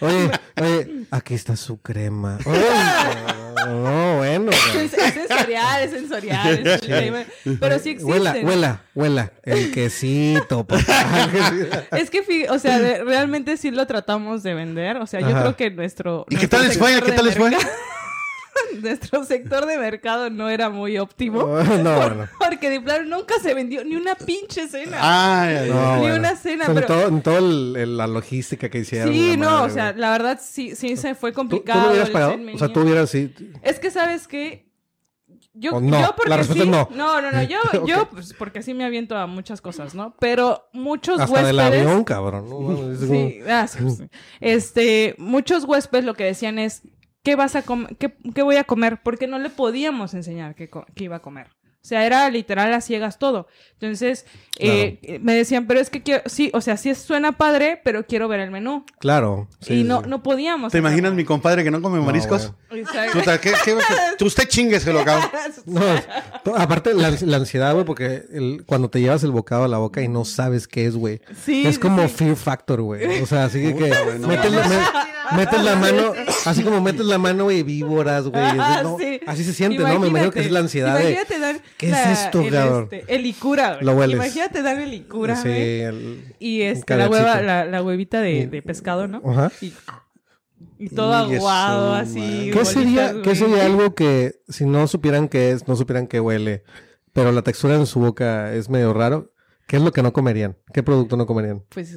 Oye, 0.00 0.30
oye, 0.60 1.04
aquí 1.10 1.34
está 1.34 1.56
su 1.56 1.80
crema. 1.80 2.38
Oye, 2.44 2.60
no, 3.66 4.16
bueno. 4.18 4.50
güey. 4.72 4.86
Es, 4.86 4.94
es 4.94 5.14
sensorial, 5.14 5.82
es 5.82 5.90
sensorial. 5.90 6.66
es. 6.66 6.80
Pero 7.60 7.78
sí 7.78 7.90
existen. 7.90 8.06
Huela, 8.06 8.34
huela, 8.42 8.80
huela. 8.94 9.32
El 9.42 9.70
quesito, 9.72 10.64
papá. 10.66 10.82
Es 11.92 12.10
que, 12.10 12.46
o 12.48 12.58
sea, 12.58 12.78
de- 12.78 13.04
realmente 13.04 13.56
sí 13.56 13.70
lo 13.70 13.86
tratamos 13.86 14.42
de 14.42 14.54
vender. 14.54 14.96
O 14.98 15.06
sea, 15.06 15.20
yo 15.20 15.28
Ajá. 15.28 15.40
creo 15.40 15.56
que 15.56 15.70
nuestro. 15.70 16.24
¿Y 16.30 16.36
qué 16.36 16.42
nuestro 16.42 16.58
tal 16.58 16.68
les 16.68 16.78
fue? 16.78 16.94
¿Qué 17.02 17.10
de 17.10 17.16
tal 17.16 17.26
les 17.26 17.36
fue? 17.36 17.50
nuestro 18.80 19.24
sector 19.24 19.66
de 19.66 19.78
mercado 19.78 20.30
no 20.30 20.48
era 20.48 20.68
muy 20.70 20.98
óptimo. 20.98 21.42
No, 21.42 21.96
bueno. 21.96 22.28
Porque 22.38 22.70
de 22.70 22.80
plano 22.80 23.16
nunca 23.18 23.34
se 23.40 23.54
vendió 23.54 23.84
ni 23.84 23.96
una 23.96 24.14
pinche 24.14 24.68
cena. 24.68 24.98
Ay, 25.00 25.68
No, 25.70 25.94
Ni 25.96 26.00
bueno. 26.02 26.16
una 26.16 26.36
cena, 26.36 26.64
pero- 26.72 27.08
En 27.08 27.22
todo, 27.22 27.38
el- 27.38 27.96
la 27.96 28.06
logística 28.06 28.68
que 28.68 28.78
hicieron. 28.78 29.12
sí, 29.12 29.36
no, 29.36 29.50
madre, 29.50 29.70
o 29.70 29.74
sea, 29.74 29.90
güey. 29.90 30.00
la 30.00 30.10
verdad 30.12 30.40
sí, 30.42 30.74
sí 30.76 30.96
se 30.96 31.14
fue 31.14 31.30
¿Tú, 31.30 31.34
tú 31.34 31.48
complicado. 31.48 31.82
lo 31.82 31.90
hubieras 31.90 32.10
pagado? 32.10 32.36
O 32.54 32.58
sea, 32.58 32.68
tú 32.72 32.80
hubieras 32.80 33.10
sí. 33.10 33.34
Es 33.62 33.78
que, 33.78 33.90
¿sabes 33.90 34.26
qué? 34.28 34.68
Yo, 35.52 35.72
O 35.72 35.80
no, 35.80 36.00
yo 36.00 36.14
porque 36.14 36.30
la 36.30 36.36
respuesta 36.36 36.62
sí. 36.64 36.70
es 36.70 36.76
no. 36.76 36.88
No, 36.94 37.20
no, 37.20 37.32
no. 37.32 37.42
Yo, 37.42 37.58
yo 37.86 38.08
pues, 38.08 38.32
porque 38.34 38.62
sí 38.62 38.72
me 38.72 38.84
aviento 38.84 39.16
a 39.16 39.26
muchas 39.26 39.60
cosas, 39.60 39.94
¿no? 39.96 40.14
Pero 40.20 40.68
muchos 40.72 41.18
Hasta 41.20 41.42
del 41.42 41.56
huéspedes. 41.56 41.86
avión, 41.86 42.04
cabrón. 42.04 42.48
No, 42.48 42.60
mames, 42.60 43.00
es 43.02 43.08
como- 43.08 43.28
Sí, 43.28 43.38
ah, 43.48 43.66
sí, 43.66 43.78
sí. 43.90 44.04
Este, 44.40 45.14
muchos 45.18 45.64
huéspedes 45.64 46.04
lo 46.04 46.14
que 46.14 46.24
decían 46.24 46.58
es, 46.60 46.82
¿qué 47.22 47.36
vas 47.36 47.56
a? 47.56 47.64
¿Qué, 47.98 48.16
qué 48.34 48.42
voy 48.42 48.56
a 48.56 48.64
comer? 48.64 49.00
Porque 49.02 49.26
no 49.26 49.38
le 49.38 49.50
podíamos 49.50 50.14
enseñar 50.14 50.54
qué 50.54 50.70
iba 50.96 51.16
a 51.16 51.22
comer. 51.22 51.48
O 51.82 51.86
sea, 51.90 52.04
era 52.04 52.28
literal 52.28 52.72
a 52.74 52.82
ciegas 52.82 53.18
todo. 53.18 53.46
Entonces, 53.80 54.26
eh, 54.58 55.18
me 55.22 55.34
decían, 55.34 55.66
pero 55.66 55.80
es 55.80 55.88
que 55.88 56.02
quiero, 56.02 56.22
sí, 56.26 56.50
o 56.52 56.60
sea, 56.60 56.76
sí 56.76 56.94
suena 56.94 57.32
padre, 57.38 57.80
pero 57.82 58.04
quiero 58.06 58.28
ver 58.28 58.40
el 58.40 58.50
menú. 58.50 58.84
Claro. 58.98 59.48
sí, 59.62 59.80
y 59.80 59.84
no, 59.84 60.02
sí. 60.02 60.08
no 60.10 60.22
podíamos. 60.22 60.72
¿Te 60.72 60.78
imaginas 60.78 61.14
mi 61.14 61.24
compadre 61.24 61.64
que 61.64 61.70
no 61.70 61.80
come 61.80 61.98
mariscos? 62.02 62.52
Exacto. 62.70 63.18
Puta, 63.18 63.40
¿qué, 63.40 63.52
qué, 63.64 63.74
qué- 64.18 64.24
usted 64.24 64.46
chingueselo, 64.46 65.02
cabrón. 65.04 65.30
No, 65.64 65.80
to- 66.44 66.56
aparte 66.56 66.92
la, 66.94 67.10
la 67.22 67.36
ansiedad, 67.38 67.72
güey, 67.72 67.86
porque 67.86 68.24
el- 68.30 68.62
cuando 68.66 68.90
te 68.90 69.00
llevas 69.00 69.24
el 69.24 69.30
bocado 69.30 69.64
a 69.64 69.68
la 69.68 69.78
boca 69.78 70.02
y 70.02 70.08
no 70.08 70.26
sabes 70.26 70.68
qué 70.68 70.84
es, 70.84 70.96
güey. 70.96 71.20
Sí, 71.44 71.66
es 71.66 71.78
como 71.78 72.06
sí. 72.08 72.14
fear 72.14 72.36
factor, 72.36 72.82
güey. 72.82 73.22
O 73.22 73.26
sea, 73.26 73.44
así 73.44 73.60
que, 73.62 73.74
que 73.74 73.88
no 74.18 74.28
metes, 74.28 74.52
la, 74.52 74.62
mames. 74.62 74.78
me- 75.32 75.36
metes 75.38 75.62
la 75.64 75.76
mano, 75.76 76.12
así 76.44 76.62
como 76.62 76.80
metes 76.82 77.06
la 77.06 77.16
mano, 77.18 77.44
güey, 77.44 77.62
víboras, 77.62 78.26
güey. 78.26 78.42
Ah, 78.60 78.80
no. 78.82 78.98
Así 79.26 79.44
se 79.44 79.54
siente, 79.54 79.78
¿no? 79.82 79.98
Me 79.98 80.08
imagino 80.08 80.30
que 80.30 80.40
es 80.40 80.50
la 80.50 80.60
ansiedad 80.60 80.98
de... 80.98 81.12
Imagínate 81.12 81.38
dar 81.38 81.60
¿qué 81.80 81.90
es 81.90 82.18
esto, 82.20 82.40
el, 82.42 82.54
este, 82.54 83.04
el 83.14 83.22
licura. 83.22 83.78
Lo 83.80 83.92
hueles. 83.94 84.16
Imagínate 84.16 84.62
dar 84.62 84.78
el 84.78 84.90
licura, 84.90 85.36
Sí, 85.36 85.48
güey. 85.48 85.80
el- 85.80 86.34
Y 86.38 86.62
este, 86.62 86.96
la, 86.96 87.04
cabercito. 87.04 87.26
hueva, 87.30 87.40
la, 87.42 87.64
la 87.64 87.82
huevita 87.82 88.20
de, 88.20 88.46
de 88.46 88.62
pescado, 88.62 89.08
¿no? 89.08 89.22
Ajá. 89.24 89.50
Y, 89.60 89.72
y 90.78 90.88
todo 90.90 91.30
Y 91.30 91.36
aguado, 91.36 91.94
así. 91.94 92.50
¿Qué 92.52 92.64
sería, 92.64 93.14
¿Qué 93.22 93.34
sería 93.34 93.64
algo 93.66 93.94
que 93.94 94.34
si 94.48 94.64
no 94.66 94.86
supieran 94.86 95.28
qué 95.28 95.50
es, 95.52 95.66
no 95.68 95.76
supieran 95.76 96.06
qué 96.06 96.20
huele, 96.20 96.64
pero 97.12 97.32
la 97.32 97.42
textura 97.42 97.74
en 97.76 97.86
su 97.86 98.00
boca 98.00 98.52
es 98.54 98.68
medio 98.68 98.92
raro? 98.92 99.32
¿Qué 99.66 99.76
es 99.76 99.82
lo 99.82 99.92
que 99.92 100.02
no 100.02 100.12
comerían? 100.12 100.56
¿Qué 100.72 100.82
producto 100.82 101.16
no 101.16 101.26
comerían? 101.26 101.62
Pues 101.68 101.96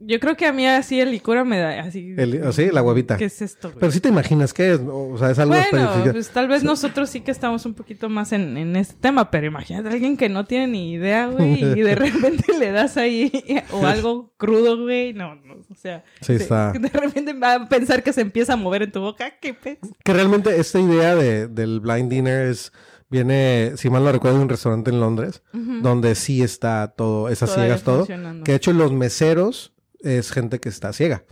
yo 0.00 0.18
creo 0.18 0.36
que 0.36 0.46
a 0.46 0.52
mí 0.52 0.66
así 0.66 0.98
el 1.00 1.10
licura 1.10 1.44
me 1.44 1.58
da 1.58 1.80
así. 1.80 2.14
El, 2.16 2.42
¿o 2.42 2.52
sí, 2.52 2.70
la 2.72 2.82
huevita. 2.82 3.16
¿Qué 3.16 3.26
es 3.26 3.42
esto, 3.42 3.68
güey? 3.68 3.80
Pero 3.80 3.92
sí 3.92 4.00
te 4.00 4.08
imaginas 4.08 4.52
qué 4.52 4.72
es, 4.72 4.80
o 4.80 5.16
sea, 5.18 5.30
es 5.30 5.38
algo 5.38 5.54
Bueno, 5.54 5.78
específico. 5.78 6.12
pues 6.12 6.30
tal 6.30 6.48
vez 6.48 6.64
nosotros 6.64 7.10
sí 7.10 7.20
que 7.20 7.30
estamos 7.30 7.66
un 7.66 7.74
poquito 7.74 8.08
más 8.08 8.32
en, 8.32 8.56
en 8.56 8.76
este 8.76 8.94
tema, 9.00 9.30
pero 9.30 9.46
imagínate 9.46 9.88
a 9.88 9.92
alguien 9.92 10.16
que 10.16 10.28
no 10.28 10.44
tiene 10.46 10.66
ni 10.68 10.92
idea, 10.92 11.26
güey, 11.26 11.62
y 11.62 11.80
de 11.82 11.94
repente 11.96 12.56
le 12.58 12.72
das 12.72 12.96
ahí 12.96 13.30
o 13.72 13.86
algo 13.86 14.32
crudo, 14.36 14.82
güey, 14.82 15.12
no, 15.12 15.34
no, 15.36 15.54
o 15.68 15.74
sea, 15.74 16.04
Sí, 16.20 16.34
está. 16.34 16.72
de 16.78 16.88
repente 16.88 17.32
va 17.34 17.54
a 17.54 17.68
pensar 17.68 18.02
que 18.02 18.12
se 18.12 18.22
empieza 18.22 18.54
a 18.54 18.56
mover 18.56 18.82
en 18.82 18.92
tu 18.92 19.00
boca, 19.00 19.38
qué 19.40 19.54
pez. 19.54 19.78
Que 20.02 20.12
realmente 20.12 20.58
esta 20.58 20.80
idea 20.80 21.14
de, 21.14 21.46
del 21.48 21.80
blind 21.80 22.10
dinner 22.10 22.46
es 22.46 22.72
viene, 23.10 23.72
si 23.76 23.90
mal 23.90 24.04
no 24.04 24.12
recuerdo, 24.12 24.38
de 24.38 24.44
un 24.44 24.48
restaurante 24.48 24.90
en 24.90 25.00
Londres, 25.00 25.42
donde 25.52 26.14
sí 26.14 26.42
está 26.42 26.88
todo, 26.96 27.28
esas 27.28 27.50
Todavía 27.50 27.76
ciegas 27.76 27.82
todo. 27.82 28.06
Que 28.44 28.52
de 28.52 28.56
hecho 28.56 28.72
los 28.72 28.92
meseros 28.92 29.72
es 30.02 30.30
gente 30.32 30.58
que 30.60 30.68
está 30.68 30.92
ciega. 30.92 31.24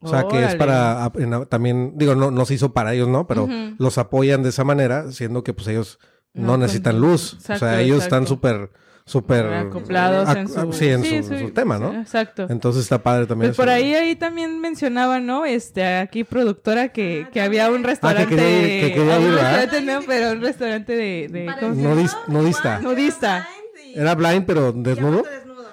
O 0.00 0.08
sea, 0.08 0.26
que 0.28 0.44
es 0.44 0.54
para 0.54 1.10
también, 1.48 1.92
digo, 1.96 2.14
no, 2.14 2.30
no 2.30 2.44
se 2.46 2.54
hizo 2.54 2.72
para 2.72 2.94
ellos, 2.94 3.08
¿no? 3.08 3.26
Pero 3.26 3.48
los 3.78 3.98
apoyan 3.98 4.42
de 4.42 4.50
esa 4.50 4.64
manera, 4.64 5.10
siendo 5.12 5.42
que 5.42 5.54
pues 5.54 5.66
ellos 5.68 5.98
no, 6.34 6.48
No, 6.52 6.58
necesitan 6.58 6.98
con- 7.00 7.10
luz. 7.10 7.34
exacto, 7.34 7.54
o 7.54 7.68
sea, 7.68 7.80
ellos 7.80 8.02
están 8.04 8.26
súper, 8.26 8.70
súper... 9.06 9.46
acoplados 9.46 10.28
en 10.36 10.46
ac- 10.46 10.66
su, 10.66 10.72
Sí, 10.72 10.88
en 10.88 11.02
Sí, 11.02 11.22
su, 11.22 11.30
sí, 11.30 11.38
su 11.40 11.50
tema, 11.50 11.78
sí, 11.78 11.82
¿no? 11.82 12.00
Exacto. 12.00 12.46
Entonces 12.50 12.82
está 12.82 13.02
padre 13.02 13.26
también. 13.26 13.48
Pues 13.50 13.56
por 13.56 13.70
ahí, 13.70 13.94
ahí 13.94 14.14
también 14.14 14.60
mencionaba, 14.60 15.18
¿no? 15.20 15.44
Este, 15.46 15.84
aquí 15.96 16.22
productora 16.22 16.88
que, 16.90 17.26
que 17.32 17.40
había 17.40 17.70
un 17.70 17.82
restaurante. 17.82 18.28
quería 18.36 18.50
ir- 18.50 18.80
que 18.80 18.92
quería 18.94 19.16
ah, 19.16 19.80
no, 19.82 20.00
pero 20.06 20.32
un 20.32 20.42
restaurante 20.42 20.92
de, 20.94 21.28
de 21.28 21.46
¿cómo 21.58 21.74
se 21.74 21.80
llama? 21.82 21.94
Nudis- 21.94 22.16
nudista. 22.28 22.78
Nudista. 22.80 23.48
Era 23.94 24.14
blind, 24.14 24.44
pero 24.44 24.70
desnudo. 24.72 25.24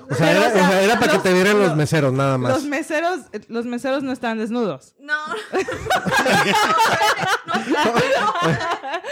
O 0.10 0.14
sea, 0.16 0.32
era, 0.32 0.40
o 0.48 0.52
sea, 0.52 0.64
o 0.66 0.68
sea, 0.72 0.82
era 0.82 1.00
para 1.00 1.12
que 1.14 1.20
te 1.20 1.34
vieran 1.34 1.58
los 1.60 1.70
los- 1.70 1.78
meseros, 1.78 2.14
nada 2.14 2.38
más. 2.38 2.52
Los 2.54 2.64
meseros, 2.66 3.20
eh, 3.34 3.42
los 3.48 3.66
meseros 3.66 4.04
no 4.04 4.12
estaban 4.12 4.38
desnudos. 4.38 4.94
No. 5.06 5.14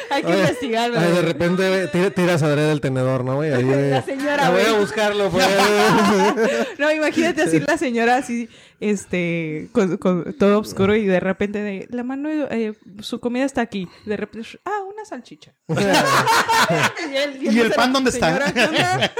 Hay 0.09 0.21
que 0.23 0.27
Oye, 0.31 0.39
investigarlo. 0.41 0.99
de 0.99 1.09
güey. 1.11 1.21
repente 1.21 1.87
tira- 1.87 2.11
tiras 2.11 2.43
a 2.43 2.47
ver 2.47 2.59
el 2.59 2.81
tenedor, 2.81 3.23
¿no, 3.23 3.35
güey? 3.35 3.53
Ahí, 3.53 3.63
güey. 3.63 3.89
La 3.91 4.01
señora, 4.01 4.49
voy 4.49 4.61
a 4.61 4.69
güey. 4.69 4.79
buscarlo, 4.79 5.29
pues. 5.29 5.45
No, 6.79 6.91
imagínate 6.91 7.41
así 7.43 7.59
la 7.59 7.77
señora 7.77 8.17
así, 8.17 8.49
este, 8.89 9.69
con, 9.71 9.97
con 9.97 10.33
todo 10.37 10.59
oscuro 10.59 10.95
y 10.95 11.05
de 11.05 11.19
repente 11.19 11.61
de, 11.61 11.87
la 11.89 12.03
mano, 12.03 12.29
eh, 12.29 12.73
su 12.99 13.19
comida 13.19 13.45
está 13.45 13.61
aquí. 13.61 13.87
De 14.05 14.17
repente, 14.17 14.47
ah, 14.65 14.83
una 14.91 15.05
salchicha. 15.05 15.53
y 15.69 17.15
el, 17.15 17.43
¿Y 17.43 17.59
el 17.59 17.71
pan 17.71 17.93
dónde 17.93 18.09
está? 18.09 18.45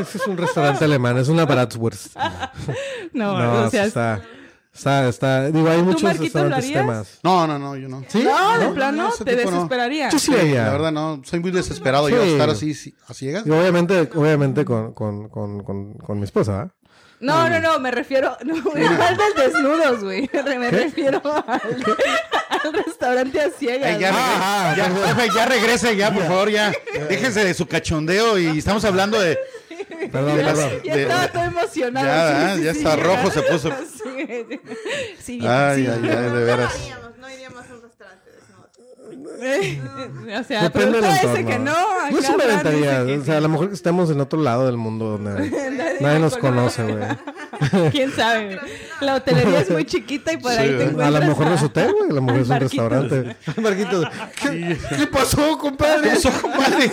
es 0.00 0.26
un 0.26 0.36
restaurante 0.36 0.84
alemán, 0.84 1.16
es 1.18 1.28
una 1.28 1.46
Bratwurst. 1.46 2.16
no, 3.12 3.38
no, 3.38 3.66
o 3.66 3.70
sea, 3.70 3.84
está... 3.84 4.22
Está, 4.70 5.08
está, 5.08 5.50
digo, 5.50 5.68
hay 5.68 5.82
muchos 5.82 6.16
restaurantes 6.16 6.72
temas. 6.72 7.18
No, 7.24 7.48
no, 7.48 7.58
no, 7.58 7.76
yo 7.76 7.88
no. 7.88 8.04
¿Sí? 8.06 8.22
No, 8.22 8.58
de 8.60 8.68
plano, 8.68 9.10
te 9.24 9.34
desesperaría. 9.34 10.08
Yo 10.10 10.20
sí, 10.20 10.30
la 10.30 10.70
verdad, 10.70 10.92
no, 10.92 11.20
soy 11.24 11.40
muy 11.40 11.50
desesperado 11.50 12.08
yo 12.08 12.22
estar 12.22 12.48
así 12.48 12.94
a 13.08 13.14
ciegas. 13.14 13.44
Y 13.44 13.50
obviamente, 13.50 14.08
obviamente 14.14 14.64
con, 14.64 14.92
con, 14.92 15.30
con, 15.30 15.64
con, 15.64 15.94
con 15.94 16.18
mi 16.18 16.24
esposa, 16.24 16.62
¿eh? 16.62 16.77
No, 17.20 17.48
no, 17.48 17.60
no, 17.60 17.80
me 17.80 17.90
refiero. 17.90 18.36
No, 18.44 18.54
al 18.54 19.16
del 19.16 19.34
desnudos, 19.36 20.04
güey. 20.04 20.30
Me 20.58 20.70
refiero 20.70 21.20
al, 21.24 21.60
al, 22.48 22.72
restaurante 22.72 23.40
a 23.40 23.50
ciegas. 23.50 23.98
ya, 23.98 24.10
ah, 24.14 24.74
ya, 24.76 25.34
ya, 25.34 25.46
regrese, 25.46 25.96
ya, 25.96 26.12
por 26.12 26.22
favor, 26.24 26.48
ya. 26.48 26.72
Déjense 27.08 27.44
de 27.44 27.54
su 27.54 27.66
cachondeo 27.66 28.38
y 28.38 28.58
estamos 28.58 28.84
hablando 28.84 29.20
de. 29.20 29.38
Perdón, 30.12 30.36
perdón. 30.36 30.70
Ya 30.84 30.94
estaba 30.94 31.28
todo 31.28 31.44
emocionado. 31.44 32.06
Ya, 32.06 32.62
ya 32.62 32.70
está 32.70 32.96
rojo, 32.96 33.30
se 33.30 33.42
puso. 33.42 33.70
Sí, 35.20 35.40
ay, 35.42 35.86
ay, 35.86 36.00
ay, 36.02 36.08
de 36.08 36.44
veras. 36.44 36.74
No 37.18 37.30
iríamos 37.30 37.64
a 37.68 37.74
un 37.74 37.82
restaurante 37.82 38.30
o 39.38 40.44
sea, 40.44 40.62
Depende 40.62 40.98
pero 41.00 41.32
ese 41.32 41.44
que 41.44 41.58
no. 41.58 41.74
Yo 42.10 42.22
sí 42.22 42.32
me 42.36 42.44
aventaría. 42.44 43.20
O 43.20 43.24
sea, 43.24 43.36
a 43.36 43.40
lo 43.40 43.48
mejor 43.48 43.68
que 43.68 43.74
estemos 43.74 44.10
en 44.10 44.20
otro 44.20 44.40
lado 44.40 44.66
del 44.66 44.76
mundo 44.76 45.18
donde 45.18 45.50
nadie, 46.00 46.18
nos 46.18 46.36
conoce, 46.36 46.82
güey. 46.82 47.90
¿Quién 47.92 48.10
sabe? 48.12 48.58
La 49.00 49.14
hotelería 49.14 49.60
es 49.60 49.70
muy 49.70 49.84
chiquita 49.84 50.32
y 50.32 50.38
por 50.38 50.52
ahí 50.52 50.68
te 50.68 50.82
encuentras. 50.84 51.08
A 51.08 51.10
lo 51.10 51.26
mejor 51.26 51.46
no 51.46 51.54
es 51.54 51.62
hotel, 51.62 51.92
güey. 51.92 52.10
A 52.10 52.14
lo 52.14 52.22
mejor 52.22 52.40
es 52.40 52.48
un 52.48 52.60
restaurante. 52.60 53.36
Marquitos. 53.62 54.06
¿Qué, 54.40 54.78
¿Qué 54.96 55.06
pasó, 55.06 55.58
compadre? 55.58 56.10
¿Qué 56.10 56.16
pasó, 56.16 56.42
compadre? 56.42 56.90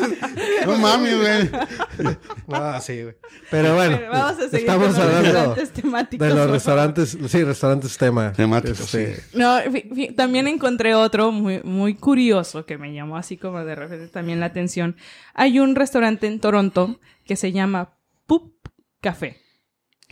No 0.65 0.77
mames, 0.77 1.17
güey. 1.17 2.15
No, 2.47 2.81
sí, 2.81 3.03
güey. 3.03 3.15
Pero 3.49 3.75
bueno. 3.75 3.99
vamos 4.11 4.39
a 4.39 4.49
seguir 4.49 4.59
estamos 4.59 4.95
con 4.95 5.07
los 5.07 5.21
restaurantes 5.21 5.71
temáticos. 5.71 6.27
De 6.27 6.33
los 6.33 6.49
restaurantes, 6.49 7.17
sí, 7.27 7.43
restaurantes 7.43 7.97
tema. 7.97 8.33
Temáticos, 8.33 8.93
este, 8.93 9.15
sí. 9.15 9.21
No, 9.33 9.57
también 10.15 10.47
encontré 10.47 10.93
otro 10.93 11.31
muy, 11.31 11.61
muy 11.63 11.95
curioso 11.95 12.24
que 12.65 12.77
me 12.77 12.93
llamó 12.93 13.17
así 13.17 13.37
como 13.37 13.63
de 13.63 13.75
repente 13.75 14.07
también 14.07 14.39
la 14.39 14.47
atención. 14.47 14.95
Hay 15.33 15.59
un 15.59 15.75
restaurante 15.75 16.27
en 16.27 16.39
Toronto 16.39 16.99
que 17.25 17.35
se 17.35 17.51
llama 17.51 17.97
Pup 18.25 18.53
Café. 19.01 19.37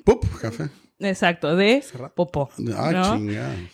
Pup 0.04 0.26
Café. 0.42 0.70
Exacto, 1.00 1.56
de 1.56 1.84
popó. 2.16 2.50
Ah, 2.76 3.20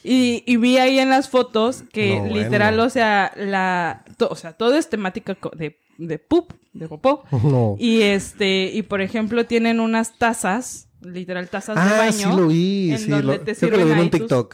y, 0.03 0.43
y, 0.45 0.57
vi 0.57 0.77
ahí 0.77 0.99
en 0.99 1.09
las 1.09 1.29
fotos 1.29 1.83
que 1.93 2.21
literal, 2.31 2.79
o 2.79 2.89
sea, 2.89 3.31
la, 3.35 4.03
o 4.29 4.35
sea, 4.35 4.53
todo 4.53 4.75
es 4.75 4.89
temática 4.89 5.37
de, 5.55 5.79
de 5.97 6.19
pup, 6.19 6.53
de 6.73 6.87
popó. 6.87 7.23
Y 7.79 8.01
este, 8.01 8.71
y 8.73 8.81
por 8.83 9.01
ejemplo, 9.01 9.45
tienen 9.45 9.79
unas 9.79 10.17
tazas 10.17 10.88
literal 11.01 11.47
tazas 11.49 11.75
de 11.75 11.81
ah, 11.81 11.97
baño. 11.97 12.11
Sí 12.11 12.25
lo 12.25 12.47
vi, 12.47 12.93
en 12.93 13.09
donde 13.09 13.39
te 13.39 13.55
sirven 13.55 13.91
ahí 13.91 14.09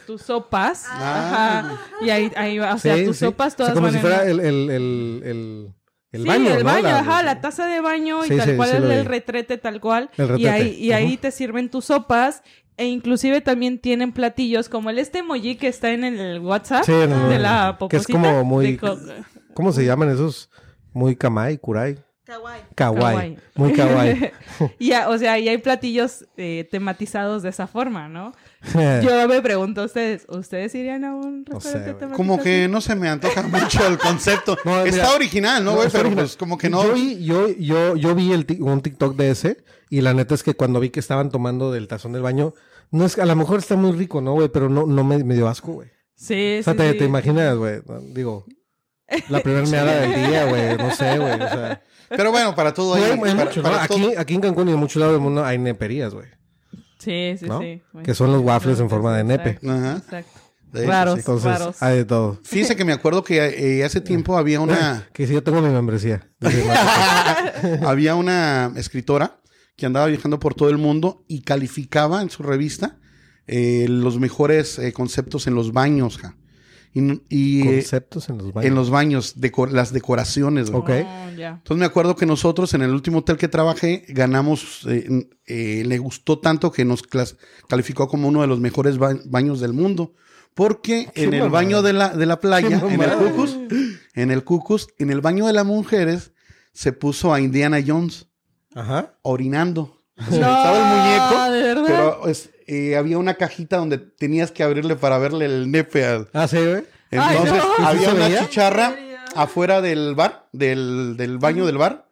Tus, 0.06 0.22
sopas. 0.22 0.84
Ah. 0.88 1.58
Ajá. 1.58 1.80
Y 2.04 2.10
ahí, 2.10 2.32
ahí 2.36 2.58
o 2.58 2.78
sea, 2.78 3.04
tus 3.04 3.18
sopas 3.18 3.56
todas 3.56 3.72
o 3.72 3.74
sea, 3.74 3.80
como 3.80 3.92
si 3.92 3.98
fuera 3.98 4.24
el, 4.24 4.40
el, 4.40 4.70
el, 4.70 5.72
el, 6.12 6.22
sí, 6.22 6.28
baño, 6.28 6.50
el 6.54 6.64
baño, 6.64 6.88
ajá, 6.88 7.22
la 7.22 7.40
taza 7.40 7.66
de 7.66 7.80
baño 7.80 8.24
y 8.24 8.28
tal 8.28 8.56
cual 8.56 8.70
es 8.70 8.98
el 8.98 9.04
retrete 9.04 9.58
tal 9.58 9.80
cual. 9.80 10.10
Y 10.38 10.46
ahí, 10.46 10.76
y 10.78 10.92
ahí 10.92 11.16
te 11.16 11.30
sirven 11.30 11.70
tus 11.70 11.86
sopas 11.86 12.42
e 12.76 12.86
inclusive 12.86 13.40
también 13.40 13.78
tienen 13.78 14.12
platillos 14.12 14.68
como 14.68 14.90
el 14.90 14.98
este 14.98 15.20
emoji 15.20 15.56
que 15.56 15.68
está 15.68 15.92
en 15.92 16.04
el 16.04 16.40
WhatsApp 16.40 16.86
de 16.86 17.38
la 17.38 17.76
poposita. 17.78 18.06
Que 18.06 18.12
es 18.12 18.24
como 18.24 18.44
muy... 18.44 18.78
¿Cómo 19.54 19.72
se 19.72 19.86
llaman 19.86 20.10
esos? 20.10 20.50
Muy 20.92 21.16
kamai, 21.16 21.56
kurai. 21.56 21.96
Kawaii. 22.26 22.62
Kawaii. 22.74 23.38
Muy 23.54 23.72
kawaii. 23.72 24.32
ya, 24.80 25.08
o 25.08 25.16
sea, 25.16 25.38
y 25.38 25.48
hay 25.48 25.58
platillos 25.58 26.26
eh, 26.36 26.66
tematizados 26.68 27.44
de 27.44 27.50
esa 27.50 27.68
forma, 27.68 28.08
¿no? 28.08 28.32
Yo 28.74 29.28
me 29.28 29.40
pregunto 29.40 29.82
a 29.82 29.84
ustedes, 29.84 30.26
¿ustedes 30.28 30.74
irían 30.74 31.04
a 31.04 31.14
un 31.14 31.46
restaurante 31.46 31.94
temático? 31.94 32.16
Como 32.16 32.42
que 32.42 32.66
no 32.66 32.80
se 32.80 32.96
me 32.96 33.08
antoja 33.08 33.42
mucho 33.42 33.86
el 33.86 33.98
concepto. 33.98 34.56
Está 34.86 35.14
original, 35.14 35.64
¿no, 35.64 35.76
güey? 35.76 35.88
pero 35.92 36.10
pues 36.10 36.36
como 36.36 36.58
que 36.58 36.68
no. 36.68 36.82
Yo 36.82 36.94
vi, 36.94 37.24
yo, 37.24 37.48
yo, 37.48 37.94
yo 37.94 38.14
vi 38.16 38.32
el 38.32 38.44
un 38.58 38.80
TikTok 38.80 39.14
de 39.14 39.30
ese 39.30 39.58
y 39.88 40.00
la 40.00 40.12
neta 40.12 40.34
es 40.34 40.42
que 40.42 40.54
cuando 40.54 40.80
vi 40.80 40.90
que 40.90 40.98
estaban 40.98 41.30
tomando 41.30 41.70
del 41.70 41.86
tazón 41.86 42.12
del 42.12 42.22
baño, 42.22 42.54
no 42.90 43.04
es 43.04 43.16
a 43.20 43.24
lo 43.24 43.36
mejor 43.36 43.60
está 43.60 43.76
muy 43.76 43.92
rico, 43.92 44.20
¿no, 44.20 44.32
güey? 44.32 44.48
Pero 44.48 44.68
no, 44.68 44.84
no 44.84 45.04
me, 45.04 45.22
me 45.22 45.34
dio 45.34 45.46
asco, 45.46 45.74
güey. 45.74 45.90
Sí, 46.16 46.56
o 46.58 46.62
sea, 46.64 46.74
te, 46.74 46.92
te 46.94 47.04
imaginas, 47.04 47.56
güey. 47.56 47.82
Digo, 48.12 48.46
la 49.28 49.40
primera 49.40 49.66
meada 49.68 50.00
del 50.00 50.26
día, 50.26 50.46
güey. 50.46 50.76
No 50.76 50.90
sé, 50.92 51.18
güey. 51.18 51.34
O 51.34 51.48
sea. 51.48 51.82
Pero 52.08 52.30
bueno, 52.30 52.54
para 52.54 52.72
todo 52.72 52.94
hay, 52.94 53.02
aquí, 53.80 54.14
aquí 54.16 54.34
en 54.34 54.40
Cancún 54.40 54.68
y 54.68 54.72
en 54.72 54.78
muchos 54.78 55.00
lados 55.00 55.14
del 55.14 55.22
mundo 55.22 55.44
hay 55.44 55.58
neperías, 55.58 56.14
güey. 56.14 56.26
Sí, 56.98 57.36
sí, 57.38 57.46
sí. 57.60 57.82
Que 58.02 58.14
son 58.14 58.32
los 58.32 58.42
waffles 58.42 58.80
en 58.80 58.90
forma 58.90 59.16
de 59.16 59.24
nepe. 59.24 59.58
Ajá. 59.66 59.96
Exacto. 59.96 60.40
Raros, 60.72 61.18
Entonces, 61.18 61.82
hay 61.82 61.98
de 61.98 62.04
todo. 62.04 62.38
Fíjense 62.42 62.76
que 62.76 62.84
me 62.84 62.92
acuerdo 62.92 63.24
que 63.24 63.78
eh, 63.78 63.84
hace 63.84 64.00
tiempo 64.00 64.36
había 64.38 64.60
una... 64.60 65.08
que 65.12 65.26
si 65.26 65.32
yo 65.32 65.42
tengo 65.42 65.62
mi 65.62 65.70
membresía. 65.70 66.28
había 67.86 68.14
una 68.14 68.72
escritora 68.76 69.40
que 69.76 69.86
andaba 69.86 70.06
viajando 70.06 70.38
por 70.38 70.54
todo 70.54 70.68
el 70.68 70.78
mundo 70.78 71.24
y 71.28 71.42
calificaba 71.42 72.22
en 72.22 72.30
su 72.30 72.42
revista 72.42 72.98
eh, 73.46 73.86
los 73.88 74.18
mejores 74.18 74.78
eh, 74.78 74.92
conceptos 74.92 75.46
en 75.46 75.54
los 75.54 75.72
baños, 75.72 76.18
ja. 76.18 76.36
Y, 77.28 77.62
Conceptos 77.62 78.28
en 78.30 78.38
los 78.38 78.52
baños. 78.52 78.68
En 78.68 78.74
los 78.74 78.90
baños, 78.90 79.34
las 79.70 79.92
decoraciones. 79.92 80.70
Ok. 80.70 80.88
Oh, 80.88 80.92
Entonces 80.92 81.76
me 81.76 81.84
acuerdo 81.84 82.16
que 82.16 82.24
nosotros 82.24 82.72
en 82.72 82.82
el 82.82 82.90
último 82.90 83.18
hotel 83.18 83.36
que 83.36 83.48
trabajé 83.48 84.04
ganamos, 84.08 84.86
eh, 84.88 85.28
eh, 85.46 85.82
le 85.84 85.98
gustó 85.98 86.38
tanto 86.38 86.72
que 86.72 86.86
nos 86.86 87.02
calificó 87.68 88.08
como 88.08 88.28
uno 88.28 88.40
de 88.40 88.46
los 88.46 88.60
mejores 88.60 88.96
baños 88.98 89.60
del 89.60 89.74
mundo. 89.74 90.14
Porque 90.54 91.10
en 91.14 91.34
el 91.34 91.50
baño 91.50 91.82
de 91.82 91.92
la, 91.92 92.08
de 92.08 92.24
la 92.24 92.40
playa, 92.40 92.80
en 92.88 93.02
el 93.02 93.12
Cucus, 93.12 93.58
en 94.14 94.30
el 94.30 94.42
Cucus, 94.42 94.88
en 94.96 95.10
el 95.10 95.20
baño 95.20 95.46
de 95.46 95.52
las 95.52 95.66
mujeres, 95.66 96.32
se 96.72 96.94
puso 96.94 97.34
a 97.34 97.40
Indiana 97.40 97.78
Jones. 97.86 98.26
Ajá. 98.74 99.18
Orinando. 99.20 100.02
estaba 100.16 100.78
el 100.78 101.66
muñeco, 101.66 101.86
pero 101.86 102.26
eh, 102.66 102.96
había 102.96 103.18
una 103.18 103.34
cajita 103.34 103.76
donde 103.76 103.98
tenías 103.98 104.50
que 104.50 104.62
abrirle 104.62 104.96
para 104.96 105.18
verle 105.18 105.46
el 105.46 105.70
nepe 105.70 106.04
al... 106.04 106.28
Ah, 106.32 106.48
sí, 106.48 106.58
güey. 106.58 106.84
Entonces 107.10 107.62
había 107.78 108.12
una 108.12 108.38
chicharra 108.40 108.96
afuera 109.34 109.80
del 109.80 110.14
bar, 110.14 110.48
del, 110.52 111.16
del 111.16 111.38
baño 111.38 111.66
del 111.66 111.78
bar. 111.78 112.06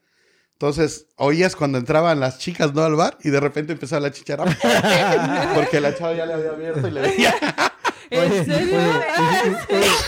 Entonces 0.52 1.06
oías 1.16 1.56
cuando 1.56 1.78
entraban 1.78 2.20
las 2.20 2.38
chicas 2.38 2.72
no 2.74 2.84
al 2.84 2.94
bar 2.94 3.18
y 3.22 3.30
de 3.30 3.40
repente 3.40 3.72
empezaba 3.72 4.00
la 4.00 4.12
chicharra. 4.12 4.44
porque 5.54 5.80
la 5.80 5.96
chava 5.96 6.14
ya 6.14 6.26
le 6.26 6.34
había 6.34 6.50
abierto 6.50 6.86
y 6.86 6.90
le 6.90 7.00
veía. 7.00 7.34
¿En 8.10 8.44
serio? 8.44 8.80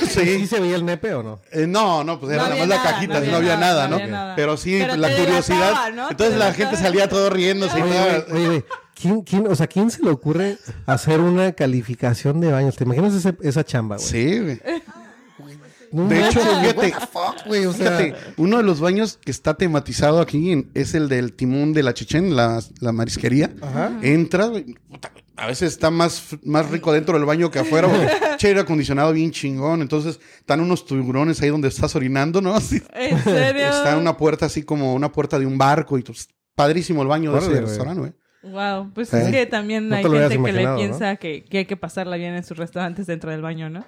¿Sí 0.08 0.46
se 0.46 0.60
veía 0.60 0.76
el 0.76 0.84
nepe 0.84 1.12
o 1.14 1.22
no? 1.22 1.40
Eh, 1.50 1.66
no, 1.66 2.04
no, 2.04 2.20
pues 2.20 2.32
era 2.32 2.44
nada 2.44 2.56
más 2.56 2.68
la 2.68 2.82
cajita, 2.82 3.20
no 3.20 3.36
había, 3.36 3.56
nada, 3.56 3.88
¿no? 3.88 3.98
Pero 4.36 4.56
sí, 4.56 4.78
la 4.78 5.14
curiosidad. 5.16 5.74
Entonces 6.10 6.38
la 6.38 6.52
gente 6.52 6.76
salía 6.76 7.08
todo 7.08 7.30
riéndose. 7.30 7.82
Oye, 7.82 8.24
oye, 8.32 8.64
¿quién, 9.00 9.20
quién, 9.22 9.46
o 9.46 9.54
sea, 9.54 9.66
¿quién 9.66 9.90
se 9.90 10.02
le 10.02 10.10
ocurre 10.10 10.58
hacer 10.86 11.20
una 11.20 11.52
calificación 11.52 12.40
de 12.40 12.50
baños? 12.50 12.76
¿Te 12.76 12.84
imaginas 12.84 13.24
esa 13.40 13.64
chamba, 13.64 13.96
güey? 13.96 14.08
Sí, 14.08 14.40
güey. 14.40 14.60
de 16.08 16.26
hecho, 16.26 16.40
fíjate, 16.40 16.94
fíjate, 17.72 18.14
uno 18.36 18.56
de 18.56 18.62
los 18.62 18.80
baños 18.80 19.18
que 19.22 19.30
está 19.30 19.54
tematizado 19.54 20.20
aquí 20.20 20.66
es 20.74 20.94
el 20.94 21.08
del 21.08 21.34
timón 21.34 21.72
de 21.72 21.82
la 21.82 21.94
Chechen, 21.94 22.34
la, 22.34 22.60
la 22.80 22.92
marisquería. 22.92 23.54
Ajá. 23.60 23.92
Entra, 24.02 24.50
a 25.36 25.46
veces 25.46 25.72
está 25.72 25.90
más, 25.90 26.36
más 26.42 26.70
rico 26.70 26.92
dentro 26.92 27.14
del 27.14 27.26
baño 27.26 27.50
que 27.50 27.58
afuera. 27.58 27.88
che, 28.38 28.48
aire 28.48 28.60
acondicionado 28.60 29.12
bien 29.12 29.30
chingón. 29.30 29.82
Entonces, 29.82 30.18
están 30.38 30.60
unos 30.60 30.86
tiburones 30.86 31.40
ahí 31.42 31.50
donde 31.50 31.68
estás 31.68 31.94
orinando, 31.94 32.40
¿no? 32.40 32.56
¿En 32.56 33.22
serio? 33.22 33.68
Está 33.68 33.96
una 33.98 34.16
puerta 34.16 34.46
así 34.46 34.62
como 34.62 34.94
una 34.94 35.12
puerta 35.12 35.38
de 35.38 35.46
un 35.46 35.58
barco 35.58 35.98
y 35.98 36.02
pues, 36.02 36.28
padrísimo 36.54 37.02
el 37.02 37.08
baño 37.08 37.32
de 37.32 37.38
ese 37.38 37.60
restaurante, 37.60 38.00
güey. 38.00 38.12
Wow, 38.50 38.92
pues 38.94 39.12
es 39.12 39.30
que 39.30 39.46
también 39.46 39.92
hay 39.92 40.02
gente 40.02 40.42
que 40.42 40.52
le 40.52 40.74
piensa 40.76 41.16
que, 41.16 41.44
que, 41.44 41.58
hay 41.58 41.64
que 41.66 41.76
pasarla 41.76 42.16
bien 42.16 42.34
en 42.34 42.44
sus 42.44 42.56
restaurantes 42.56 43.06
dentro 43.06 43.30
del 43.30 43.42
baño, 43.42 43.68
¿no? 43.70 43.86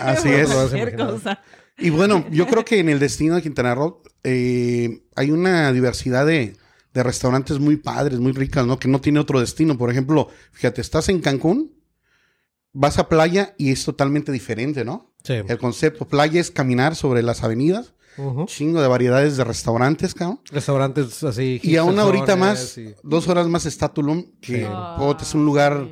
Así 0.00 0.28
es. 0.32 0.50
Y 1.78 1.90
bueno, 1.90 2.24
yo 2.30 2.46
creo 2.46 2.64
que 2.64 2.78
en 2.78 2.88
el 2.88 2.98
destino 2.98 3.34
de 3.34 3.42
Quintana 3.42 3.74
Roo 3.74 4.02
eh, 4.24 5.02
hay 5.14 5.30
una 5.30 5.72
diversidad 5.72 6.26
de, 6.26 6.56
de 6.94 7.02
restaurantes 7.02 7.58
muy 7.58 7.76
padres, 7.76 8.18
muy 8.18 8.32
ricas, 8.32 8.66
¿no? 8.66 8.78
Que 8.78 8.88
no 8.88 9.00
tiene 9.00 9.18
otro 9.18 9.40
destino. 9.40 9.76
Por 9.76 9.90
ejemplo, 9.90 10.28
fíjate, 10.52 10.80
estás 10.80 11.08
en 11.08 11.20
Cancún, 11.20 11.72
vas 12.72 12.98
a 12.98 13.08
playa 13.08 13.54
y 13.58 13.72
es 13.72 13.84
totalmente 13.84 14.32
diferente, 14.32 14.84
¿no? 14.84 15.14
Sí. 15.22 15.34
El 15.34 15.58
concepto 15.58 16.06
playa 16.06 16.40
es 16.40 16.50
caminar 16.50 16.96
sobre 16.96 17.22
las 17.22 17.42
avenidas. 17.42 17.94
Chingo 18.46 18.80
de 18.82 18.88
variedades 18.88 19.36
de 19.36 19.44
restaurantes, 19.44 20.14
cabrón. 20.14 20.40
Restaurantes 20.50 21.22
así. 21.24 21.60
Y 21.62 21.76
a 21.76 21.84
una 21.84 22.04
horita 22.04 22.36
más, 22.36 22.78
dos 23.02 23.28
horas 23.28 23.46
más 23.48 23.66
está 23.66 23.88
Tulum, 23.88 24.24
que 24.40 24.68
es 25.20 25.34
un 25.34 25.44
lugar 25.44 25.86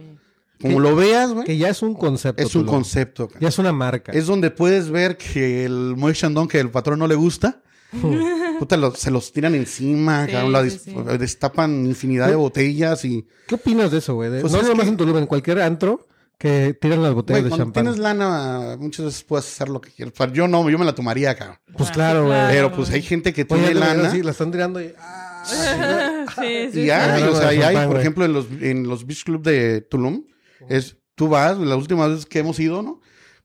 como 0.60 0.74
Que- 0.76 0.80
lo 0.82 0.94
veas, 0.96 1.32
güey, 1.32 1.46
Que 1.46 1.56
ya 1.56 1.68
es 1.70 1.80
un 1.82 1.94
concepto. 1.94 2.42
es 2.42 2.54
un 2.54 2.62
Tulum. 2.62 2.74
concepto. 2.74 3.28
cara. 3.28 3.40
Ya 3.40 3.48
es 3.48 3.58
una 3.58 3.72
marca. 3.72 4.12
Es 4.12 4.26
donde 4.26 4.50
puedes 4.50 4.90
ver 4.90 5.16
que 5.16 5.64
el 5.64 5.94
Moe 5.96 6.12
Chandon, 6.12 6.46
que 6.48 6.60
el 6.60 6.70
patrón 6.70 6.98
no 6.98 7.06
le 7.08 7.14
gusta, 7.14 7.62
puta, 8.58 8.76
lo- 8.76 8.94
se 8.94 9.10
los 9.10 9.32
tiran 9.32 9.54
encima, 9.54 10.26
Sí, 10.26 10.32
cabrón, 10.32 10.52
la 10.52 10.62
sí, 10.68 10.68
dis- 10.68 11.10
sí. 11.12 11.18
destapan 11.18 11.86
infinidad 11.86 12.28
de 12.28 12.36
botellas 12.36 13.04
y... 13.06 13.26
¿Qué 13.46 13.54
opinas 13.54 13.90
de 13.90 13.98
eso, 13.98 14.14
güey? 14.14 14.40
Pues 14.42 14.52
no 14.52 14.60
es 14.60 14.68
nomás 14.68 14.84
que- 14.84 14.90
en 14.90 14.96
Tulum, 14.98 15.16
en 15.16 15.26
cualquier 15.26 15.60
antro 15.62 16.06
que 16.40 16.72
tiran 16.80 17.02
las 17.02 17.12
botellas 17.12 17.42
Güey, 17.42 17.44
de 17.44 17.48
cuando 17.50 17.64
champán. 17.66 17.84
tienes 17.84 17.98
lana, 18.00 18.76
muchas 18.80 19.04
veces 19.04 19.22
puedes 19.24 19.44
hacer 19.46 19.68
lo 19.68 19.78
que 19.78 19.90
quieras. 19.90 20.14
Yo 20.32 20.48
no, 20.48 20.68
yo 20.70 20.78
me 20.78 20.86
la 20.86 20.94
tomaría, 20.94 21.34
cabrón. 21.34 21.58
Pues 21.76 21.90
Ah, 21.90 21.92
claro, 21.92 22.20
güey. 22.24 22.32
claro. 22.32 22.50
Pero 22.52 22.72
pues 22.72 22.88
hay 22.90 23.02
gente 23.02 23.34
que 23.34 23.42
Oye, 23.42 23.62
tiene 23.62 23.74
lana. 23.74 24.10
sí, 24.10 24.22
la 24.22 24.30
están 24.30 24.50
tirando 24.50 24.80
y... 24.80 24.94
ah, 24.98 26.24
sí, 26.40 26.68
sí. 26.72 26.80
Y 26.80 26.90
hay, 26.90 27.22
sí. 27.22 27.28
o 27.28 27.34
sea, 27.36 27.48
hay, 27.48 27.76
por 27.76 27.86
güey. 27.88 28.00
ejemplo, 28.00 28.24
en 28.24 28.32
los, 28.32 28.46
en 28.62 28.88
los 28.88 29.06
beach 29.06 29.24
club 29.24 29.42
de 29.42 29.82
Tulum, 29.82 30.24
es, 30.70 30.96
tú 31.14 31.28
vas, 31.28 31.58
las 31.58 31.76
últimas 31.76 32.08
veces 32.08 32.24
que 32.24 32.38
hemos 32.38 32.58
ido, 32.58 32.82
¿no? 32.82 33.00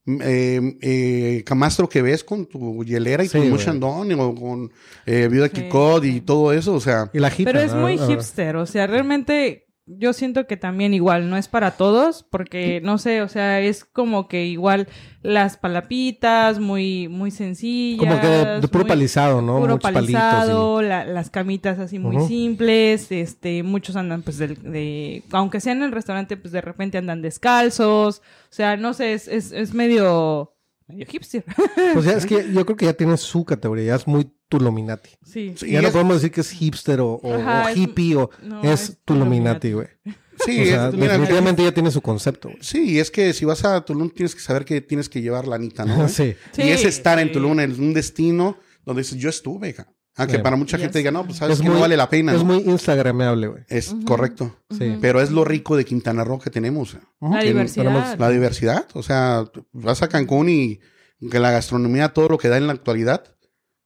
Mm, 0.05 0.21
Eh, 0.23 0.77
eh, 0.81 1.43
camastro 1.45 1.89
que 1.89 2.01
ves 2.01 2.23
con 2.23 2.45
tu 2.45 2.81
hielera 2.85 3.23
y 3.23 3.27
Sí, 3.27 3.33
tu 3.33 3.39
güey. 3.39 3.49
Mushandón 3.49 4.09
o 4.13 4.35
con 4.35 4.71
eh, 5.05 5.27
Vida 5.29 5.47
Sí. 5.47 5.63
Kikod 5.63 6.03
y 6.05 6.21
todo 6.21 6.53
eso, 6.53 6.75
o 6.75 6.79
sea, 6.79 7.09
Y 7.11 7.19
la 7.19 7.29
jita, 7.29 7.51
Pero 7.51 7.59
es 7.65 7.73
¿no? 7.73 7.81
muy 7.81 7.97
hipster, 7.97 8.55
o 8.55 8.65
sea, 8.65 8.87
realmente 8.87 9.64
yo 9.87 10.13
siento 10.13 10.47
que 10.47 10.57
también 10.57 10.95
igual, 10.95 11.29
no 11.29 11.37
es 11.37 11.47
para 11.47 11.71
todos, 11.71 12.23
porque 12.23 12.81
no 12.83 12.97
sé, 12.97 13.21
o 13.21 13.27
sea, 13.27 13.59
es 13.61 13.85
como 13.85 14.27
que 14.27 14.45
igual 14.47 14.87
las 15.21 15.57
palapitas, 15.57 16.59
muy, 16.59 17.07
muy 17.07 17.29
sencillas. 17.29 17.99
Como 17.99 18.19
que 18.19 18.25
de, 18.27 18.61
de 18.61 18.67
puro 18.67 18.83
muy- 18.83 18.89
palizado, 18.89 19.41
¿no? 19.43 19.59
Puro 19.59 19.73
Muchos 19.75 19.91
palizado, 19.91 20.81
la- 20.81 21.05
las 21.05 21.29
camitas 21.29 21.77
así 21.77 21.99
muy 21.99 22.15
simples, 22.27 23.11
este, 23.11 23.61
muchos 23.61 23.95
andan 23.95 24.23
pues 24.23 24.39
de, 24.39 25.23
aunque 25.31 25.59
sea 25.61 25.73
en 25.73 25.83
el 25.83 25.91
restaurante, 25.91 26.35
pues 26.35 26.51
de 26.51 26.61
repente 26.61 26.97
andan 26.97 27.21
descalzos, 27.21 28.19
o 28.19 28.53
sea, 28.53 28.77
no 28.77 28.93
sé, 28.95 29.13
es, 29.13 29.27
es, 29.27 29.51
es 29.51 29.73
medio, 29.75 30.54
medio 30.87 31.05
hipster. 31.07 31.43
Pues 31.93 32.05
ya 32.05 32.13
es 32.13 32.25
que 32.27 32.51
yo 32.53 32.65
creo 32.65 32.77
que 32.77 32.85
ya 32.85 32.93
tiene 32.93 33.17
su 33.17 33.43
categoría, 33.45 33.85
ya 33.85 33.95
es 33.95 34.07
muy 34.07 34.31
Tuluminati. 34.47 35.09
sí. 35.23 35.53
Sí, 35.57 35.71
ya 35.71 35.79
y 35.79 35.81
no 35.81 35.87
es- 35.87 35.93
podemos 35.93 36.15
decir 36.17 36.31
que 36.31 36.41
es 36.41 36.51
hipster 36.51 36.99
o, 37.01 37.13
o- 37.15 37.33
Ajá, 37.33 37.65
o 37.65 37.69
es- 37.69 37.77
hippie 37.77 38.15
o 38.15 38.29
no, 38.43 38.61
es, 38.63 38.89
es 38.89 38.97
Tuluminati, 39.03 39.71
güey. 39.73 39.87
sí, 40.45 40.61
o 40.61 40.65
sea, 40.65 40.87
es- 40.89 40.93
mira, 40.93 41.13
definitivamente 41.13 41.63
ya 41.63 41.71
tiene 41.73 41.89
su 41.91 42.01
concepto. 42.01 42.49
güey. 42.49 42.59
sí, 42.61 42.99
es 42.99 43.09
que 43.09 43.33
si 43.33 43.43
vas 43.45 43.65
a 43.65 43.81
Tulum 43.83 44.09
tienes 44.11 44.35
que 44.35 44.41
saber 44.41 44.63
que 44.65 44.81
tienes 44.81 45.09
que 45.09 45.21
llevar 45.21 45.47
la 45.47 45.55
anita, 45.55 45.83
¿no? 45.85 46.07
sí. 46.09 46.35
Y 46.57 46.61
es 46.69 46.81
Sí, 46.81 46.87
estar 46.87 47.17
en 47.19 47.29
sí. 47.29 47.33
Tulum, 47.33 47.59
en 47.59 47.71
un 47.71 47.93
destino 47.93 48.57
donde 48.85 49.01
dices, 49.01 49.17
yo 49.17 49.29
estuve, 49.29 49.73
ca-". 49.73 49.91
Ah, 50.17 50.27
que 50.27 50.37
Sí. 50.37 50.41
para 50.41 50.55
mucha 50.55 50.77
gente 50.77 50.97
diga, 50.99 51.11
no, 51.11 51.25
pues 51.25 51.37
sabes 51.39 51.55
Es 51.57 51.61
que 51.61 51.67
muy- 51.67 51.75
no 51.75 51.81
vale 51.81 51.97
la 51.97 52.09
pena, 52.09 52.31
Es 52.33 52.39
¿no? 52.39 52.45
muy 52.53 52.63
instagramable, 52.63 53.47
güey. 53.47 53.63
Es 53.67 53.93
correcto. 54.05 54.55
Sí. 54.69 54.97
Pero 55.01 55.19
es 55.21 55.29
lo 55.31 55.43
rico 55.43 55.75
de 55.75 55.83
Quintana 55.83 56.23
Roo 56.23 56.39
que 56.39 56.49
tenemos. 56.49 56.97
La 57.19 57.41
diversidad. 57.41 57.83
tenemos 57.85 58.19
La 58.19 58.29
diversidad. 58.29 58.87
O 58.93 59.03
sea, 59.03 59.43
vas 59.73 60.01
a 60.03 60.07
Cancún 60.07 60.47
y 60.49 60.79
que 61.29 61.39
la 61.39 61.51
gastronomía, 61.51 62.09
todo 62.13 62.29
lo 62.29 62.37
que 62.37 62.47
da 62.47 62.57
en 62.57 62.67
la 62.67 62.73
actualidad, 62.73 63.23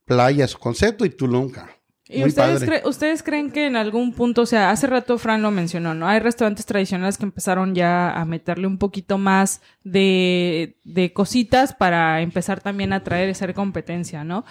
playa, 0.06 0.48
su 0.48 0.60
concepto 0.60 1.04
y 1.06 1.10
Tulum, 1.10 1.50
ca. 1.50 1.70
¿Y 2.12 2.20
Muy 2.22 2.30
ustedes, 2.30 2.60
padre. 2.64 2.82
cre- 2.84 2.88
ustedes 2.90 3.22
creen 3.22 3.52
que 3.52 3.68
en 3.68 3.76
algún 3.76 4.14
punto, 4.14 4.42
o 4.42 4.46
sea, 4.48 4.72
hace 4.72 4.88
rato 4.88 5.20
Fran 5.20 5.44
lo 5.44 5.52
mencionó, 5.52 5.94
¿no? 5.94 6.08
Hay 6.08 6.20
restaurantes 6.20 6.66
tradicionales 6.66 7.20
que 7.20 7.24
empezaron 7.26 7.76
ya 7.76 8.10
a 8.12 8.26
meterle 8.26 8.66
un 8.66 8.80
poquito 8.80 9.20
más 9.20 9.62
de, 9.84 10.80
de 10.84 11.14
cositas 11.14 11.74
para 11.76 12.22
empezar 12.22 12.62
también 12.62 12.94
a 12.94 12.98
atraer 12.98 13.28
y 13.30 13.32
hacer 13.34 13.54
competencia, 13.54 14.24
¿no? 14.24 14.44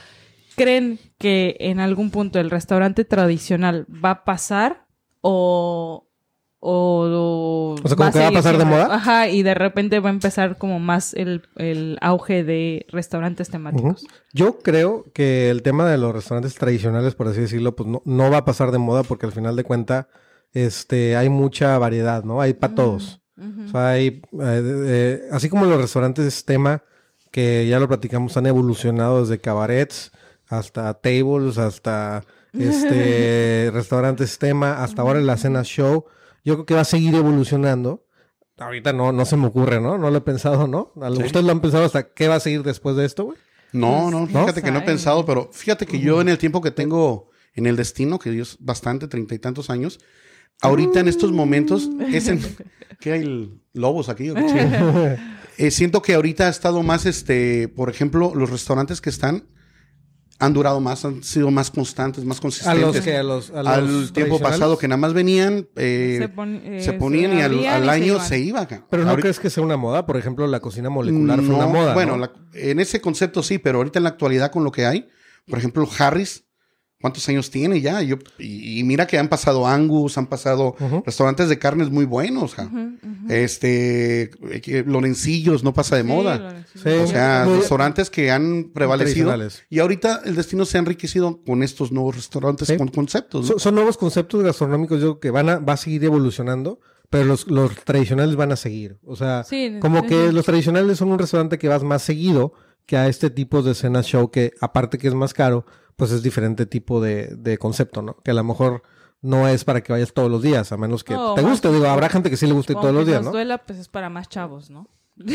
¿Creen 0.58 0.98
que 1.18 1.56
en 1.60 1.80
algún 1.80 2.10
punto 2.10 2.38
el 2.38 2.50
restaurante 2.50 3.04
tradicional 3.04 3.86
va 4.04 4.10
a 4.10 4.24
pasar 4.24 4.86
o... 5.20 6.04
O, 6.60 7.76
O 7.80 7.86
sea, 7.86 7.96
como 7.96 8.10
que 8.10 8.18
va 8.18 8.28
a 8.28 8.32
pasar 8.32 8.58
de 8.58 8.64
moda. 8.64 8.92
Ajá, 8.92 9.28
y 9.28 9.44
de 9.44 9.54
repente 9.54 10.00
va 10.00 10.10
a 10.10 10.12
empezar 10.12 10.58
como 10.58 10.80
más 10.80 11.14
el, 11.14 11.42
el 11.54 11.98
auge 12.00 12.42
de 12.42 12.84
restaurantes 12.88 13.48
temáticos. 13.48 14.04
Yo 14.32 14.58
creo 14.58 15.04
que 15.14 15.50
el 15.50 15.62
tema 15.62 15.88
de 15.88 15.98
los 15.98 16.12
restaurantes 16.12 16.56
tradicionales, 16.56 17.14
por 17.14 17.28
así 17.28 17.40
decirlo, 17.42 17.76
pues 17.76 17.88
no, 17.88 18.02
no 18.04 18.28
va 18.28 18.38
a 18.38 18.44
pasar 18.44 18.72
de 18.72 18.78
moda 18.78 19.04
porque 19.04 19.26
al 19.26 19.32
final 19.32 19.54
de 19.54 19.62
cuenta 19.62 20.08
este, 20.52 21.16
hay 21.16 21.28
mucha 21.28 21.78
variedad, 21.78 22.24
¿no? 22.24 22.40
Hay 22.40 22.54
para 22.54 22.74
todos. 22.74 23.20
O 23.38 23.70
sea, 23.70 23.90
hay, 23.90 24.06
eh, 24.08 24.22
eh, 24.32 25.22
así 25.30 25.48
como 25.48 25.64
los 25.64 25.80
restaurantes 25.80 26.44
tema, 26.44 26.82
que 27.30 27.68
ya 27.68 27.78
lo 27.78 27.86
platicamos, 27.86 28.36
han 28.36 28.46
evolucionado 28.46 29.20
desde 29.20 29.38
cabarets 29.38 30.10
hasta 30.48 30.94
tables, 30.94 31.58
hasta 31.58 32.24
este, 32.52 33.70
restaurantes 33.72 34.38
tema, 34.38 34.82
hasta 34.82 35.02
ahora 35.02 35.20
la 35.20 35.36
cena 35.36 35.62
show. 35.62 36.04
Yo 36.44 36.54
creo 36.54 36.66
que 36.66 36.74
va 36.74 36.80
a 36.82 36.84
seguir 36.84 37.14
evolucionando. 37.14 38.04
Ahorita 38.58 38.92
no, 38.92 39.12
no 39.12 39.24
se 39.24 39.36
me 39.36 39.46
ocurre, 39.46 39.80
¿no? 39.80 39.98
No 39.98 40.10
lo 40.10 40.18
he 40.18 40.22
pensado, 40.22 40.66
¿no? 40.66 40.92
¿A 41.00 41.10
lo- 41.10 41.16
Sí. 41.16 41.22
¿Ustedes 41.24 41.44
lo 41.46 41.52
han 41.52 41.60
pensado 41.60 41.84
hasta 41.84 42.08
qué 42.12 42.26
va 42.28 42.36
a 42.36 42.40
seguir 42.40 42.62
después 42.62 42.96
de 42.96 43.04
esto, 43.04 43.24
güey? 43.26 43.38
No, 43.72 44.10
no, 44.10 44.20
Pues, 44.20 44.30
fíjate 44.30 44.60
no 44.60 44.64
que 44.64 44.72
no 44.72 44.78
he 44.78 44.82
pensado, 44.82 45.26
pero 45.26 45.50
fíjate 45.52 45.86
que 45.86 46.00
yo 46.00 46.20
en 46.20 46.28
el 46.28 46.38
tiempo 46.38 46.60
que 46.62 46.70
tengo 46.70 47.28
en 47.54 47.66
el 47.66 47.76
destino, 47.76 48.18
que 48.18 48.40
es 48.40 48.56
bastante, 48.60 49.06
treinta 49.08 49.34
y 49.34 49.38
tantos 49.38 49.68
años, 49.68 50.00
ahorita 50.62 51.00
en 51.00 51.08
estos 51.08 51.32
momentos, 51.32 51.88
es 52.12 52.28
en... 52.28 52.40
¿Qué 53.00 53.12
hay 53.12 53.22
el- 53.22 53.60
lobos 53.74 54.08
aquí? 54.08 54.32
Eh, 55.60 55.72
siento 55.72 56.02
que 56.02 56.14
ahorita 56.14 56.46
ha 56.46 56.50
estado 56.50 56.84
más, 56.84 57.04
este, 57.04 57.66
por 57.66 57.90
ejemplo, 57.90 58.32
los 58.32 58.48
restaurantes 58.48 59.00
que 59.00 59.10
están 59.10 59.42
han 60.40 60.52
durado 60.54 60.80
más, 60.80 61.04
han 61.04 61.22
sido 61.24 61.50
más 61.50 61.70
constantes, 61.70 62.24
más 62.24 62.38
A 62.38 62.40
consistentes. 62.40 62.80
los 62.82 63.00
que 63.00 63.16
a 63.16 63.22
los, 63.22 63.50
a 63.50 63.62
los 63.62 63.72
al 64.06 64.12
tiempo 64.12 64.38
pasado 64.38 64.78
que 64.78 64.86
nada 64.86 64.96
más 64.96 65.12
venían, 65.12 65.68
eh, 65.76 66.18
Se 66.20 66.28
pon- 66.28 66.60
eh, 66.64 66.80
se 66.82 66.92
ponían 66.92 67.36
y 67.36 67.40
al, 67.42 67.52
abrían 67.54 67.74
al 67.74 67.82
y 67.82 67.86
se 67.86 67.90
año 68.12 68.20
se 68.20 68.38
iba. 68.40 68.66
ca. 68.68 68.86
Pero 68.88 69.02
no 69.04 69.10
Ahorita- 69.10 69.22
crees 69.22 69.40
que 69.40 69.50
sea 69.50 69.64
una 69.64 69.76
moda, 69.76 70.06
por 70.06 70.16
ejemplo, 70.16 70.46
la 70.46 70.60
cocina 70.60 70.90
molecular 70.90 71.40
fue 71.40 71.54
una 71.54 71.66
no, 71.66 71.72
moda. 71.72 71.94
Bueno, 71.94 72.12
¿no? 72.16 72.18
la- 72.26 72.32
en 72.54 72.78
ese 72.78 73.00
concepto 73.00 73.42
sí, 73.42 73.58
pero 73.58 73.78
ahorita 73.78 73.98
en 73.98 74.04
la 74.04 74.10
actualidad 74.10 74.50
con 74.52 74.62
lo 74.64 74.70
que 74.72 74.86
hay, 74.86 75.08
por 75.48 75.58
ejemplo, 75.58 75.88
Harris, 75.98 76.44
¿cuántos 77.00 77.28
años 77.28 77.50
tiene 77.50 77.80
ya? 77.80 78.02
Yo, 78.02 78.16
y, 78.38 78.80
y 78.80 78.84
mira 78.84 79.06
que 79.06 79.18
han 79.18 79.28
pasado 79.28 79.66
Angus, 79.66 80.18
han 80.18 80.26
pasado 80.26 80.74
restaurantes 81.06 81.48
de 81.48 81.58
carnes 81.58 81.90
muy 81.90 82.04
buenos, 82.04 82.54
ja. 82.54 82.70
Este, 83.28 84.22
eh, 84.22 84.60
que 84.62 84.82
Lorencillos 84.86 85.62
no 85.62 85.72
pasa 85.74 85.96
de 85.96 86.02
Sí, 86.02 86.08
moda. 86.08 86.64
sí. 86.74 86.88
O 86.90 87.06
sea, 87.06 87.44
Muy- 87.46 87.58
restaurantes 87.58 88.10
que 88.10 88.30
han 88.30 88.70
prevalecido. 88.74 89.28
Tradicionales. 89.28 89.64
Y 89.70 89.78
ahorita 89.78 90.22
el 90.24 90.34
destino 90.34 90.64
se 90.64 90.78
ha 90.78 90.80
enriquecido 90.80 91.40
con 91.44 91.62
estos 91.62 91.92
nuevos 91.92 92.16
restaurantes 92.16 92.68
Sí. 92.68 92.76
con 92.76 92.88
conceptos. 92.88 93.42
¿no? 93.42 93.46
Son, 93.48 93.60
son 93.60 93.74
nuevos 93.74 93.96
conceptos 93.96 94.42
gastronómicos, 94.42 95.00
yo 95.00 95.18
creo 95.18 95.20
que 95.20 95.30
van 95.30 95.48
a, 95.48 95.58
va 95.58 95.74
a 95.74 95.76
seguir 95.76 96.04
evolucionando, 96.04 96.80
pero 97.10 97.24
los, 97.24 97.46
los 97.48 97.74
tradicionales 97.84 98.36
van 98.36 98.52
a 98.52 98.56
seguir. 98.56 98.98
O 99.04 99.16
sea, 99.16 99.44
Sí, 99.44 99.76
como 99.80 100.00
sí, 100.00 100.06
que 100.08 100.32
los 100.32 100.44
tradicionales 100.44 100.98
son 100.98 101.08
un 101.10 101.18
restaurante 101.18 101.58
que 101.58 101.68
vas 101.68 101.82
más 101.82 102.02
seguido 102.02 102.52
que 102.88 102.96
a 102.96 103.06
este 103.06 103.28
tipo 103.28 103.60
de 103.62 103.74
cena 103.74 104.02
show 104.02 104.30
que, 104.30 104.54
aparte 104.62 104.96
que 104.96 105.06
es 105.08 105.14
más 105.14 105.34
caro, 105.34 105.66
pues 105.94 106.10
es 106.10 106.22
diferente 106.22 106.64
tipo 106.64 107.00
de, 107.02 107.28
de 107.36 107.58
concepto, 107.58 108.00
¿no? 108.02 108.16
Que 108.24 108.30
a 108.30 108.34
lo 108.34 108.42
mejor 108.42 108.82
no 109.20 109.46
es 109.46 109.64
para 109.64 109.82
que 109.82 109.92
vayas 109.92 110.12
todos 110.14 110.30
los 110.30 110.42
días, 110.42 110.72
a 110.72 110.76
menos 110.78 111.04
que 111.04 111.14
te 111.36 111.42
guste. 111.42 111.70
Digo, 111.70 111.86
habrá 111.86 112.08
gente 112.08 112.30
que 112.30 112.36
sí 112.38 112.46
le 112.46 112.54
guste 112.54 112.72
todos 112.74 112.94
los 112.94 113.04
días, 113.04 113.18
nos 113.18 113.26
¿no? 113.26 113.32
duela, 113.32 113.58
pues 113.58 113.78
es 113.78 113.88
para 113.88 114.08
más 114.08 114.28
chavos, 114.28 114.70
¿no? 114.70 114.88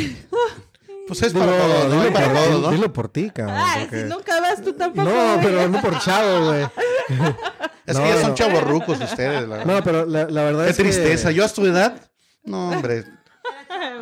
Pues 1.05 1.21
es 1.21 1.33
Dilo, 1.33 1.45
para 1.45 1.57
todos, 1.57 1.83
¿no? 1.83 1.89
dilo 1.89 2.01
Hay 2.01 2.11
para 2.11 2.27
por- 2.27 2.35
todos, 2.43 2.61
¿no? 2.61 2.69
dilo 2.71 2.93
por 2.93 3.09
ti, 3.09 3.29
cabrón. 3.29 3.57
porque- 3.81 4.03
nunca 4.05 4.39
vas 4.39 4.61
tú 4.63 4.71
tampoco. 4.73 5.09
No, 5.09 5.37
pero 5.41 5.67
no 5.67 5.81
por 5.81 5.99
chavo, 5.99 6.45
güey. 6.47 6.65
Es 7.85 7.97
No, 7.97 8.03
que 8.03 8.09
ya 8.09 8.21
son 8.21 8.29
no. 8.29 8.35
chavorrucos 8.35 9.01
ustedes. 9.01 9.45
la- 9.49 9.65
No, 9.65 9.83
pero 9.83 10.05
la, 10.05 10.23
la 10.29 10.43
verdad 10.45 10.63
Qué 10.63 10.69
es 10.71 10.77
que- 10.77 10.83
tristeza. 10.83 11.31
Yo 11.31 11.43
a 11.43 11.49
tu 11.49 11.65
edad, 11.65 12.09
no, 12.45 12.69
hombre. 12.69 13.03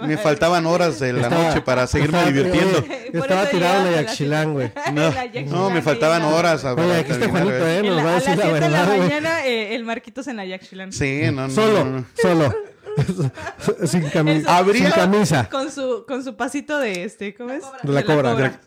Me 0.04 0.18
faltaban 0.18 0.66
horas 0.66 1.00
de 1.00 1.14
la 1.14 1.22
Estaba- 1.22 1.48
noche 1.48 1.62
para 1.62 1.88
seguirme 1.88 2.20
estaba- 2.20 2.32
divirtiendo. 2.32 2.86
Estaba 3.24 3.50
tirado 3.50 3.86
en 3.88 3.92
la 3.96 4.02
Yaxchilán, 4.02 4.54
güey. 4.54 4.72
No, 4.94 5.12
no, 5.48 5.70
me 5.70 5.82
faltaban 5.82 6.24
horas. 6.24 6.64
a- 6.66 6.74
Oye, 6.74 6.96
aquí 6.96 7.12
está 7.12 7.30
Juanito. 7.30 7.68
¿eh? 7.68 7.82
Nos 7.84 7.98
va 8.06 8.10
a 8.10 8.12
a 8.12 8.16
decir 8.16 8.30
las 8.30 8.38
la 8.38 8.44
7 8.46 8.54
de 8.54 8.70
la 8.70 8.80
verdad, 8.86 8.98
mañana, 8.98 9.46
eh, 9.46 9.76
el 9.76 9.84
Marquitos 9.84 10.28
en 10.28 10.38
la 10.38 10.46
Yaxchilán. 10.46 10.92
Sí, 10.92 11.22
no, 11.32 11.48
no, 11.48 11.50
Solo, 11.50 11.86
no. 11.86 12.06
solo. 12.22 12.54
sin, 13.86 14.04
cami- 14.12 14.44
Habría- 14.48 14.84
sin 14.84 14.92
camisa. 14.92 15.48
Con 15.50 15.72
su, 15.72 16.06
con 16.08 16.24
su 16.24 16.36
pasito 16.36 16.78
de 16.80 17.04
este, 17.04 17.34
¿cómo 17.34 17.52
es? 17.52 17.64
De 17.84 17.92
la 17.94 18.04
cobra. 18.04 18.60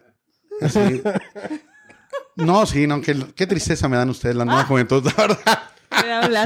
Sí. 0.68 1.02
No, 2.36 2.64
sí, 2.66 2.86
no, 2.86 3.00
qué, 3.00 3.16
qué 3.34 3.46
tristeza 3.46 3.88
me 3.88 3.96
dan 3.96 4.08
ustedes, 4.10 4.34
la 4.36 4.44
nueva 4.44 4.62
Ah. 4.62 4.66
juventud, 4.66 5.04
la 5.04 5.26
verdad. 5.26 5.62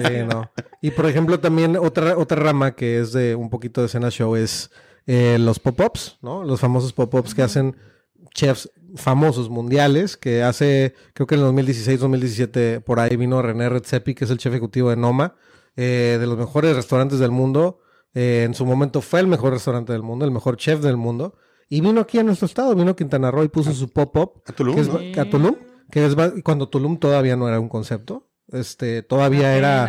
Sí, 0.09 0.15
no. 0.29 0.51
Y 0.81 0.91
por 0.91 1.07
ejemplo, 1.07 1.41
también 1.41 1.77
otra, 1.77 2.17
otra 2.17 2.43
rama 2.43 2.75
que 2.75 2.99
es 2.99 3.13
de 3.13 3.35
un 3.35 3.51
poquito 3.51 3.83
de 3.83 3.89
cena 3.89 4.11
show 4.11 4.37
es 4.37 4.71
eh, 5.07 5.39
los 5.39 5.59
pop-ups, 5.59 6.19
¿no? 6.23 6.45
Los 6.45 6.61
famosos 6.61 6.93
pop-ups 6.93 7.35
que 7.35 7.43
hacen 7.43 7.77
chefs 8.35 8.71
famosos 8.97 9.51
mundiales, 9.51 10.17
que 10.17 10.43
hace, 10.43 10.95
creo 11.15 11.27
que 11.27 11.35
en 11.35 11.41
el 11.41 11.47
2016, 11.47 12.01
2017, 12.01 12.81
por 12.81 13.01
ahí 13.01 13.17
vino 13.17 13.43
René 13.43 13.69
Redzepi, 13.69 14.15
que 14.15 14.25
es 14.25 14.31
el 14.31 14.39
chef 14.39 14.53
ejecutivo 14.53 14.91
de 14.91 14.97
Noma, 14.97 15.35
eh, 15.77 16.17
de 16.19 16.27
los 16.27 16.39
mejores 16.39 16.77
restaurantes 16.77 17.19
del 17.19 17.31
mundo. 17.31 17.81
Eh, 18.15 18.45
en 18.45 18.55
su 18.55 18.65
momento 18.65 19.01
fue 19.01 19.21
el 19.21 19.27
mejor 19.27 19.53
restaurante 19.53 19.93
del 19.93 20.03
mundo, 20.03 20.25
el 20.25 20.31
mejor 20.31 20.57
chef 20.57 20.81
del 20.81 20.97
mundo. 20.97 21.35
Y 21.69 21.81
vino 21.81 22.01
aquí 22.01 22.19
a 22.19 22.23
nuestro 22.23 22.47
estado, 22.47 22.75
vino 22.75 22.93
a 22.93 22.97
Quintana 22.97 23.31
Roo 23.31 23.45
y 23.45 23.49
puso 23.49 23.73
su 23.73 23.91
pop-up. 23.91 24.43
A 24.47 24.53
Tulum, 24.53 24.75
que 24.75 24.81
es 24.81 24.89
¿no? 24.89 25.23
a 25.23 25.25
Tulum, 25.27 25.57
que 25.91 26.07
es 26.07 26.17
cuando 26.43 26.69
Tulum 26.69 26.97
todavía 26.99 27.37
no 27.37 27.47
era 27.47 27.61
un 27.61 27.69
concepto. 27.69 28.28
Este, 28.53 29.03
todavía 29.03 29.55
era 29.57 29.85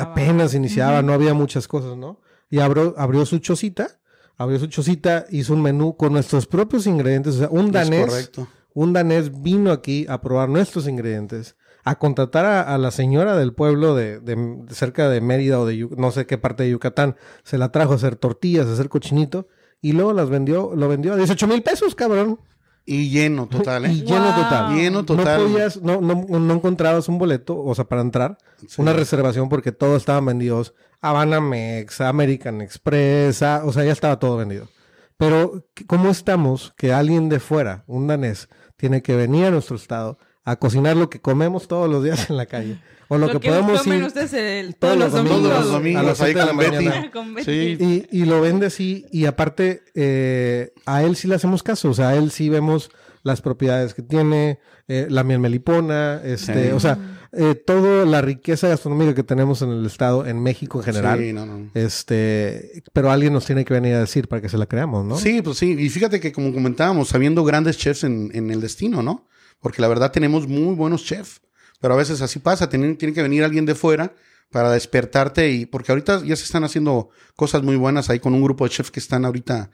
Apenas 0.00 0.54
iniciaba. 0.54 1.02
no 1.02 1.12
había 1.12 1.34
muchas 1.34 1.68
cosas, 1.68 1.96
¿no? 1.96 2.20
y 2.50 2.60
abrió, 2.60 2.94
abrió 2.98 3.24
su 3.26 3.38
chocita, 3.38 3.98
abrió 4.36 4.58
su 4.58 4.66
chocita, 4.66 5.24
hizo 5.30 5.52
un 5.54 5.62
menú 5.62 5.96
con 5.96 6.12
nuestros 6.12 6.46
propios 6.46 6.86
ingredientes, 6.86 7.36
o 7.36 7.38
sea, 7.38 7.48
un 7.50 7.66
Es 7.66 7.72
danés, 7.72 8.06
correcto. 8.06 8.48
un 8.74 8.92
danés 8.92 9.42
vino 9.42 9.72
aquí 9.72 10.04
a 10.08 10.20
probar 10.20 10.48
nuestros 10.50 10.86
ingredientes, 10.86 11.56
a 11.84 11.98
contratar 11.98 12.44
a, 12.44 12.62
a 12.74 12.78
la 12.78 12.90
señora 12.90 13.36
del 13.36 13.54
pueblo 13.54 13.94
de, 13.94 14.20
de- 14.20 14.36
de 14.36 14.74
cerca 14.74 15.08
de 15.08 15.20
Mérida 15.20 15.58
o 15.60 15.66
de 15.66 15.88
no 15.96 16.10
sé 16.12 16.26
qué 16.26 16.36
parte 16.38 16.62
de 16.64 16.70
Yucatán, 16.70 17.16
se 17.42 17.56
la 17.58 17.72
trajo 17.72 17.92
a 17.92 17.96
hacer 17.96 18.16
tortillas, 18.16 18.66
a 18.66 18.72
hacer 18.74 18.88
cochinito, 18.88 19.48
y 19.80 19.92
luego 19.92 20.12
las 20.12 20.28
vendió, 20.30 20.72
lo 20.76 20.88
vendió 20.88 21.14
a 21.14 21.16
18 21.16 21.46
mil 21.48 21.62
pesos, 21.62 21.94
cabrón. 21.94 22.38
Y 22.84 23.10
lleno 23.10 23.46
total, 23.46 23.84
¿eh? 23.86 23.92
Y 23.92 24.02
lleno 24.02 24.24
Wow. 24.32 24.42
total. 24.42 24.74
Lleno 24.74 25.04
total. 25.04 25.40
No 25.44 25.48
podías, 25.48 25.80
no, 25.82 26.00
no, 26.00 26.14
no 26.38 26.54
encontrabas 26.54 27.08
un 27.08 27.18
boleto, 27.18 27.56
o 27.62 27.74
sea, 27.74 27.84
para 27.84 28.00
entrar, 28.02 28.38
Sí. 28.66 28.80
una 28.80 28.92
reservación 28.92 29.48
porque 29.48 29.70
todos 29.72 29.98
estaban 29.98 30.26
vendidos 30.26 30.74
a 31.00 31.12
Banamex, 31.12 32.00
a 32.00 32.08
American 32.08 32.60
Express, 32.60 33.42
a- 33.42 33.64
o 33.64 33.72
sea, 33.72 33.84
ya 33.84 33.92
estaba 33.92 34.18
todo 34.18 34.36
vendido. 34.36 34.68
Pero, 35.16 35.64
¿cómo 35.86 36.10
estamos 36.10 36.72
que 36.76 36.92
alguien 36.92 37.28
de 37.28 37.38
fuera, 37.38 37.84
un 37.86 38.08
danés, 38.08 38.48
tiene 38.76 39.02
que 39.02 39.14
venir 39.14 39.46
a 39.46 39.50
nuestro 39.52 39.76
estado 39.76 40.18
a 40.44 40.56
cocinar 40.56 40.96
lo 40.96 41.08
que 41.10 41.20
comemos 41.20 41.68
todos 41.68 41.88
los 41.90 42.02
días 42.02 42.28
en 42.30 42.36
la 42.36 42.46
calle? 42.46 42.78
O 43.08 43.18
lo, 43.18 43.26
Lo, 43.30 43.40
que, 43.40 43.48
podemos 43.50 43.86
ir 43.86 44.02
ustedes 44.04 44.32
el- 44.32 44.74
todos 44.76 44.96
todos, 44.96 45.12
los 45.12 45.12
los 45.12 45.24
domingos. 45.24 45.42
Todos 45.50 45.60
los 45.64 45.70
a 45.70 45.72
domingos 45.74 46.04
las 46.06 46.20
ahí 46.22 46.32
siete 46.32 46.40
de 46.40 46.46
la 46.46 46.50
con 46.52 46.58
Betty. 46.58 46.84
mañana. 46.84 47.10
Con 47.12 47.34
Betty. 47.34 47.76
Sí. 47.76 48.06
y, 48.10 48.22
y 48.22 48.24
lo 48.24 48.40
vende 48.40 48.66
así, 48.66 49.04
y 49.12 49.26
aparte, 49.26 49.82
eh, 49.94 50.72
a 50.86 51.02
él 51.02 51.16
sí 51.16 51.28
le 51.28 51.34
hacemos 51.34 51.62
caso, 51.62 51.90
o 51.90 51.94
sea, 51.94 52.08
a 52.10 52.16
él 52.16 52.30
sí 52.30 52.48
vemos 52.48 52.90
las 53.22 53.42
propiedades 53.42 53.92
que 53.94 54.02
tiene, 54.02 54.58
eh, 54.88 55.06
la 55.10 55.24
miel 55.24 55.40
melipona, 55.40 56.20
este, 56.24 56.68
Sí. 56.68 56.72
o 56.72 56.80
sea, 56.80 56.98
eh, 57.32 57.54
toda 57.54 58.04
la 58.06 58.20
riqueza 58.22 58.66
gastronómica 58.68 59.14
que 59.14 59.22
tenemos 59.22 59.60
en 59.62 59.70
el 59.70 59.84
estado, 59.86 60.26
en 60.26 60.42
México 60.42 60.78
en 60.80 60.84
general, 60.84 61.18
Sí, 61.20 61.32
no, 61.34 61.44
no. 61.46 61.70
este, 61.74 62.82
pero 62.92 63.10
alguien 63.10 63.32
nos 63.32 63.44
tiene 63.46 63.64
que 63.64 63.74
venir 63.74 63.94
a 63.94 64.00
decir 64.00 64.26
para 64.28 64.40
que 64.42 64.48
se 64.48 64.58
la 64.58 64.66
creamos, 64.66 65.04
¿no? 65.04 65.16
Sí, 65.16 65.40
pues 65.42 65.58
sí. 65.58 65.76
Y 65.78 65.88
fíjate 65.88 66.18
que 66.18 66.32
como 66.32 66.52
comentábamos, 66.52 67.14
habiendo 67.14 67.44
grandes 67.44 67.76
chefs 67.78 68.04
en, 68.04 68.30
en 68.34 68.50
el 68.50 68.60
destino, 68.60 69.02
¿no? 69.02 69.28
Porque 69.62 69.80
la 69.80 69.88
verdad 69.88 70.12
tenemos 70.12 70.46
muy 70.46 70.74
buenos 70.74 71.04
chefs. 71.06 71.40
Pero 71.80 71.94
a 71.94 71.96
veces 71.96 72.20
así 72.20 72.38
pasa. 72.40 72.68
Tiene, 72.68 72.94
tiene 72.96 73.14
que 73.14 73.22
venir 73.22 73.42
alguien 73.44 73.64
de 73.64 73.74
fuera 73.74 74.14
para 74.50 74.70
despertarte 74.70 75.50
y 75.50 75.64
porque 75.64 75.92
ahorita 75.92 76.22
ya 76.24 76.36
se 76.36 76.44
están 76.44 76.62
haciendo 76.64 77.08
cosas 77.36 77.62
muy 77.62 77.76
buenas 77.76 78.10
ahí 78.10 78.20
con 78.20 78.34
un 78.34 78.42
grupo 78.42 78.64
de 78.64 78.70
chefs 78.70 78.90
que 78.90 79.00
están 79.00 79.24
ahorita 79.24 79.70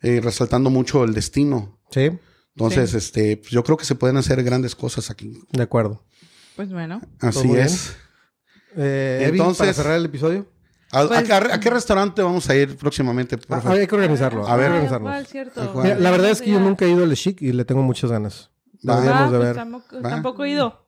eh, 0.00 0.20
resaltando 0.22 0.70
mucho 0.70 1.02
el 1.02 1.12
destino. 1.12 1.80
Sí, 1.90 2.10
Entonces, 2.54 2.90
Sí. 2.92 2.96
este, 2.98 3.36
pues 3.38 3.50
yo 3.50 3.64
creo 3.64 3.76
que 3.76 3.84
se 3.84 3.96
pueden 3.96 4.16
hacer 4.18 4.40
grandes 4.44 4.76
cosas 4.76 5.10
aquí. 5.10 5.42
de 5.50 5.62
acuerdo. 5.64 6.04
Pues 6.54 6.70
bueno. 6.70 7.00
Así 7.20 7.50
es. 7.56 7.96
Eh, 8.76 9.24
Evi, 9.28 9.38
para 9.38 9.50
Entonces- 9.50 9.76
cerrar 9.76 9.96
el 9.98 10.04
episodio, 10.04 10.46
¿A, 10.92 11.00
a 11.00 11.08
Pues- 11.08 11.22
qué, 11.24 11.32
a 11.32 11.58
qué 11.58 11.70
restaurante 11.70 12.20
vamos 12.22 12.48
a 12.50 12.54
ir 12.54 12.76
próximamente? 12.76 13.38
por 13.38 13.56
Ah, 13.56 13.60
favor? 13.62 13.78
hay 13.80 13.86
que 13.86 13.94
organizarlo, 13.94 14.46
A 14.46 14.56
ver. 14.56 14.70
que 14.72 15.40
Ah, 15.56 15.96
la 15.98 16.10
verdad 16.10 16.30
es 16.30 16.42
que 16.42 16.50
yo 16.50 16.60
nunca 16.60 16.84
he 16.84 16.90
ido 16.90 17.02
al 17.02 17.14
Chic 17.14 17.40
y 17.40 17.52
le 17.52 17.64
tengo 17.64 17.82
muchas 17.82 18.10
ganas. 18.10 18.50
Va. 18.88 18.96
Deberíamos 19.00 19.28
Ah, 19.28 19.30
de 19.32 19.36
pues 19.38 19.46
ver. 19.48 19.56
tampoco, 19.56 20.02
Va. 20.02 20.10
tampoco 20.10 20.44
he 20.44 20.50
ido. 20.50 20.78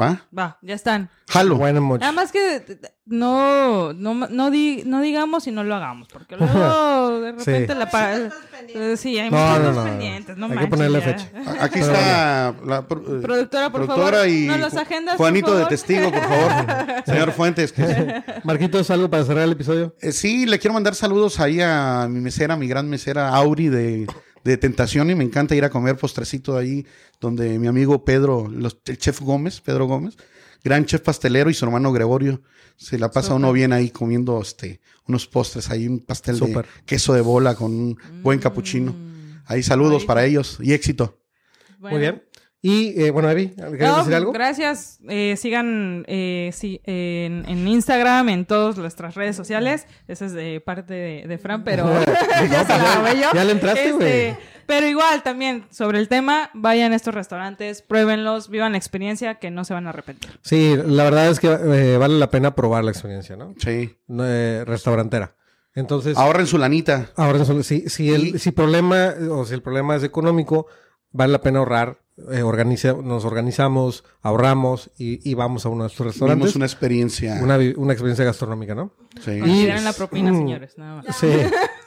¿Va? 0.00 0.22
Va, 0.36 0.58
ya 0.62 0.74
están. 0.74 1.10
Jalo. 1.28 1.56
Bueno, 1.56 1.82
mucho. 1.82 2.00
Nada 2.00 2.12
más 2.12 2.32
que 2.32 2.80
no, 3.04 3.92
no, 3.92 4.14
no, 4.14 4.50
di- 4.50 4.82
no 4.86 5.02
digamos 5.02 5.46
y 5.46 5.52
no 5.52 5.62
lo 5.62 5.74
hagamos, 5.74 6.08
porque 6.08 6.36
luego 6.38 7.20
de 7.20 7.32
repente 7.32 7.66
Sí. 7.74 7.78
la 7.78 7.90
pa- 7.90 8.12
Cosas 8.12 8.32
pendientes. 8.50 8.76
eh, 8.76 8.96
Sí, 8.96 9.18
hay 9.18 9.30
No, 9.30 9.36
muchos 9.36 9.76
no, 9.76 9.84
pendientes, 9.84 10.36
no 10.38 10.46
Hay 10.46 10.50
que 10.52 10.54
manches, 10.56 10.70
ponerle 10.70 11.00
ya. 11.00 11.04
fecha. 11.06 11.30
A- 11.60 11.64
Aquí 11.64 11.78
está 11.80 12.54
la 12.64 12.88
pro- 12.88 13.18
eh, 13.18 13.20
Productora, 13.20 13.70
por 13.70 13.84
productora 13.84 14.16
favor, 14.18 14.28
y 14.28 14.46
¿no 14.46 14.56
los 14.56 14.72
Ju- 14.72 14.80
agendas, 14.80 15.16
por 15.16 15.24
Juanito 15.26 15.50
de 15.50 15.56
favor? 15.64 15.68
testigo, 15.68 16.10
por 16.10 16.22
favor. 16.22 17.04
Señor 17.06 17.32
Fuentes. 17.32 17.72
que- 17.72 18.22
Marquitos, 18.44 18.90
¿algo 18.90 19.10
para 19.10 19.24
cerrar 19.24 19.44
el 19.44 19.52
episodio? 19.52 19.94
Eh, 20.00 20.12
sí, 20.12 20.46
le 20.46 20.58
quiero 20.58 20.72
mandar 20.72 20.94
saludos 20.94 21.38
ahí 21.40 21.60
a 21.60 22.06
mi 22.08 22.20
mesera, 22.20 22.56
mi 22.56 22.66
gran 22.68 22.88
mesera 22.88 23.28
Auri 23.28 23.68
de, 23.68 24.06
de 24.44 24.56
Tentación 24.58 25.10
y 25.10 25.14
me 25.14 25.24
encanta 25.24 25.54
ir 25.54 25.64
a 25.64 25.70
comer 25.70 25.96
postrecito 25.96 26.56
ahí 26.56 26.86
donde 27.20 27.58
mi 27.58 27.66
amigo 27.66 28.04
Pedro, 28.04 28.48
los- 28.48 28.78
el 28.86 28.98
chef 28.98 29.20
Gómez, 29.20 29.60
Pedro 29.60 29.86
Gómez, 29.86 30.16
gran 30.62 30.84
chef 30.84 31.00
pastelero 31.00 31.50
y 31.50 31.54
su 31.54 31.64
hermano 31.64 31.92
Gregorio, 31.92 32.42
se 32.76 32.98
la 32.98 33.10
pasa 33.10 33.34
uno 33.34 33.52
bien 33.52 33.72
ahí 33.72 33.90
comiendo 33.90 34.40
este 34.40 34.80
unos 35.06 35.26
postres, 35.26 35.70
ahí 35.70 35.86
un 35.88 36.00
pastel 36.00 36.38
de 36.38 36.64
queso 36.86 37.12
de 37.14 37.20
bola 37.20 37.54
con 37.54 37.72
un 37.72 37.98
buen 38.22 38.38
capuchino. 38.38 38.92
Mm. 38.92 39.42
Ahí 39.46 39.62
saludos 39.62 40.02
Ay. 40.02 40.06
para 40.06 40.24
ellos 40.24 40.58
y 40.60 40.72
éxito. 40.72 41.20
Bueno. 41.78 41.96
Muy 41.96 42.00
bien. 42.00 42.22
Y 42.66 42.98
eh, 42.98 43.10
bueno, 43.10 43.28
Evi, 43.30 43.48
¿quieres 43.50 43.80
No, 43.88 43.98
decir 43.98 44.14
algo? 44.14 44.32
Gracias. 44.32 44.98
Eh, 45.06 45.36
sigan 45.36 46.06
eh, 46.08 46.48
sí, 46.54 46.80
en, 46.84 47.44
en 47.46 47.68
Instagram, 47.68 48.30
en 48.30 48.46
todas 48.46 48.78
nuestras 48.78 49.14
redes 49.16 49.36
sociales. 49.36 49.86
Esa 50.08 50.24
es 50.24 50.32
de 50.32 50.62
parte 50.64 50.94
de, 50.94 51.26
de 51.28 51.36
Fran, 51.36 51.62
pero 51.62 51.84
ya 52.50 52.64
se 52.64 52.78
la 52.78 52.94
robé 52.96 53.20
yo. 53.20 53.28
Ya 53.34 53.44
le 53.44 53.52
entraste, 53.52 53.92
güey. 53.92 54.08
Este, 54.08 54.36
pero 54.64 54.86
igual 54.86 55.22
también 55.22 55.66
sobre 55.70 55.98
el 55.98 56.08
tema, 56.08 56.48
vayan 56.54 56.94
a 56.94 56.96
estos 56.96 57.12
restaurantes, 57.12 57.82
pruébenlos, 57.82 58.48
vivan 58.48 58.72
la 58.72 58.78
experiencia 58.78 59.34
que 59.34 59.50
no 59.50 59.66
se 59.66 59.74
van 59.74 59.86
a 59.86 59.90
arrepentir. 59.90 60.30
Sí, 60.40 60.74
la 60.86 61.04
verdad 61.04 61.28
es 61.28 61.40
que 61.40 61.48
eh, 61.48 61.98
vale 61.98 62.18
la 62.18 62.30
pena 62.30 62.54
probar 62.54 62.82
la 62.82 62.92
experiencia, 62.92 63.36
¿no? 63.36 63.54
Sí. 63.58 63.94
Eh, 64.08 64.64
restaurantera. 64.66 65.34
Entonces, 65.74 66.16
Ahorren 66.16 66.46
su 66.46 66.56
lanita. 66.56 67.10
ahora 67.16 67.44
solo- 67.44 67.62
si, 67.62 67.90
si, 67.90 68.10
el, 68.10 68.28
Y- 68.28 68.38
si 68.38 68.52
problema 68.52 69.12
o 69.30 69.44
si 69.44 69.52
el 69.52 69.60
problema 69.60 69.96
es 69.96 70.02
económico, 70.02 70.66
vale 71.10 71.30
la 71.32 71.42
pena 71.42 71.58
ahorrar. 71.58 71.98
Eh, 72.30 72.42
organiza- 72.42 73.02
nos 73.02 73.24
organizamos, 73.24 74.04
ahorramos 74.22 74.90
y, 74.98 75.28
y 75.28 75.34
vamos 75.34 75.66
a 75.66 75.68
uno 75.68 75.84
de 75.84 75.88
estos 75.90 76.06
restaurantes. 76.06 76.42
Tuvimos 76.52 76.56
una 76.56 76.66
experiencia. 76.66 77.40
Una, 77.42 77.58
una 77.76 77.92
experiencia 77.92 78.24
gastronómica, 78.24 78.74
¿no? 78.74 78.92
Sí. 79.24 79.38
Consideren 79.40 79.84
la 79.84 79.92
propina, 79.92 80.32
Mm. 80.32 80.36
señores. 80.36 80.78
Nada 80.78 81.02
más. 81.02 81.16
Sí, 81.16 81.28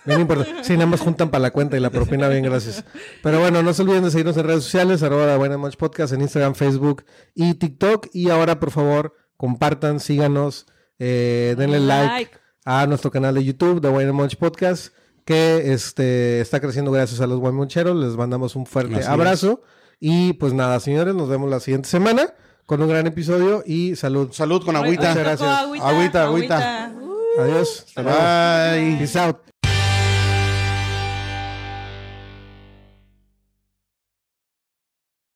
bien 0.06 0.22
importante. 0.22 0.64
Sí, 0.64 0.74
nada 0.74 0.86
más 0.88 1.00
juntan 1.02 1.30
para 1.30 1.42
la 1.44 1.52
cuenta 1.52 1.78
y 1.78 1.80
la 1.80 1.90
propina, 1.90 2.28
bien, 2.30 2.44
gracias. 2.44 2.84
Pero 3.24 3.40
bueno, 3.40 3.64
no 3.64 3.74
se 3.74 3.82
olviden 3.84 4.04
de 4.04 4.12
seguirnos 4.12 4.36
en 4.38 4.44
redes 4.46 4.64
sociales, 4.64 5.02
arroba 5.04 5.26
la 5.26 5.38
Buena 5.38 5.58
Munch 5.58 5.78
Podcast, 5.78 6.14
en 6.14 6.22
Instagram, 6.22 6.56
Facebook 6.56 7.06
y 7.34 7.54
TikTok. 7.54 8.08
Y 8.14 8.30
ahora, 8.30 8.60
por 8.60 8.72
favor, 8.72 9.14
compartan, 9.38 10.00
síganos, 10.00 10.66
eh, 11.00 11.56
denle 11.58 11.80
like, 11.80 12.08
Like. 12.14 12.32
a 12.66 12.86
nuestro 12.88 13.12
canal 13.12 13.36
de 13.36 13.44
YouTube, 13.46 13.82
The 13.82 13.88
Buena 13.90 14.12
Munch 14.14 14.36
Podcast, 14.38 14.94
que 15.24 15.74
este, 15.74 16.42
está 16.42 16.60
creciendo 16.60 16.92
gracias 16.92 17.22
a 17.22 17.28
los 17.28 17.40
buen 17.40 17.54
moncheros. 17.56 17.96
Les 17.96 18.16
mandamos 18.18 18.56
un 18.56 18.66
fuerte 18.66 18.96
Así 18.96 19.08
abrazo. 19.08 19.62
Y 20.00 20.34
pues 20.34 20.54
nada, 20.54 20.80
señores, 20.80 21.16
nos 21.16 21.28
vemos 21.30 21.50
la 21.50 21.60
siguiente 21.60 21.90
semana 21.90 22.34
con 22.66 22.82
un 22.82 22.90
gran 22.90 23.08
episodio 23.08 23.64
y 23.66 23.96
salud. 23.96 24.32
Salud 24.32 24.64
con 24.64 24.76
agüita. 24.76 25.10
tocó 25.14 25.20
gracias. 25.20 25.50
Agüita, 25.50 25.88
Agüita, 25.90 26.24
agüita. 26.24 26.86
agüita. 26.86 27.02
Uh. 27.02 27.42
Adiós. 27.42 27.86
Bye. 27.96 28.98
Peace 29.00 29.18
out. 29.20 29.38